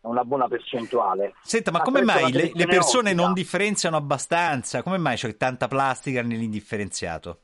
una 0.00 0.24
buona 0.24 0.48
percentuale. 0.48 1.34
Senta, 1.42 1.70
ma 1.70 1.80
come 1.80 2.02
mai 2.02 2.32
le, 2.32 2.52
le, 2.54 2.66
persone 2.66 3.10
ottica. 3.10 3.22
non 3.24 3.34
differenziano 3.34 3.96
abbastanza? 3.96 4.82
Come 4.82 4.96
mai 4.96 5.16
c'è 5.16 5.36
tanta 5.36 5.68
plastica 5.68 6.22
nell'indifferenziato? 6.22 7.40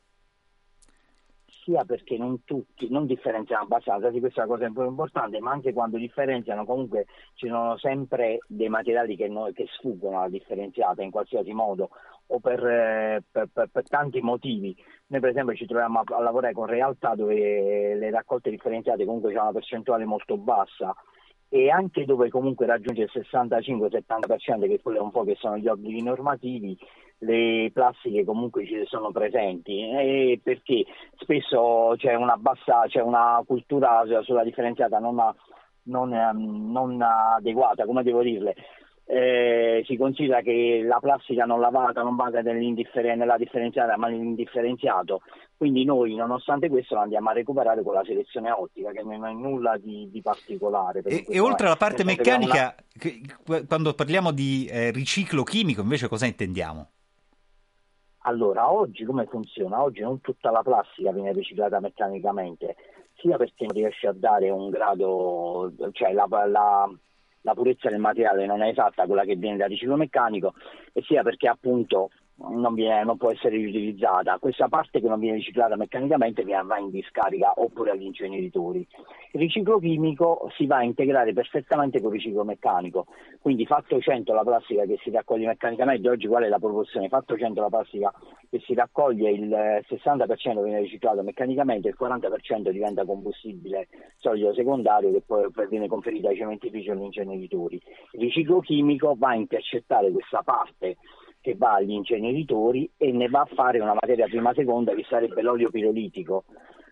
Sia 1.65 1.85
perché 1.85 2.19
non 2.19 2.45
tutti 2.45 2.89
non 2.91 3.07
differenziano 3.07 3.63
abbastanza, 3.63 4.11
sì, 4.13 4.21
questa 4.21 4.43
è 4.43 4.45
una 4.45 4.55
cosa 4.55 4.85
importante, 4.85 5.41
ma 5.41 5.51
anche 5.51 5.73
quando 5.73 5.97
differenziano 5.97 6.65
comunque 6.65 7.07
ci 7.35 7.49
sono 7.49 7.79
sempre 7.79 8.39
dei 8.47 8.69
materiali 8.69 9.17
che, 9.17 9.29
noi, 9.29 9.53
che 9.55 9.67
sfuggono 9.73 10.19
alla 10.19 10.29
differenziata 10.29 11.03
in 11.03 11.11
qualsiasi 11.11 11.53
modo 11.53 11.89
o 12.29 12.41
per, 12.41 12.67
eh, 12.67 13.23
per, 13.31 13.49
per, 13.53 13.69
per, 13.71 13.89
tanti 13.89 14.21
motivi. 14.21 14.77
Noi 15.09 15.21
per 15.21 15.31
esempio 15.31 15.55
ci 15.55 15.67
troviamo 15.67 16.01
a, 16.01 16.17
a, 16.17 16.21
lavorare 16.21 16.53
con 16.53 16.67
realtà 16.67 17.15
dove 17.15 17.95
le 17.95 18.11
raccolte 18.11 18.51
differenziate 18.51 19.05
comunque 19.05 19.33
hanno 19.33 19.43
una 19.43 19.53
percentuale 19.53 20.05
molto 20.05 20.37
bassa 20.37 20.95
e 21.49 21.71
anche 21.71 22.05
dove 22.05 22.31
comunque 22.31 22.67
raggiunge 22.67 23.03
il 23.03 23.11
65-70%, 23.13 24.67
che 24.67 24.81
quello 24.83 24.99
è 24.99 25.01
un 25.01 25.13
po' 25.13 25.23
che 25.23 25.37
sono 25.39 25.57
gli 25.57 25.69
obblighi 25.69 26.03
normativi, 26.03 26.77
le 27.19 27.71
plastiche 27.73 28.25
comunque 28.25 28.67
ci 28.67 28.83
sono 28.87 29.13
presenti 29.13 29.79
eh, 29.79 30.41
perché 30.43 30.85
spesso 31.17 31.95
c'è 31.97 32.15
una 32.15 32.37
bassa, 32.37 32.85
c'è 32.89 33.01
una 33.01 33.41
cultura 33.47 34.03
sulla 34.23 34.43
differenziata 34.43 34.99
non, 34.99 35.17
non, 35.85 36.13
ehm, 36.13 36.73
non 36.73 37.01
adeguata, 37.01 37.85
come 37.85 38.03
devo 38.03 38.23
dirle. 38.23 38.55
Eh, 39.07 39.83
si 39.85 39.99
considera 39.99 40.41
che 40.41 40.81
la 40.83 40.99
plastica 40.99 41.45
non 41.45 41.61
lavata 41.61 42.03
non 42.03 42.17
va 42.17 42.31
nella 42.31 43.37
differenziata 43.37 43.99
ma 43.99 44.09
nell'indifferenziato 44.09 45.21
quindi 45.59 45.85
noi 45.85 46.15
nonostante 46.15 46.71
questo 46.71 46.95
la 46.95 47.03
andiamo 47.03 47.29
a 47.29 47.35
recuperare 47.35 47.83
con 47.83 47.93
la 47.93 48.03
selezione 48.03 48.51
ottica 48.51 48.93
che 48.93 49.03
non 49.03 49.27
è 49.27 49.33
nulla 49.33 49.77
di, 49.77 50.09
di 50.11 50.23
particolare 50.23 51.03
e, 51.05 51.27
e 51.29 51.39
oltre 51.39 51.67
alla 51.67 51.77
parte 51.77 52.03
meccanica 52.03 52.75
una... 53.45 53.65
quando 53.69 53.93
parliamo 53.93 54.31
di 54.31 54.67
eh, 54.71 54.91
riciclo 54.91 55.43
chimico 55.43 55.83
invece 55.83 56.09
cosa 56.09 56.25
intendiamo? 56.25 56.89
Allora, 58.27 58.73
oggi 58.73 59.05
come 59.05 59.27
funziona? 59.27 59.83
Oggi 59.83 60.01
non 60.01 60.21
tutta 60.21 60.51
la 60.51 60.63
plastica 60.63 61.13
viene 61.13 61.33
riciclata 61.33 61.79
meccanicamente, 61.79 62.75
sia 63.17 63.37
perché 63.37 63.67
non 63.67 63.77
riesce 63.77 64.07
a 64.07 64.15
dare 64.15 64.49
un 64.49 64.71
grado, 64.71 65.73
cioè 65.93 66.13
la, 66.13 66.27
la, 66.47 66.91
la 67.45 67.55
purezza 67.55 67.89
del 67.89 68.01
materiale 68.01 68.47
non 68.47 68.63
è 68.63 68.69
esatta 68.69 69.07
quella 69.07 69.25
che 69.25 69.37
viene 69.37 69.57
da 69.57 69.67
riciclo 69.67 69.97
meccanico, 69.97 70.55
e 70.93 71.03
sia 71.03 71.23
perché 71.23 71.47
appunto 71.49 72.11
non, 72.37 72.75
viene, 72.75 73.05
non, 73.05 73.17
può 73.17 73.31
essere 73.31 73.57
riutilizzata. 73.57 74.39
Questa 74.39 74.69
parte 74.69 75.01
che 75.01 75.09
non 75.09 75.21
viene 75.21 75.37
riciclata 75.37 75.77
meccanicamente 75.77 76.45
va 76.45 76.79
in 76.79 76.91
discarica 76.91 77.53
oppure 77.57 77.93
agli 77.93 78.05
inceneritori. 78.05 78.87
Il 79.33 79.41
riciclo 79.41 79.79
chimico 79.79 80.51
si 80.57 80.67
va 80.67 80.77
a 80.77 80.83
integrare 80.85 81.33
perfettamente 81.33 82.01
con 82.01 82.15
il 82.15 82.21
riciclo 82.21 82.45
meccanico, 82.45 83.07
quindi 83.41 83.67
fatto 83.67 84.01
100 84.01 84.33
la 84.33 84.43
plastica 84.43 84.85
che 84.85 84.99
si 85.03 85.11
raccoglie 85.11 85.47
meccanicamente, 85.47 86.09
oggi 86.09 86.29
qual 86.29 86.45
è 86.45 86.49
la 86.49 86.59
proporzione? 86.59 87.09
Fatto 87.09 87.37
100 87.37 87.61
la 87.61 87.69
plastica 87.69 88.13
che 88.49 88.61
si 88.61 88.75
raccoglie, 88.75 89.31
il 89.31 89.49
60% 89.49 90.63
viene 90.63 90.81
riciclato 90.81 91.23
meccanicamente, 91.23 91.89
il 91.89 91.97
40% 91.99 92.71
diventa 92.71 93.05
combustibile 93.05 93.89
solido 94.19 94.55
secondario 94.55 95.11
che 95.11 95.23
poi 95.23 95.49
viene 95.69 95.89
conferito 95.89 96.29
ai 96.29 96.37
cementifici 96.37 96.89
e 96.89 96.93
agli 96.93 97.03
inceneritori. 97.03 97.81
Il 98.13 98.21
riciclo 98.21 98.61
chimico 98.61 99.17
va 99.19 99.31
a 99.31 99.35
intercettare 99.35 100.13
questa 100.13 100.43
parte 100.45 100.97
che 101.45 101.57
va 101.59 101.75
agli 101.75 101.91
inceneritori 101.91 102.91
e 102.97 103.13
ne 103.13 103.29
va 103.29 103.41
a 103.41 103.55
fare 103.55 103.79
una 103.79 103.93
materia 103.93 104.25
prima 104.25 104.55
seconda 104.55 104.95
che 104.95 105.05
sarebbe 105.07 105.43
l'olio 105.43 105.69
pirolitico. 105.69 106.45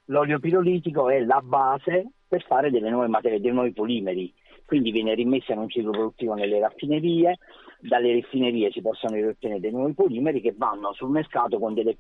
L'olio 0.07 0.39
pirolitico 0.39 1.09
è 1.09 1.21
la 1.21 1.41
base 1.43 2.11
per 2.29 2.45
fare 2.45 2.71
delle 2.71 2.91
nuove 2.91 3.07
materie, 3.09 3.41
dei 3.41 3.51
nuovi 3.51 3.73
polimeri, 3.73 4.31
quindi 4.67 4.91
viene 4.91 5.15
rimessa 5.15 5.55
in 5.55 5.61
un 5.61 5.71
ciclo 5.71 5.93
produttivo 5.93 6.35
nelle 6.35 6.61
raffinerie, 6.61 7.39
dalle 7.81 8.21
raffinerie 8.21 8.71
si 8.71 8.83
possono 8.83 9.17
ottenere 9.27 9.59
dei 9.59 9.71
nuovi 9.71 9.95
polimeri 9.95 10.43
che 10.43 10.53
vanno 10.55 10.93
sul 10.93 11.09
mercato 11.09 11.59
con 11.59 11.73
delle, 11.73 11.97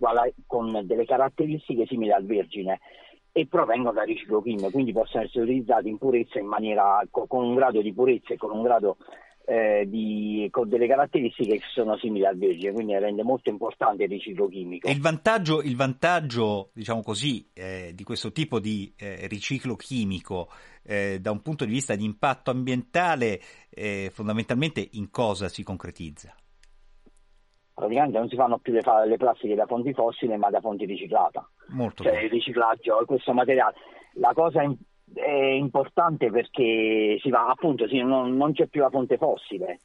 con 0.46 0.78
delle 0.84 1.06
caratteristiche 1.06 1.86
simili 1.86 2.12
al 2.12 2.26
vergine 2.26 2.80
e 3.32 3.46
provengono 3.46 3.94
da 3.94 4.02
riciclo 4.02 4.42
chimico, 4.42 4.70
quindi 4.70 4.92
possono 4.92 5.24
essere 5.24 5.44
utilizzati 5.44 5.88
in 5.88 5.96
purezza 5.96 6.38
in 6.38 6.48
maniera, 6.48 7.02
con 7.10 7.44
un 7.46 7.54
grado 7.54 7.80
di 7.80 7.94
purezza 7.94 8.34
e 8.34 8.36
con 8.36 8.50
un 8.50 8.62
grado 8.62 8.98
eh, 9.44 9.84
di, 9.86 10.48
con 10.50 10.68
delle 10.68 10.86
caratteristiche 10.86 11.56
che 11.56 11.64
sono 11.72 11.96
simili 11.98 12.26
al 12.26 12.38
vergine, 12.38 12.72
quindi 12.72 12.96
rende 12.98 13.22
molto 13.22 13.50
importante 13.50 14.04
il 14.04 14.08
riciclo 14.08 14.48
chimico. 14.48 14.88
E 14.88 14.92
il 14.92 15.00
vantaggio, 15.00 15.62
il 15.62 15.76
vantaggio 15.76 16.70
diciamo 16.72 17.02
così, 17.02 17.50
eh, 17.52 17.92
di 17.94 18.04
questo 18.04 18.32
tipo 18.32 18.60
di 18.60 18.92
eh, 18.96 19.26
riciclo 19.26 19.74
chimico 19.76 20.48
eh, 20.84 21.18
da 21.20 21.30
un 21.30 21.42
punto 21.42 21.64
di 21.64 21.72
vista 21.72 21.94
di 21.94 22.04
impatto 22.04 22.50
ambientale 22.50 23.40
eh, 23.70 24.10
fondamentalmente 24.12 24.86
in 24.92 25.10
cosa 25.10 25.48
si 25.48 25.62
concretizza? 25.62 26.34
Praticamente 27.74 28.18
non 28.18 28.28
si 28.28 28.36
fanno 28.36 28.58
più 28.58 28.72
le, 28.72 28.82
le 29.06 29.16
plastiche 29.16 29.54
da 29.54 29.66
fonti 29.66 29.92
fossili 29.92 30.36
ma 30.36 30.50
da 30.50 30.60
fonti 30.60 30.84
riciclate. 30.84 31.40
Molto 31.68 32.04
cioè, 32.04 32.20
il 32.20 32.30
riciclaggio, 32.30 33.02
questo 33.06 33.32
materiale. 33.32 33.74
La 34.16 34.32
cosa 34.34 34.62
è 35.14 35.30
importante 35.30 36.30
perché 36.30 37.18
si 37.20 37.30
va, 37.30 37.46
appunto, 37.48 37.86
sì, 37.88 38.02
non, 38.02 38.36
non, 38.36 38.52
c'è 38.52 38.66
più 38.66 38.80
la 38.80 38.90
fonte 38.90 39.16
fossile, 39.16 39.80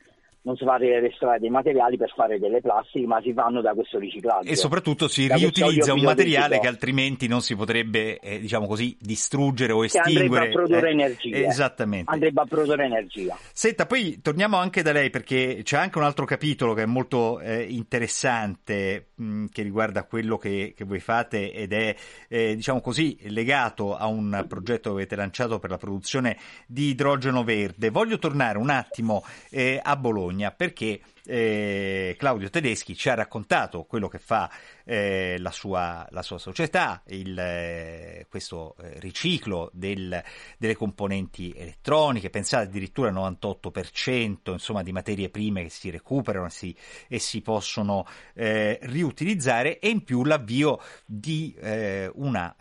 non 0.47 0.55
si 0.55 0.63
va 0.63 0.75
a 0.75 0.83
estrarre 0.85 1.39
dei 1.39 1.49
materiali 1.49 1.97
per 1.97 2.09
fare 2.15 2.39
delle 2.39 2.61
plastiche, 2.61 3.05
ma 3.05 3.19
si 3.21 3.33
vanno 3.33 3.59
da 3.59 3.73
questo 3.73 3.99
riciclaggio. 3.99 4.49
E 4.49 4.55
soprattutto 4.55 5.09
si 5.09 5.27
riutilizza 5.27 5.91
un 5.91 6.01
materiale 6.01 6.59
che 6.59 6.67
altrimenti 6.67 7.27
non 7.27 7.41
si 7.41 7.53
potrebbe, 7.53 8.17
eh, 8.19 8.39
diciamo 8.39 8.65
così, 8.65 8.95
distruggere 8.97 9.73
o 9.73 9.83
estinguere. 9.83 10.29
Che 10.29 10.35
andrebbe 10.35 10.47
a 10.47 10.51
produrre 10.53 10.87
eh, 10.87 10.91
energia. 10.91 11.37
Esattamente. 11.37 12.09
Andrebbe 12.09 12.41
a 12.41 12.45
produrre 12.45 12.85
energia. 12.85 13.37
Senta, 13.51 13.85
poi 13.85 14.21
torniamo 14.21 14.55
anche 14.55 14.81
da 14.81 14.93
lei 14.93 15.09
perché 15.09 15.59
c'è 15.63 15.75
anche 15.75 15.97
un 15.97 16.05
altro 16.05 16.23
capitolo 16.23 16.73
che 16.73 16.83
è 16.83 16.85
molto 16.85 17.41
eh, 17.41 17.63
interessante 17.63 19.07
mh, 19.15 19.25
mm, 19.25 19.45
che 19.51 19.63
riguarda 19.63 20.03
quello 20.03 20.37
che, 20.37 20.73
che, 20.77 20.85
voi 20.85 21.01
fate 21.01 21.51
ed 21.51 21.73
è, 21.73 21.93
eh, 22.29 22.55
diciamo 22.55 22.79
così, 22.79 23.17
legato 23.23 23.97
a 23.97 24.07
un 24.07 24.45
progetto 24.47 24.91
che 24.91 24.95
avete 24.95 25.17
lanciato 25.17 25.59
per 25.59 25.71
la 25.71 25.77
produzione 25.77 26.37
di 26.65 26.91
idrogeno 26.91 27.43
verde. 27.43 27.89
Voglio 27.89 28.17
tornare 28.17 28.57
un 28.57 28.69
attimo 28.69 29.25
eh, 29.49 29.81
a 29.83 29.97
Bologna 29.97 30.35
Bologna 30.37 30.51
perché 30.51 31.01
eh, 31.27 32.15
Claudio 32.17 32.49
Tedeschi 32.49 32.95
ci 32.95 33.09
ha 33.09 33.13
raccontato 33.13 33.83
quello 33.83 34.07
che 34.07 34.17
fa 34.17 34.49
eh, 34.85 35.35
la, 35.39 35.51
sua, 35.51 36.07
la, 36.11 36.21
sua, 36.21 36.37
società, 36.37 37.03
il, 37.07 37.37
eh, 37.37 38.25
questo 38.29 38.75
eh, 38.79 38.99
riciclo 38.99 39.69
del, 39.73 40.23
delle 40.57 40.75
componenti 40.75 41.53
elettroniche, 41.53 42.29
pensate 42.29 42.67
addirittura 42.67 43.09
al 43.09 43.15
98% 43.15 44.51
insomma, 44.51 44.83
di 44.83 44.93
materie 44.93 45.29
prime 45.29 45.63
che 45.63 45.69
si 45.69 45.89
recuperano 45.89 46.47
si, 46.47 46.73
e 47.09 47.19
si 47.19 47.41
possono 47.41 48.05
eh, 48.33 48.79
riutilizzare 48.83 49.79
e 49.79 49.89
in 49.89 50.03
più 50.03 50.23
l'avvio 50.23 50.79
di 51.05 51.53
eh, 51.59 52.09
una 52.15 52.55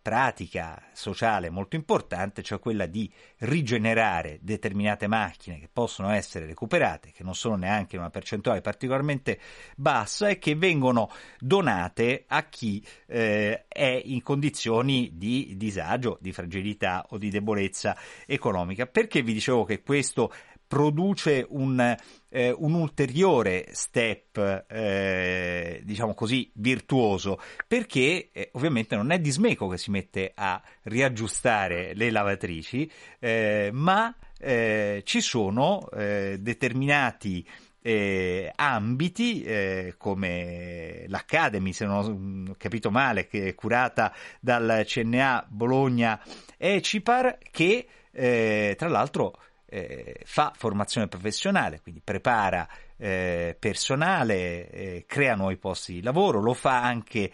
pratica 0.00 0.82
sociale 0.92 1.50
molto 1.50 1.76
importante, 1.76 2.42
cioè 2.42 2.58
quella 2.58 2.86
di 2.86 3.10
rigenerare 3.38 4.38
determinate 4.40 5.06
macchine 5.06 5.58
che 5.58 5.68
possono 5.70 6.10
essere 6.10 6.46
recuperate, 6.46 7.12
che 7.12 7.22
non 7.22 7.34
sono 7.34 7.56
neanche 7.56 7.97
una 7.98 8.10
percentuale 8.10 8.60
particolarmente 8.60 9.38
bassa 9.76 10.28
e 10.28 10.38
che 10.38 10.54
vengono 10.54 11.10
donate 11.38 12.24
a 12.26 12.44
chi 12.44 12.84
eh, 13.06 13.66
è 13.66 14.02
in 14.04 14.22
condizioni 14.22 15.12
di 15.14 15.54
disagio, 15.56 16.18
di 16.20 16.32
fragilità 16.32 17.06
o 17.10 17.18
di 17.18 17.30
debolezza 17.30 17.96
economica. 18.26 18.86
Perché 18.86 19.22
vi 19.22 19.32
dicevo 19.32 19.64
che 19.64 19.82
questo 19.82 20.32
produce 20.68 21.46
un, 21.48 21.96
eh, 22.28 22.54
un 22.56 22.74
ulteriore 22.74 23.68
step, 23.72 24.66
eh, 24.68 25.80
diciamo 25.82 26.12
così, 26.14 26.50
virtuoso, 26.54 27.40
perché 27.66 28.28
eh, 28.30 28.50
ovviamente 28.52 28.94
non 28.94 29.10
è 29.10 29.18
Dismeco 29.18 29.66
che 29.66 29.78
si 29.78 29.90
mette 29.90 30.30
a 30.34 30.62
riaggiustare 30.82 31.94
le 31.94 32.10
lavatrici, 32.10 32.88
eh, 33.18 33.70
ma 33.72 34.14
eh, 34.38 35.00
ci 35.04 35.22
sono 35.22 35.88
eh, 35.90 36.36
determinati 36.38 37.44
eh, 37.80 38.52
ambiti 38.54 39.42
eh, 39.42 39.94
come 39.96 41.04
l'Academy, 41.08 41.72
se 41.72 41.86
non 41.86 42.46
ho 42.48 42.54
capito 42.56 42.90
male, 42.90 43.26
che 43.26 43.48
è 43.48 43.54
curata 43.54 44.12
dal 44.40 44.82
CNA 44.84 45.46
Bologna 45.48 46.20
e 46.56 46.82
Cipar, 46.82 47.38
che 47.50 47.86
eh, 48.10 48.74
tra 48.76 48.88
l'altro 48.88 49.38
eh, 49.66 50.20
fa 50.24 50.52
formazione 50.56 51.08
professionale, 51.08 51.80
quindi 51.80 52.00
prepara 52.02 52.68
eh, 52.96 53.56
personale, 53.58 54.70
eh, 54.70 55.04
crea 55.06 55.34
nuovi 55.34 55.56
posti 55.56 55.94
di 55.94 56.02
lavoro, 56.02 56.40
lo 56.40 56.54
fa 56.54 56.82
anche 56.82 57.30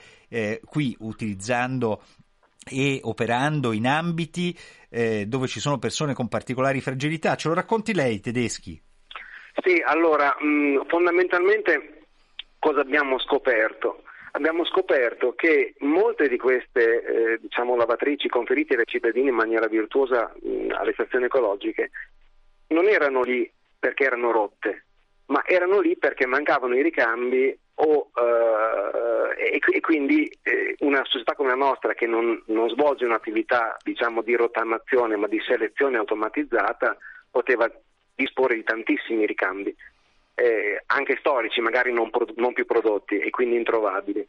qui 0.64 0.96
utilizzando 0.98 2.02
e 2.68 2.98
operando 3.04 3.70
in 3.70 3.86
ambiti 3.86 4.58
dove 4.88 5.46
ci 5.46 5.60
sono 5.60 5.78
persone 5.78 6.12
con 6.12 6.26
particolari 6.26 6.80
fragilità. 6.80 7.36
Ce 7.36 7.46
lo 7.46 7.54
racconti 7.54 7.94
lei, 7.94 8.18
Tedeschi? 8.18 8.82
Sì, 9.62 9.82
allora, 9.84 10.34
mh, 10.38 10.86
fondamentalmente 10.88 12.02
cosa 12.58 12.80
abbiamo 12.80 13.18
scoperto? 13.18 14.02
Abbiamo 14.32 14.64
scoperto 14.64 15.34
che 15.34 15.74
molte 15.78 16.28
di 16.28 16.38
queste 16.38 17.04
eh, 17.04 17.38
diciamo, 17.40 17.76
lavatrici 17.76 18.28
conferite 18.28 18.74
dai 18.74 18.84
cittadini 18.86 19.28
in 19.28 19.34
maniera 19.34 19.68
virtuosa 19.68 20.32
mh, 20.42 20.72
alle 20.72 20.92
stazioni 20.92 21.26
ecologiche 21.26 21.90
non 22.68 22.86
erano 22.86 23.22
lì 23.22 23.48
perché 23.78 24.04
erano 24.04 24.32
rotte, 24.32 24.86
ma 25.26 25.42
erano 25.46 25.80
lì 25.80 25.96
perché 25.96 26.26
mancavano 26.26 26.74
i 26.74 26.82
ricambi 26.82 27.56
o, 27.76 28.10
eh, 28.16 29.54
e, 29.54 29.60
e, 29.72 29.80
quindi 29.80 30.26
eh, 30.42 30.74
una 30.80 31.02
società 31.04 31.34
come 31.34 31.50
la 31.50 31.54
nostra 31.54 31.92
che 31.94 32.06
non, 32.06 32.42
non 32.46 32.68
svolge 32.70 33.04
un'attività 33.04 33.76
diciamo, 33.82 34.22
di 34.22 34.34
rottamazione 34.34 35.16
ma 35.16 35.28
di 35.28 35.40
selezione 35.46 35.98
automatizzata 35.98 36.96
poteva 37.30 37.70
disporre 38.14 38.54
di 38.54 38.64
tantissimi 38.64 39.26
ricambi, 39.26 39.74
eh, 40.34 40.82
anche 40.86 41.16
storici, 41.18 41.60
magari 41.60 41.92
non, 41.92 42.10
pro- 42.10 42.26
non 42.36 42.52
più 42.52 42.66
prodotti 42.66 43.18
e 43.18 43.30
quindi 43.30 43.56
introvabili. 43.56 44.26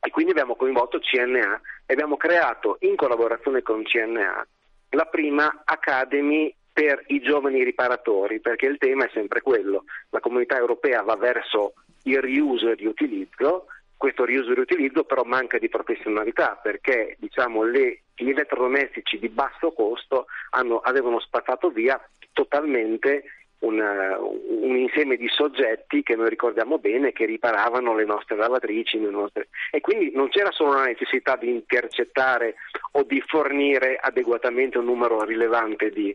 E 0.00 0.10
quindi 0.10 0.32
abbiamo 0.32 0.54
coinvolto 0.54 0.98
CNA 0.98 1.60
e 1.86 1.92
abbiamo 1.92 2.16
creato 2.16 2.76
in 2.80 2.94
collaborazione 2.94 3.62
con 3.62 3.82
CNA 3.82 4.46
la 4.90 5.04
prima 5.06 5.62
Academy 5.64 6.54
per 6.72 7.04
i 7.06 7.20
giovani 7.20 7.62
riparatori, 7.62 8.40
perché 8.40 8.66
il 8.66 8.78
tema 8.78 9.04
è 9.06 9.10
sempre 9.12 9.40
quello. 9.40 9.84
La 10.10 10.20
comunità 10.20 10.58
europea 10.58 11.02
va 11.02 11.16
verso 11.16 11.74
il 12.04 12.20
riuso 12.20 12.68
e 12.68 12.72
il 12.72 12.78
riutilizzo, 12.78 13.66
questo 14.04 14.26
riuso 14.26 14.50
e 14.50 14.54
riutilizzo 14.54 15.04
però 15.04 15.22
manca 15.22 15.56
di 15.56 15.70
professionalità 15.70 16.60
perché 16.62 17.16
diciamo, 17.18 17.62
le, 17.62 18.02
gli 18.14 18.28
elettrodomestici 18.28 19.18
di 19.18 19.30
basso 19.30 19.72
costo 19.72 20.26
hanno, 20.50 20.80
avevano 20.80 21.20
spazzato 21.20 21.70
via 21.70 21.98
totalmente 22.34 23.24
un, 23.60 23.80
un, 23.80 24.76
insieme 24.76 25.16
di 25.16 25.26
soggetti 25.28 26.02
che 26.02 26.16
noi 26.16 26.28
ricordiamo 26.28 26.76
bene 26.76 27.12
che 27.12 27.24
riparavano 27.24 27.94
le 27.94 28.04
nostre 28.04 28.36
lavatrici 28.36 29.00
le 29.00 29.08
nostre... 29.08 29.48
e 29.70 29.80
quindi 29.80 30.10
non 30.12 30.28
c'era 30.28 30.50
solo 30.50 30.74
la 30.74 30.84
necessità 30.84 31.36
di 31.36 31.48
intercettare 31.48 32.56
o 32.92 33.04
di 33.04 33.22
fornire 33.26 33.96
adeguatamente 33.98 34.76
un 34.76 34.84
numero 34.84 35.24
rilevante 35.24 35.88
di, 35.88 36.14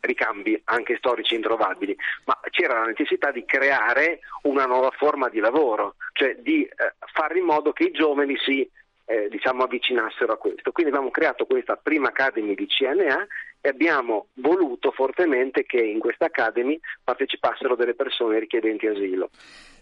ricambi 0.00 0.60
anche 0.64 0.96
storici 0.96 1.34
introvabili, 1.34 1.96
ma 2.24 2.38
c'era 2.50 2.80
la 2.80 2.86
necessità 2.86 3.30
di 3.30 3.44
creare 3.44 4.20
una 4.42 4.64
nuova 4.64 4.90
forma 4.90 5.28
di 5.28 5.38
lavoro, 5.38 5.96
cioè 6.12 6.36
di 6.36 6.62
eh, 6.62 6.94
fare 7.12 7.38
in 7.38 7.44
modo 7.44 7.72
che 7.72 7.84
i 7.84 7.90
giovani 7.92 8.36
si 8.38 8.68
eh, 9.10 9.28
diciamo, 9.28 9.64
avvicinassero 9.64 10.32
a 10.32 10.36
questo. 10.36 10.70
Quindi 10.70 10.92
abbiamo 10.92 11.10
creato 11.10 11.44
questa 11.44 11.76
prima 11.76 12.08
Academy 12.08 12.54
di 12.54 12.66
CNA 12.66 13.26
e 13.60 13.68
abbiamo 13.68 14.28
voluto 14.34 14.92
fortemente 14.92 15.64
che 15.64 15.80
in 15.80 15.98
questa 15.98 16.26
Academy 16.26 16.78
partecipassero 17.02 17.74
delle 17.74 17.94
persone 17.94 18.38
richiedenti 18.38 18.86
asilo. 18.86 19.30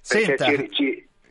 Senta, 0.01 0.47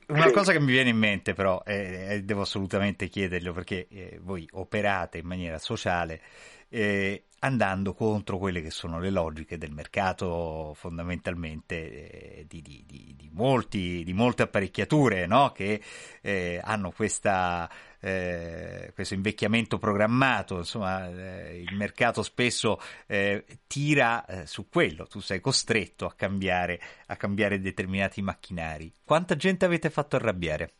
una 0.07 0.31
cosa 0.31 0.53
che 0.53 0.59
mi 0.59 0.71
viene 0.71 0.89
in 0.89 0.97
mente 0.97 1.33
però, 1.33 1.61
eh, 1.65 2.21
devo 2.23 2.41
assolutamente 2.41 3.07
chiederlo 3.07 3.51
perché 3.51 3.87
eh, 3.89 4.19
voi 4.21 4.47
operate 4.53 5.17
in 5.17 5.25
maniera 5.25 5.57
sociale 5.57 6.21
eh, 6.69 7.23
andando 7.39 7.93
contro 7.93 8.37
quelle 8.37 8.61
che 8.61 8.71
sono 8.71 8.99
le 8.99 9.11
logiche 9.11 9.57
del 9.57 9.71
mercato 9.71 10.73
fondamentalmente 10.75 11.75
eh, 12.39 12.45
di, 12.47 12.61
di, 12.61 12.83
di, 12.87 13.29
molti, 13.31 14.03
di 14.03 14.13
molte 14.13 14.43
apparecchiature 14.43 15.27
no? 15.27 15.51
che 15.51 15.79
eh, 16.21 16.59
hanno 16.63 16.91
questa, 16.91 17.69
eh, 17.99 18.91
questo 18.95 19.13
invecchiamento 19.13 19.77
programmato, 19.77 20.57
insomma 20.57 21.07
eh, 21.07 21.61
il 21.61 21.75
mercato 21.75 22.23
spesso 22.23 22.81
eh, 23.05 23.45
tira 23.67 24.25
eh, 24.25 24.47
su 24.47 24.67
quello, 24.67 25.05
tu 25.05 25.19
sei 25.19 25.39
costretto 25.39 26.05
a 26.05 26.13
cambiare, 26.15 26.79
a 27.07 27.15
cambiare 27.15 27.59
determinati 27.59 28.21
macchinari. 28.21 28.91
Quanta 29.05 29.35
gente 29.35 29.65
avete 29.65 29.89
fatto 29.89 30.15
arrabbiare? 30.15 30.71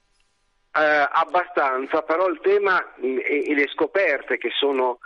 abbastanza, 0.77 2.03
però 2.03 2.27
il 2.27 2.39
tema 2.39 2.93
e, 3.01 3.45
e 3.47 3.53
le 3.55 3.67
scoperte 3.67 4.37
che 4.37 4.49
sono 4.51 4.99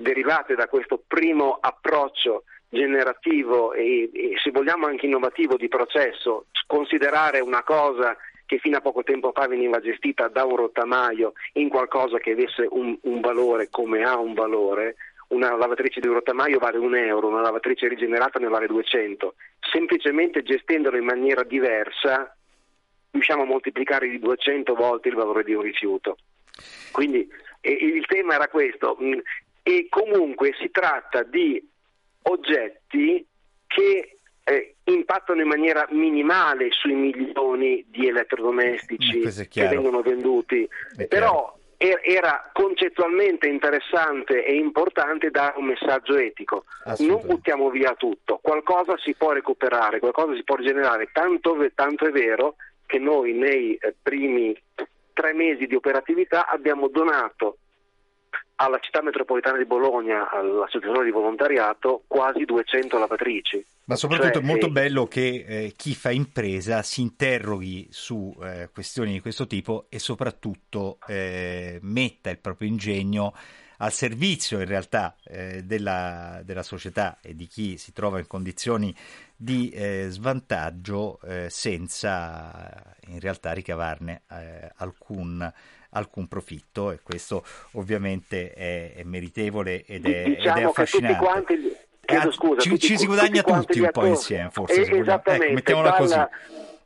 derivate 0.00 0.54
da 0.54 0.68
questo 0.68 1.02
primo 1.06 1.58
approccio 1.60 2.44
generativo 2.68 3.72
e, 3.72 4.10
e, 4.12 4.34
se 4.42 4.50
vogliamo 4.50 4.86
anche 4.86 5.06
innovativo 5.06 5.56
di 5.56 5.68
processo, 5.68 6.46
considerare 6.66 7.40
una 7.40 7.62
cosa 7.62 8.16
che 8.44 8.58
fino 8.58 8.78
a 8.78 8.80
poco 8.80 9.02
tempo 9.02 9.32
fa 9.34 9.46
veniva 9.46 9.80
gestita 9.80 10.28
da 10.28 10.44
un 10.44 10.56
rottamaio 10.56 11.32
in 11.54 11.68
qualcosa 11.68 12.18
che 12.18 12.32
avesse 12.32 12.66
un, 12.70 12.96
un 13.02 13.20
valore 13.20 13.68
come 13.70 14.02
ha 14.02 14.18
un 14.18 14.34
valore, 14.34 14.96
una 15.28 15.54
lavatrice 15.54 16.00
di 16.00 16.08
rottamaio 16.08 16.58
vale 16.58 16.78
un 16.78 16.94
euro, 16.94 17.28
una 17.28 17.42
lavatrice 17.42 17.88
rigenerata 17.88 18.38
ne 18.38 18.48
vale 18.48 18.66
200, 18.66 19.34
semplicemente 19.70 20.42
gestendolo 20.42 20.96
in 20.96 21.04
maniera 21.04 21.42
diversa 21.42 22.34
riusciamo 23.10 23.42
a 23.42 23.46
moltiplicare 23.46 24.08
di 24.08 24.18
200 24.18 24.74
volte 24.74 25.08
il 25.08 25.14
valore 25.14 25.44
di 25.44 25.54
un 25.54 25.62
rifiuto. 25.62 26.16
Quindi 26.92 27.28
il 27.60 28.06
tema 28.06 28.34
era 28.34 28.48
questo, 28.48 28.96
e 29.68 29.86
comunque 29.90 30.54
si 30.58 30.70
tratta 30.70 31.22
di 31.24 31.62
oggetti 32.22 33.26
che 33.66 34.18
eh, 34.42 34.76
impattano 34.84 35.42
in 35.42 35.46
maniera 35.46 35.86
minimale 35.90 36.68
sui 36.70 36.94
milioni 36.94 37.84
di 37.86 38.08
elettrodomestici 38.08 39.20
che 39.50 39.68
vengono 39.68 40.00
venduti, 40.00 40.66
però 41.06 41.54
er-, 41.76 42.00
era 42.02 42.50
concettualmente 42.54 43.46
interessante 43.46 44.42
e 44.42 44.54
importante 44.54 45.28
dare 45.30 45.58
un 45.58 45.66
messaggio 45.66 46.16
etico. 46.16 46.64
Non 47.00 47.20
buttiamo 47.26 47.68
via 47.68 47.94
tutto, 47.94 48.38
qualcosa 48.40 48.96
si 48.96 49.14
può 49.14 49.32
recuperare, 49.32 49.98
qualcosa 49.98 50.34
si 50.34 50.44
può 50.44 50.56
rigenerare, 50.56 51.10
tanto, 51.12 51.54
tanto 51.74 52.06
è 52.06 52.10
vero 52.10 52.56
che 52.86 52.98
noi 52.98 53.34
nei 53.34 53.74
eh, 53.74 53.94
primi 54.00 54.58
tre 55.12 55.34
mesi 55.34 55.66
di 55.66 55.74
operatività 55.74 56.46
abbiamo 56.46 56.88
donato 56.88 57.58
alla 58.60 58.78
città 58.80 59.02
metropolitana 59.02 59.56
di 59.56 59.64
Bologna, 59.64 60.30
all'associazione 60.30 61.04
di 61.04 61.10
volontariato, 61.10 62.02
quasi 62.06 62.44
200 62.44 62.98
lavatrici. 62.98 63.64
Ma 63.84 63.94
soprattutto 63.94 64.32
cioè, 64.34 64.42
è 64.42 64.46
molto 64.46 64.66
eh... 64.66 64.70
bello 64.70 65.06
che 65.06 65.44
eh, 65.46 65.72
chi 65.76 65.94
fa 65.94 66.10
impresa 66.10 66.82
si 66.82 67.00
interroghi 67.00 67.86
su 67.90 68.36
eh, 68.42 68.68
questioni 68.72 69.12
di 69.12 69.20
questo 69.20 69.46
tipo 69.46 69.86
e 69.88 69.98
soprattutto 69.98 70.98
eh, 71.06 71.78
metta 71.82 72.30
il 72.30 72.38
proprio 72.38 72.68
ingegno 72.68 73.32
al 73.80 73.92
servizio 73.92 74.58
in 74.58 74.66
realtà 74.66 75.16
eh, 75.24 75.62
della, 75.62 76.40
della, 76.44 76.64
società 76.64 77.18
e 77.22 77.36
di 77.36 77.46
chi 77.46 77.78
si 77.78 77.92
trova 77.92 78.18
in 78.18 78.26
condizioni 78.26 78.92
di 79.36 79.70
eh, 79.70 80.06
svantaggio 80.08 81.20
senza 81.46 82.82
in 83.06 83.20
realtà 83.20 83.52
ricavarne 83.52 84.22
alcun 84.78 85.52
alcun 85.98 86.26
profitto 86.26 86.90
e 86.90 87.00
questo 87.02 87.44
ovviamente 87.72 88.52
è, 88.52 88.94
è 88.94 89.02
meritevole 89.04 89.84
ed 89.84 90.06
è, 90.06 90.24
diciamo 90.24 90.56
ed 90.56 90.62
è 90.62 90.66
affascinante. 90.66 91.24
Quanti, 91.24 91.76
chiedo 92.00 92.30
scusa, 92.30 92.60
ci, 92.60 92.78
ci 92.78 92.96
si 92.96 93.06
guadagna 93.06 93.42
tutti, 93.42 93.80
un 93.80 93.90
po' 93.92 94.06
insieme, 94.06 94.50
forse. 94.50 94.80
Eh, 94.80 94.98
esattamente, 94.98 95.46
ecco, 95.46 95.54
mettiamola 95.54 95.90
dalla, 95.90 95.98
così. 95.98 96.16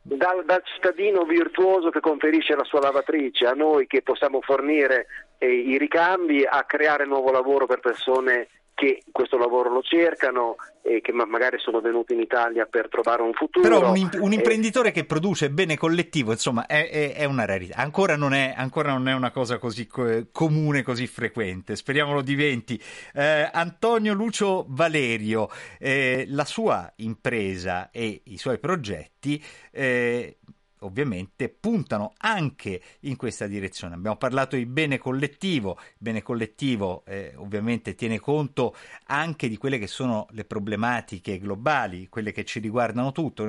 Dal, 0.01 0.43
dal, 0.45 0.61
cittadino 0.65 1.23
virtuoso 1.23 1.89
che 1.89 2.01
conferisce 2.01 2.55
la 2.55 2.65
sua 2.65 2.81
lavatrice 2.81 3.45
a 3.45 3.53
noi 3.53 3.87
che 3.87 4.01
possiamo 4.01 4.41
fornire 4.41 5.07
eh, 5.37 5.47
i 5.47 5.77
ricambi 5.77 6.45
a 6.45 6.63
creare 6.65 7.05
nuovo 7.05 7.31
lavoro 7.31 7.65
per 7.65 7.79
persone 7.79 8.49
che 8.73 9.03
questo 9.11 9.37
lavoro 9.37 9.69
lo 9.69 9.81
cercano 9.81 10.55
e 10.81 10.99
che 11.01 11.11
ma- 11.11 11.25
magari 11.25 11.59
sono 11.59 11.79
venuti 11.79 12.13
in 12.13 12.19
Italia 12.19 12.65
per 12.65 12.89
trovare 12.89 13.21
un 13.21 13.33
futuro. 13.33 13.67
Però 13.67 13.89
un, 13.89 13.97
imp- 13.97 14.19
un 14.19 14.33
imprenditore 14.33 14.91
che 14.91 15.05
produce 15.05 15.49
bene 15.49 15.77
collettivo, 15.77 16.31
insomma, 16.31 16.65
è, 16.65 16.89
è, 16.89 17.13
è 17.13 17.25
una 17.25 17.45
rarità. 17.45 17.77
Ancora 17.77 18.15
non 18.15 18.33
è, 18.33 18.53
ancora 18.55 18.91
non 18.91 19.07
è, 19.07 19.13
una 19.13 19.31
cosa 19.31 19.57
così 19.57 19.87
co- 19.87 20.27
comune, 20.31 20.81
così 20.83 21.07
frequente. 21.07 21.75
Speriamo 21.75 22.13
lo 22.13 22.21
diventi. 22.21 22.81
Eh, 23.13 23.49
Antonio 23.51 24.13
Lucio 24.13 24.65
Valerio, 24.67 25.49
eh, 25.79 26.25
la 26.27 26.45
sua 26.45 26.91
impresa 26.97 27.89
e 27.91 28.21
i 28.25 28.37
suoi 28.37 28.59
progetti 28.59 29.41
eh, 29.71 30.37
ovviamente 30.83 31.49
puntano 31.49 32.13
anche 32.17 32.81
in 33.01 33.15
questa 33.15 33.47
direzione. 33.47 33.95
Abbiamo 33.95 34.17
parlato 34.17 34.55
di 34.55 34.65
bene 34.65 34.97
collettivo, 34.97 35.77
il 35.79 35.95
bene 35.97 36.21
collettivo 36.21 37.03
eh, 37.05 37.33
ovviamente 37.35 37.95
tiene 37.95 38.19
conto 38.19 38.75
anche 39.07 39.47
di 39.47 39.57
quelle 39.57 39.77
che 39.77 39.87
sono 39.87 40.27
le 40.31 40.45
problematiche 40.45 41.39
globali, 41.39 42.07
quelle 42.09 42.31
che 42.31 42.43
ci 42.43 42.59
riguardano 42.59 43.11
tutto, 43.11 43.45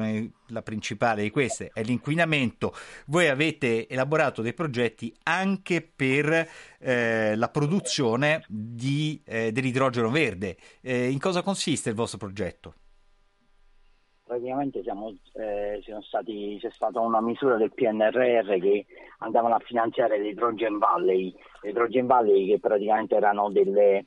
la 0.48 0.62
principale 0.62 1.22
di 1.22 1.30
queste 1.30 1.70
è 1.72 1.82
l'inquinamento. 1.82 2.74
Voi 3.06 3.28
avete 3.28 3.88
elaborato 3.88 4.42
dei 4.42 4.54
progetti 4.54 5.14
anche 5.24 5.82
per 5.82 6.48
eh, 6.78 7.36
la 7.36 7.48
produzione 7.48 8.44
di, 8.48 9.20
eh, 9.24 9.52
dell'idrogeno 9.52 10.10
verde. 10.10 10.56
Eh, 10.80 11.10
in 11.10 11.18
cosa 11.18 11.42
consiste 11.42 11.88
il 11.90 11.94
vostro 11.94 12.18
progetto? 12.18 12.74
Praticamente 14.34 14.82
siamo, 14.82 15.14
eh, 15.34 15.80
stati, 16.00 16.58
c'è 16.60 16.70
stata 16.70 16.98
una 16.98 17.20
misura 17.20 17.56
del 17.56 17.72
PNRR 17.72 18.58
che 18.58 18.86
andavano 19.18 19.54
a 19.54 19.60
finanziare 19.60 20.18
l'Hydrogen 20.18 20.78
Valley, 20.78 21.32
l'Hydrogen 21.62 22.06
Valley 22.06 22.48
che 22.48 22.58
praticamente 22.58 23.14
erano 23.14 23.50
delle, 23.50 24.06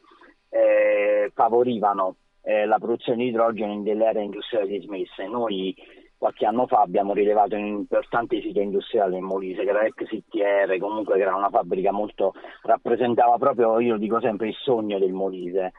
eh, 0.49 1.31
favorivano 1.33 2.17
eh, 2.41 2.65
la 2.65 2.77
produzione 2.77 3.23
di 3.23 3.29
idrogeno 3.29 3.71
in 3.71 3.83
delle 3.83 4.07
aree 4.07 4.23
industriali 4.23 4.79
dismesse. 4.79 5.27
Noi 5.27 5.73
qualche 6.17 6.45
anno 6.45 6.67
fa 6.67 6.81
abbiamo 6.81 7.13
rilevato 7.13 7.55
un 7.55 7.65
importante 7.65 8.41
sito 8.41 8.59
industriale 8.59 9.17
in 9.17 9.23
Molise 9.23 9.63
che 9.63 9.69
era 9.69 9.85
ex 9.85 10.03
CTR, 10.03 10.77
comunque 10.77 11.15
che 11.15 11.21
era 11.21 11.35
una 11.35 11.49
fabbrica 11.49 11.91
molto, 11.91 12.33
rappresentava 12.63 13.37
proprio, 13.37 13.79
io 13.79 13.93
lo 13.93 13.99
dico 13.99 14.19
sempre, 14.19 14.47
il 14.47 14.55
sogno 14.55 14.99
del 14.99 15.13
Molise 15.13 15.71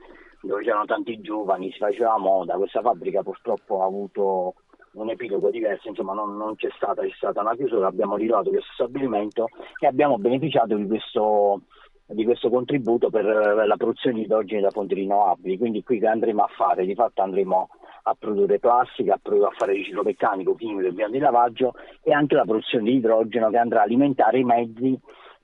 dove 0.42 0.62
c'erano 0.62 0.84
tanti 0.84 1.20
giovani, 1.20 1.70
si 1.72 1.78
faceva 1.78 2.18
moda, 2.18 2.56
questa 2.56 2.80
fabbrica 2.80 3.22
purtroppo 3.22 3.82
ha 3.82 3.86
avuto 3.86 4.54
un 4.92 5.10
epilogo 5.10 5.50
diverso, 5.50 5.88
insomma 5.88 6.14
non, 6.14 6.36
non 6.36 6.54
c'è, 6.56 6.68
stata, 6.76 7.02
c'è 7.02 7.12
stata 7.16 7.40
una 7.40 7.54
chiusura, 7.54 7.88
abbiamo 7.88 8.16
ritrovato 8.16 8.50
questo 8.50 8.72
stabilimento 8.72 9.48
e 9.80 9.86
abbiamo 9.86 10.18
beneficiato 10.18 10.74
di 10.76 10.86
questo, 10.86 11.62
di 12.06 12.24
questo 12.24 12.48
contributo 12.48 13.10
per 13.10 13.24
la 13.24 13.76
produzione 13.76 14.16
di 14.16 14.22
idrogeni 14.22 14.62
da 14.62 14.70
fonti 14.70 14.94
rinnovabili, 14.94 15.58
quindi 15.58 15.82
qui 15.82 15.98
che 15.98 16.06
andremo 16.06 16.42
a 16.42 16.48
fare? 16.48 16.84
Di 16.84 16.94
fatto 16.94 17.22
andremo 17.22 17.68
a 18.04 18.16
produrre 18.18 18.58
plastica, 18.58 19.14
a, 19.14 19.20
produrre, 19.22 19.48
a 19.48 19.56
fare 19.56 19.72
riciclo 19.74 20.02
meccanico, 20.02 20.54
chimico 20.54 20.88
e 20.88 20.94
piano 20.94 21.12
di 21.12 21.18
lavaggio 21.18 21.74
e 22.02 22.12
anche 22.12 22.34
la 22.34 22.44
produzione 22.44 22.84
di 22.84 22.96
idrogeno 22.96 23.50
che 23.50 23.58
andrà 23.58 23.80
a 23.80 23.84
alimentare 23.84 24.38
i 24.38 24.44
mezzi 24.44 24.98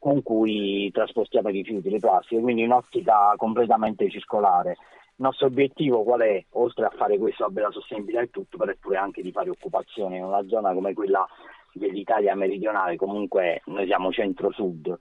con 0.04 0.22
cui 0.22 0.90
trasportiamo 0.90 1.48
i 1.48 1.52
rifiuti, 1.52 1.88
le 1.88 1.98
plastiche, 1.98 2.42
quindi 2.42 2.60
in 2.60 2.72
ottica 2.72 3.32
completamente 3.38 4.10
circolare. 4.10 4.72
Il 4.72 5.24
nostro 5.24 5.46
obiettivo 5.46 6.02
qual 6.02 6.20
è? 6.20 6.44
Oltre 6.50 6.84
a 6.84 6.92
fare 6.94 7.16
questo, 7.16 7.44
vabbè, 7.44 7.62
la 7.62 7.70
sostenibilità 7.70 8.20
e 8.20 8.28
tutto, 8.28 8.58
però 8.58 8.70
è 8.70 8.76
pure 8.78 8.98
anche 8.98 9.22
di 9.22 9.32
fare 9.32 9.48
occupazione 9.48 10.18
in 10.18 10.24
una 10.24 10.46
zona 10.46 10.74
come 10.74 10.92
quella 10.92 11.26
dell'Italia 11.72 12.34
meridionale, 12.34 12.96
comunque 12.96 13.62
noi 13.64 13.86
siamo 13.86 14.12
centro-sud, 14.12 14.94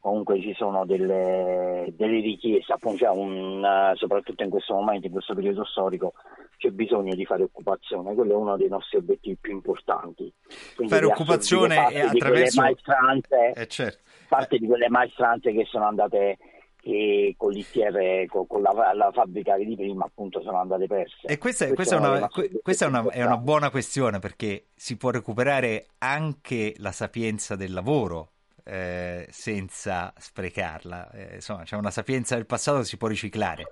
comunque 0.00 0.40
ci 0.40 0.54
sono 0.54 0.86
delle, 0.86 1.92
delle 1.94 2.20
richieste, 2.20 2.72
appunto, 2.72 3.12
un, 3.12 3.92
soprattutto 3.96 4.42
in 4.42 4.48
questo 4.48 4.72
momento, 4.72 5.06
in 5.06 5.12
questo 5.12 5.34
periodo 5.34 5.66
storico, 5.66 6.14
c'è 6.56 6.70
bisogno 6.70 7.14
di 7.14 7.26
fare 7.26 7.42
occupazione, 7.42 8.14
quello 8.14 8.32
è 8.32 8.36
uno 8.36 8.56
dei 8.56 8.68
nostri 8.68 8.96
obiettivi 8.96 9.36
più 9.38 9.52
importanti. 9.52 10.32
Quindi 10.74 10.94
fare 10.94 11.04
occupazione 11.04 11.76
attraverso... 11.76 12.62
maestranze, 12.62 13.52
eh, 13.54 13.66
certo. 13.66 14.06
Parte 14.26 14.58
di 14.58 14.66
quelle 14.66 14.88
maestranze 14.88 15.52
che 15.52 15.64
sono 15.64 15.86
andate 15.86 16.38
che 16.86 17.34
con 17.36 17.50
l'ITR, 17.50 18.26
con, 18.28 18.46
con 18.46 18.62
la, 18.62 18.92
la, 18.94 19.10
fabbrica 19.12 19.56
di 19.56 19.74
prima, 19.74 20.04
appunto 20.04 20.40
sono 20.40 20.60
andate 20.60 20.86
perse. 20.86 21.26
E 21.26 21.36
questa, 21.36 21.66
questa, 21.74 21.96
è, 21.96 21.98
una, 21.98 22.28
questa 22.62 22.84
è, 22.84 22.88
una, 22.88 23.08
è, 23.10 23.24
una, 23.24 23.38
buona 23.38 23.70
questione 23.70 24.20
perché 24.20 24.66
si 24.76 24.96
può 24.96 25.10
recuperare 25.10 25.86
anche 25.98 26.74
la 26.78 26.92
sapienza 26.92 27.56
del 27.56 27.72
lavoro. 27.72 28.30
Eh, 28.68 29.28
senza 29.30 30.12
sprecarla, 30.16 31.12
eh, 31.12 31.34
insomma, 31.36 31.62
c'è 31.62 31.76
una 31.76 31.92
sapienza 31.92 32.34
del 32.34 32.46
passato 32.46 32.78
che 32.78 32.84
si 32.84 32.96
può 32.96 33.06
riciclare. 33.06 33.64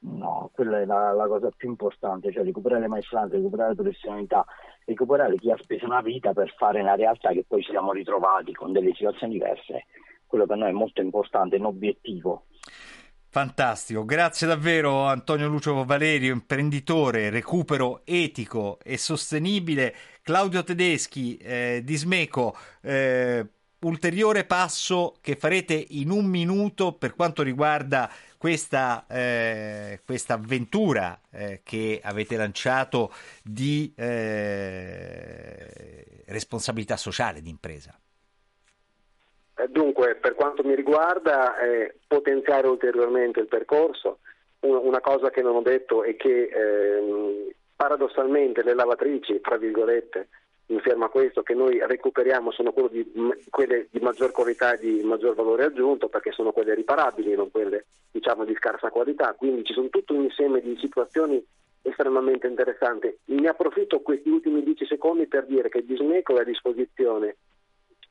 No, 0.00 0.50
quella 0.52 0.80
è 0.80 0.84
la, 0.84 1.12
la, 1.12 1.26
cosa 1.26 1.48
più 1.56 1.70
importante, 1.70 2.30
cioè 2.30 2.44
recuperare 2.44 2.82
le 2.82 2.88
maestranze, 2.88 3.36
recuperare 3.36 3.70
la 3.70 3.74
professionalità, 3.74 4.44
recuperare 4.86 5.36
chi 5.36 5.50
ha 5.50 5.58
speso 5.60 5.84
una 5.84 6.00
vita 6.00 6.32
per 6.32 6.54
fare 6.56 6.80
una 6.80 6.94
realtà 6.94 7.32
che 7.32 7.44
poi 7.46 7.62
ci 7.62 7.70
siamo 7.70 7.92
ritrovati 7.92 8.52
con 8.52 8.72
delle 8.72 8.94
situazioni 8.94 9.34
diverse. 9.34 9.86
Quello 10.26 10.46
per 10.46 10.56
noi 10.56 10.70
è 10.70 10.72
molto 10.72 11.02
importante, 11.02 11.56
un 11.56 11.66
obiettivo. 11.66 12.46
Fantastico, 13.28 14.04
grazie 14.06 14.46
davvero 14.46 15.02
Antonio 15.04 15.48
Lucio 15.48 15.84
Valerio, 15.84 16.32
imprenditore, 16.32 17.28
recupero 17.28 18.00
etico 18.04 18.78
e 18.82 18.96
sostenibile, 18.96 19.94
Claudio 20.22 20.62
Tedeschi 20.62 21.36
eh, 21.36 21.82
di 21.84 21.96
Smeco, 21.96 22.56
eh, 22.80 23.46
ulteriore 23.80 24.44
passo 24.44 25.16
che 25.20 25.36
farete 25.36 25.84
in 25.90 26.10
un 26.10 26.24
minuto 26.24 26.94
per 26.94 27.14
quanto 27.14 27.42
riguarda 27.42 28.10
questa, 28.46 29.06
eh, 29.10 29.98
questa 30.06 30.34
avventura 30.34 31.18
eh, 31.32 31.62
che 31.64 32.00
avete 32.00 32.36
lanciato 32.36 33.10
di 33.42 33.92
eh, 33.96 35.66
responsabilità 36.28 36.96
sociale 36.96 37.42
di 37.42 37.50
impresa. 37.50 37.98
Eh, 39.56 39.66
dunque, 39.68 40.14
per 40.14 40.36
quanto 40.36 40.62
mi 40.62 40.76
riguarda, 40.76 41.54
potenziare 42.06 42.68
ulteriormente 42.68 43.40
il 43.40 43.48
percorso. 43.48 44.20
Una 44.60 45.00
cosa 45.00 45.30
che 45.30 45.42
non 45.42 45.56
ho 45.56 45.62
detto 45.62 46.04
è 46.04 46.14
che 46.14 46.44
ehm, 46.44 47.50
paradossalmente 47.74 48.62
le 48.62 48.74
lavatrici, 48.74 49.40
tra 49.40 49.56
virgolette, 49.56 50.28
in 50.66 50.80
ferma 50.80 51.06
a 51.06 51.10
questo, 51.10 51.42
che 51.42 51.54
noi 51.54 51.78
recuperiamo 51.84 52.50
sono 52.50 52.72
di, 52.90 53.12
quelle 53.50 53.86
di 53.90 54.00
maggior 54.00 54.32
qualità 54.32 54.74
e 54.74 54.78
di 54.78 55.02
maggior 55.02 55.34
valore 55.34 55.64
aggiunto 55.64 56.08
perché 56.08 56.32
sono 56.32 56.52
quelle 56.52 56.74
riparabili, 56.74 57.34
non 57.34 57.50
quelle 57.50 57.86
diciamo 58.10 58.44
di 58.44 58.54
scarsa 58.54 58.90
qualità. 58.90 59.34
Quindi 59.34 59.64
ci 59.64 59.72
sono 59.72 59.88
tutto 59.88 60.14
un 60.14 60.24
insieme 60.24 60.60
di 60.60 60.76
situazioni 60.80 61.44
estremamente 61.82 62.48
interessanti. 62.48 63.16
Ne 63.26 63.48
approfitto 63.48 64.00
questi 64.00 64.28
ultimi 64.28 64.62
dieci 64.62 64.86
secondi 64.86 65.26
per 65.26 65.46
dire 65.46 65.68
che 65.68 65.84
Dismeco 65.84 66.36
è 66.36 66.40
a 66.40 66.44
disposizione 66.44 67.36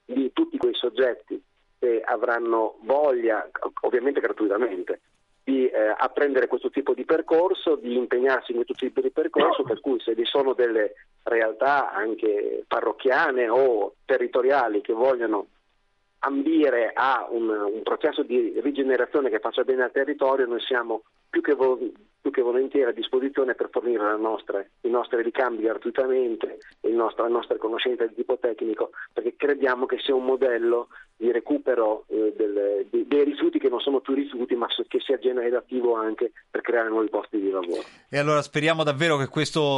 di 0.05 0.31
tutti 0.33 0.57
quei 0.57 0.73
soggetti 0.73 1.41
che 1.77 2.01
avranno 2.01 2.77
voglia, 2.83 3.49
ovviamente 3.81 4.21
gratuitamente, 4.21 5.01
di 5.45 5.67
eh, 5.67 5.93
apprendere 5.95 6.47
questo 6.47 6.71
tipo 6.71 6.95
di 6.95 7.05
percorso, 7.05 7.75
di 7.75 7.95
impegnarsi 7.95 8.49
in 8.49 8.57
questo 8.57 8.73
tipo 8.73 8.99
di 8.99 9.11
percorso, 9.11 9.61
per 9.61 9.79
cui 9.79 9.99
se 9.99 10.15
vi 10.15 10.25
sono 10.25 10.53
delle 10.53 10.95
realtà 11.21 11.93
anche 11.93 12.63
parrocchiane 12.67 13.47
o 13.47 13.93
territoriali 14.05 14.81
che 14.81 14.93
vogliono 14.93 15.45
ambire 16.19 16.91
a 16.95 17.27
un, 17.29 17.47
un 17.47 17.83
processo 17.83 18.23
di 18.23 18.59
rigenerazione 18.59 19.29
che 19.29 19.37
faccia 19.37 19.63
bene 19.63 19.83
al 19.83 19.91
territorio, 19.91 20.47
noi 20.47 20.61
siamo 20.61 21.03
più 21.29 21.41
che, 21.41 21.53
vo- 21.53 21.77
più 22.25 22.33
che 22.33 22.41
volentieri 22.41 22.89
a 22.89 22.93
disposizione 22.93 23.53
per 23.53 23.69
fornire 23.71 24.17
nostre, 24.17 24.71
i 24.81 24.89
nostri 24.89 25.21
ricambi 25.21 25.61
gratuitamente 25.61 26.57
e 26.81 26.89
nostro, 26.89 27.21
la 27.21 27.29
nostra 27.29 27.55
conoscenza 27.57 28.03
di 28.07 28.15
tipo 28.15 28.39
tecnico, 28.39 28.89
perché 29.13 29.35
crediamo 29.37 29.85
che 29.85 29.99
sia 29.99 30.15
un 30.15 30.25
modello 30.25 30.87
di 31.15 31.31
recupero 31.31 32.05
eh, 32.07 32.33
del, 32.35 32.87
di, 32.89 33.05
dei 33.07 33.25
rifiuti 33.25 33.59
che 33.59 33.69
non 33.69 33.79
sono 33.79 33.99
più 33.99 34.15
rifiuti, 34.15 34.55
ma 34.55 34.65
che 34.87 34.99
sia 35.01 35.19
generativo 35.19 35.93
anche 35.93 36.31
per 36.49 36.61
creare 36.61 36.89
nuovi 36.89 37.09
posti 37.09 37.39
di 37.39 37.51
lavoro. 37.51 37.83
E 38.09 38.17
allora 38.17 38.41
speriamo 38.41 38.83
davvero 38.83 39.17
che 39.17 39.27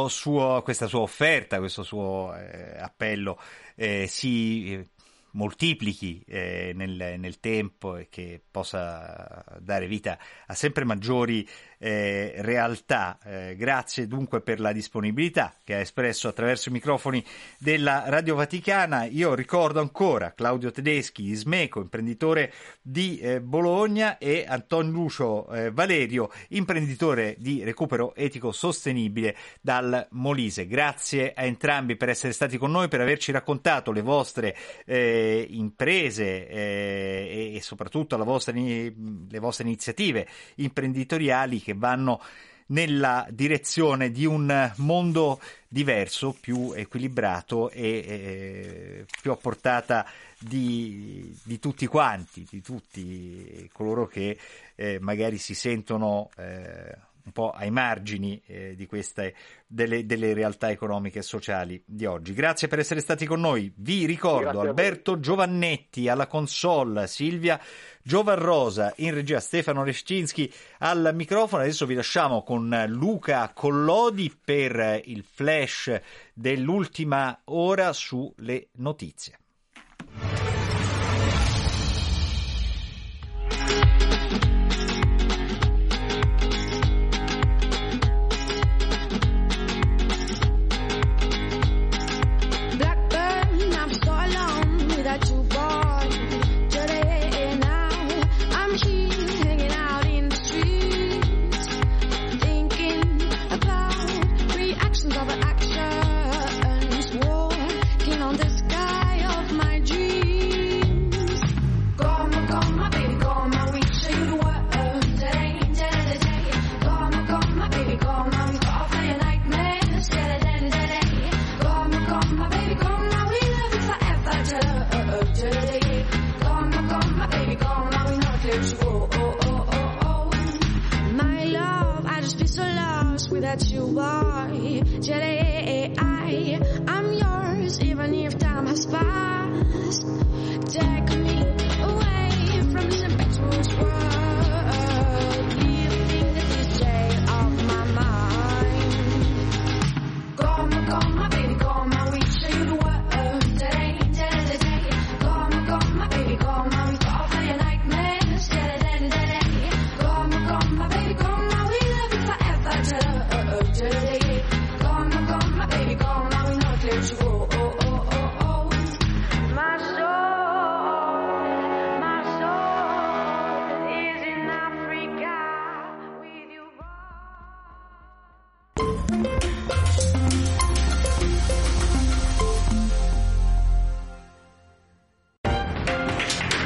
suo, 0.08 0.62
questa 0.64 0.86
sua 0.86 1.00
offerta, 1.00 1.58
questo 1.58 1.82
suo 1.82 2.32
eh, 2.34 2.78
appello 2.80 3.38
eh, 3.76 4.06
si 4.08 4.72
eh, 4.72 4.86
moltiplichi 5.32 6.24
eh, 6.26 6.72
nel, 6.74 7.16
nel, 7.18 7.40
tempo 7.40 7.96
e 7.96 8.08
che 8.08 8.40
possa 8.50 9.44
dare 9.58 9.86
vita 9.86 10.18
a 10.46 10.54
sempre 10.54 10.84
maggiori 10.84 11.46
eh, 11.78 12.34
realtà. 12.38 13.18
Eh, 13.24 13.56
grazie 13.56 14.06
dunque 14.06 14.40
per 14.40 14.60
la 14.60 14.72
disponibilità 14.72 15.54
che 15.64 15.74
ha 15.74 15.78
espresso 15.78 16.28
attraverso 16.28 16.68
i 16.68 16.72
microfoni 16.72 17.24
della 17.58 18.04
Radio 18.06 18.34
Vaticana. 18.34 19.04
Io 19.04 19.34
ricordo 19.34 19.80
ancora 19.80 20.32
Claudio 20.34 20.70
Tedeschi, 20.70 21.34
Smeco, 21.34 21.80
imprenditore 21.80 22.52
di 22.80 23.18
eh, 23.18 23.40
Bologna 23.40 24.18
e 24.18 24.44
Antonio 24.46 24.92
Lucio 24.92 25.48
eh, 25.50 25.70
Valerio, 25.70 26.30
imprenditore 26.48 27.34
di 27.38 27.64
recupero 27.64 28.14
etico 28.14 28.52
sostenibile 28.52 29.36
dal 29.60 30.06
Molise. 30.10 30.66
Grazie 30.66 31.32
a 31.34 31.42
entrambi 31.42 31.96
per 31.96 32.08
essere 32.08 32.32
stati 32.32 32.58
con 32.58 32.70
noi, 32.70 32.88
per 32.88 33.00
averci 33.00 33.32
raccontato 33.32 33.92
le 33.92 34.02
vostre 34.02 34.56
eh, 34.84 35.46
imprese 35.50 36.48
eh, 36.48 37.52
e 37.54 37.60
soprattutto 37.60 38.16
vostra, 38.28 38.52
le 38.52 39.38
vostre 39.38 39.64
iniziative 39.64 40.28
imprenditoriali 40.56 41.60
che 41.68 41.74
vanno 41.76 42.22
nella 42.68 43.26
direzione 43.30 44.10
di 44.10 44.24
un 44.24 44.72
mondo 44.76 45.40
diverso, 45.68 46.34
più 46.38 46.72
equilibrato 46.74 47.70
e 47.70 47.82
eh, 47.82 49.06
più 49.20 49.30
a 49.30 49.36
portata 49.36 50.06
di, 50.38 51.36
di, 51.42 51.58
tutti 51.58 51.86
quanti, 51.86 52.46
di 52.48 52.62
tutti 52.62 53.68
coloro 53.72 54.06
che 54.06 54.38
eh, 54.74 54.98
magari 55.00 55.36
si 55.36 55.54
sentono 55.54 56.30
eh, 56.36 56.96
un 57.28 57.32
po' 57.32 57.50
ai 57.50 57.70
margini 57.70 58.40
eh, 58.46 58.74
di 58.74 58.86
queste 58.86 59.34
delle, 59.66 60.06
delle, 60.06 60.32
realtà 60.32 60.70
economiche 60.70 61.18
e 61.18 61.22
sociali 61.22 61.80
di 61.84 62.06
oggi. 62.06 62.32
Grazie 62.32 62.68
per 62.68 62.78
essere 62.78 63.00
stati 63.00 63.26
con 63.26 63.40
noi. 63.40 63.70
Vi 63.76 64.06
ricordo 64.06 64.60
Alberto 64.60 65.20
Giovannetti 65.20 66.08
alla 66.08 66.26
console, 66.26 67.06
Silvia 67.06 67.60
Giovarrosa 68.02 68.92
in 68.96 69.12
regia, 69.12 69.40
Stefano 69.40 69.84
Rescinski 69.84 70.50
al 70.78 71.10
microfono. 71.14 71.62
Adesso 71.62 71.86
vi 71.86 71.94
lasciamo 71.94 72.42
con 72.42 72.84
Luca 72.88 73.50
Collodi 73.52 74.34
per 74.42 75.02
il 75.04 75.22
flash 75.22 76.00
dell'ultima 76.32 77.38
ora 77.44 77.92
sulle 77.92 78.68
notizie. 78.76 79.38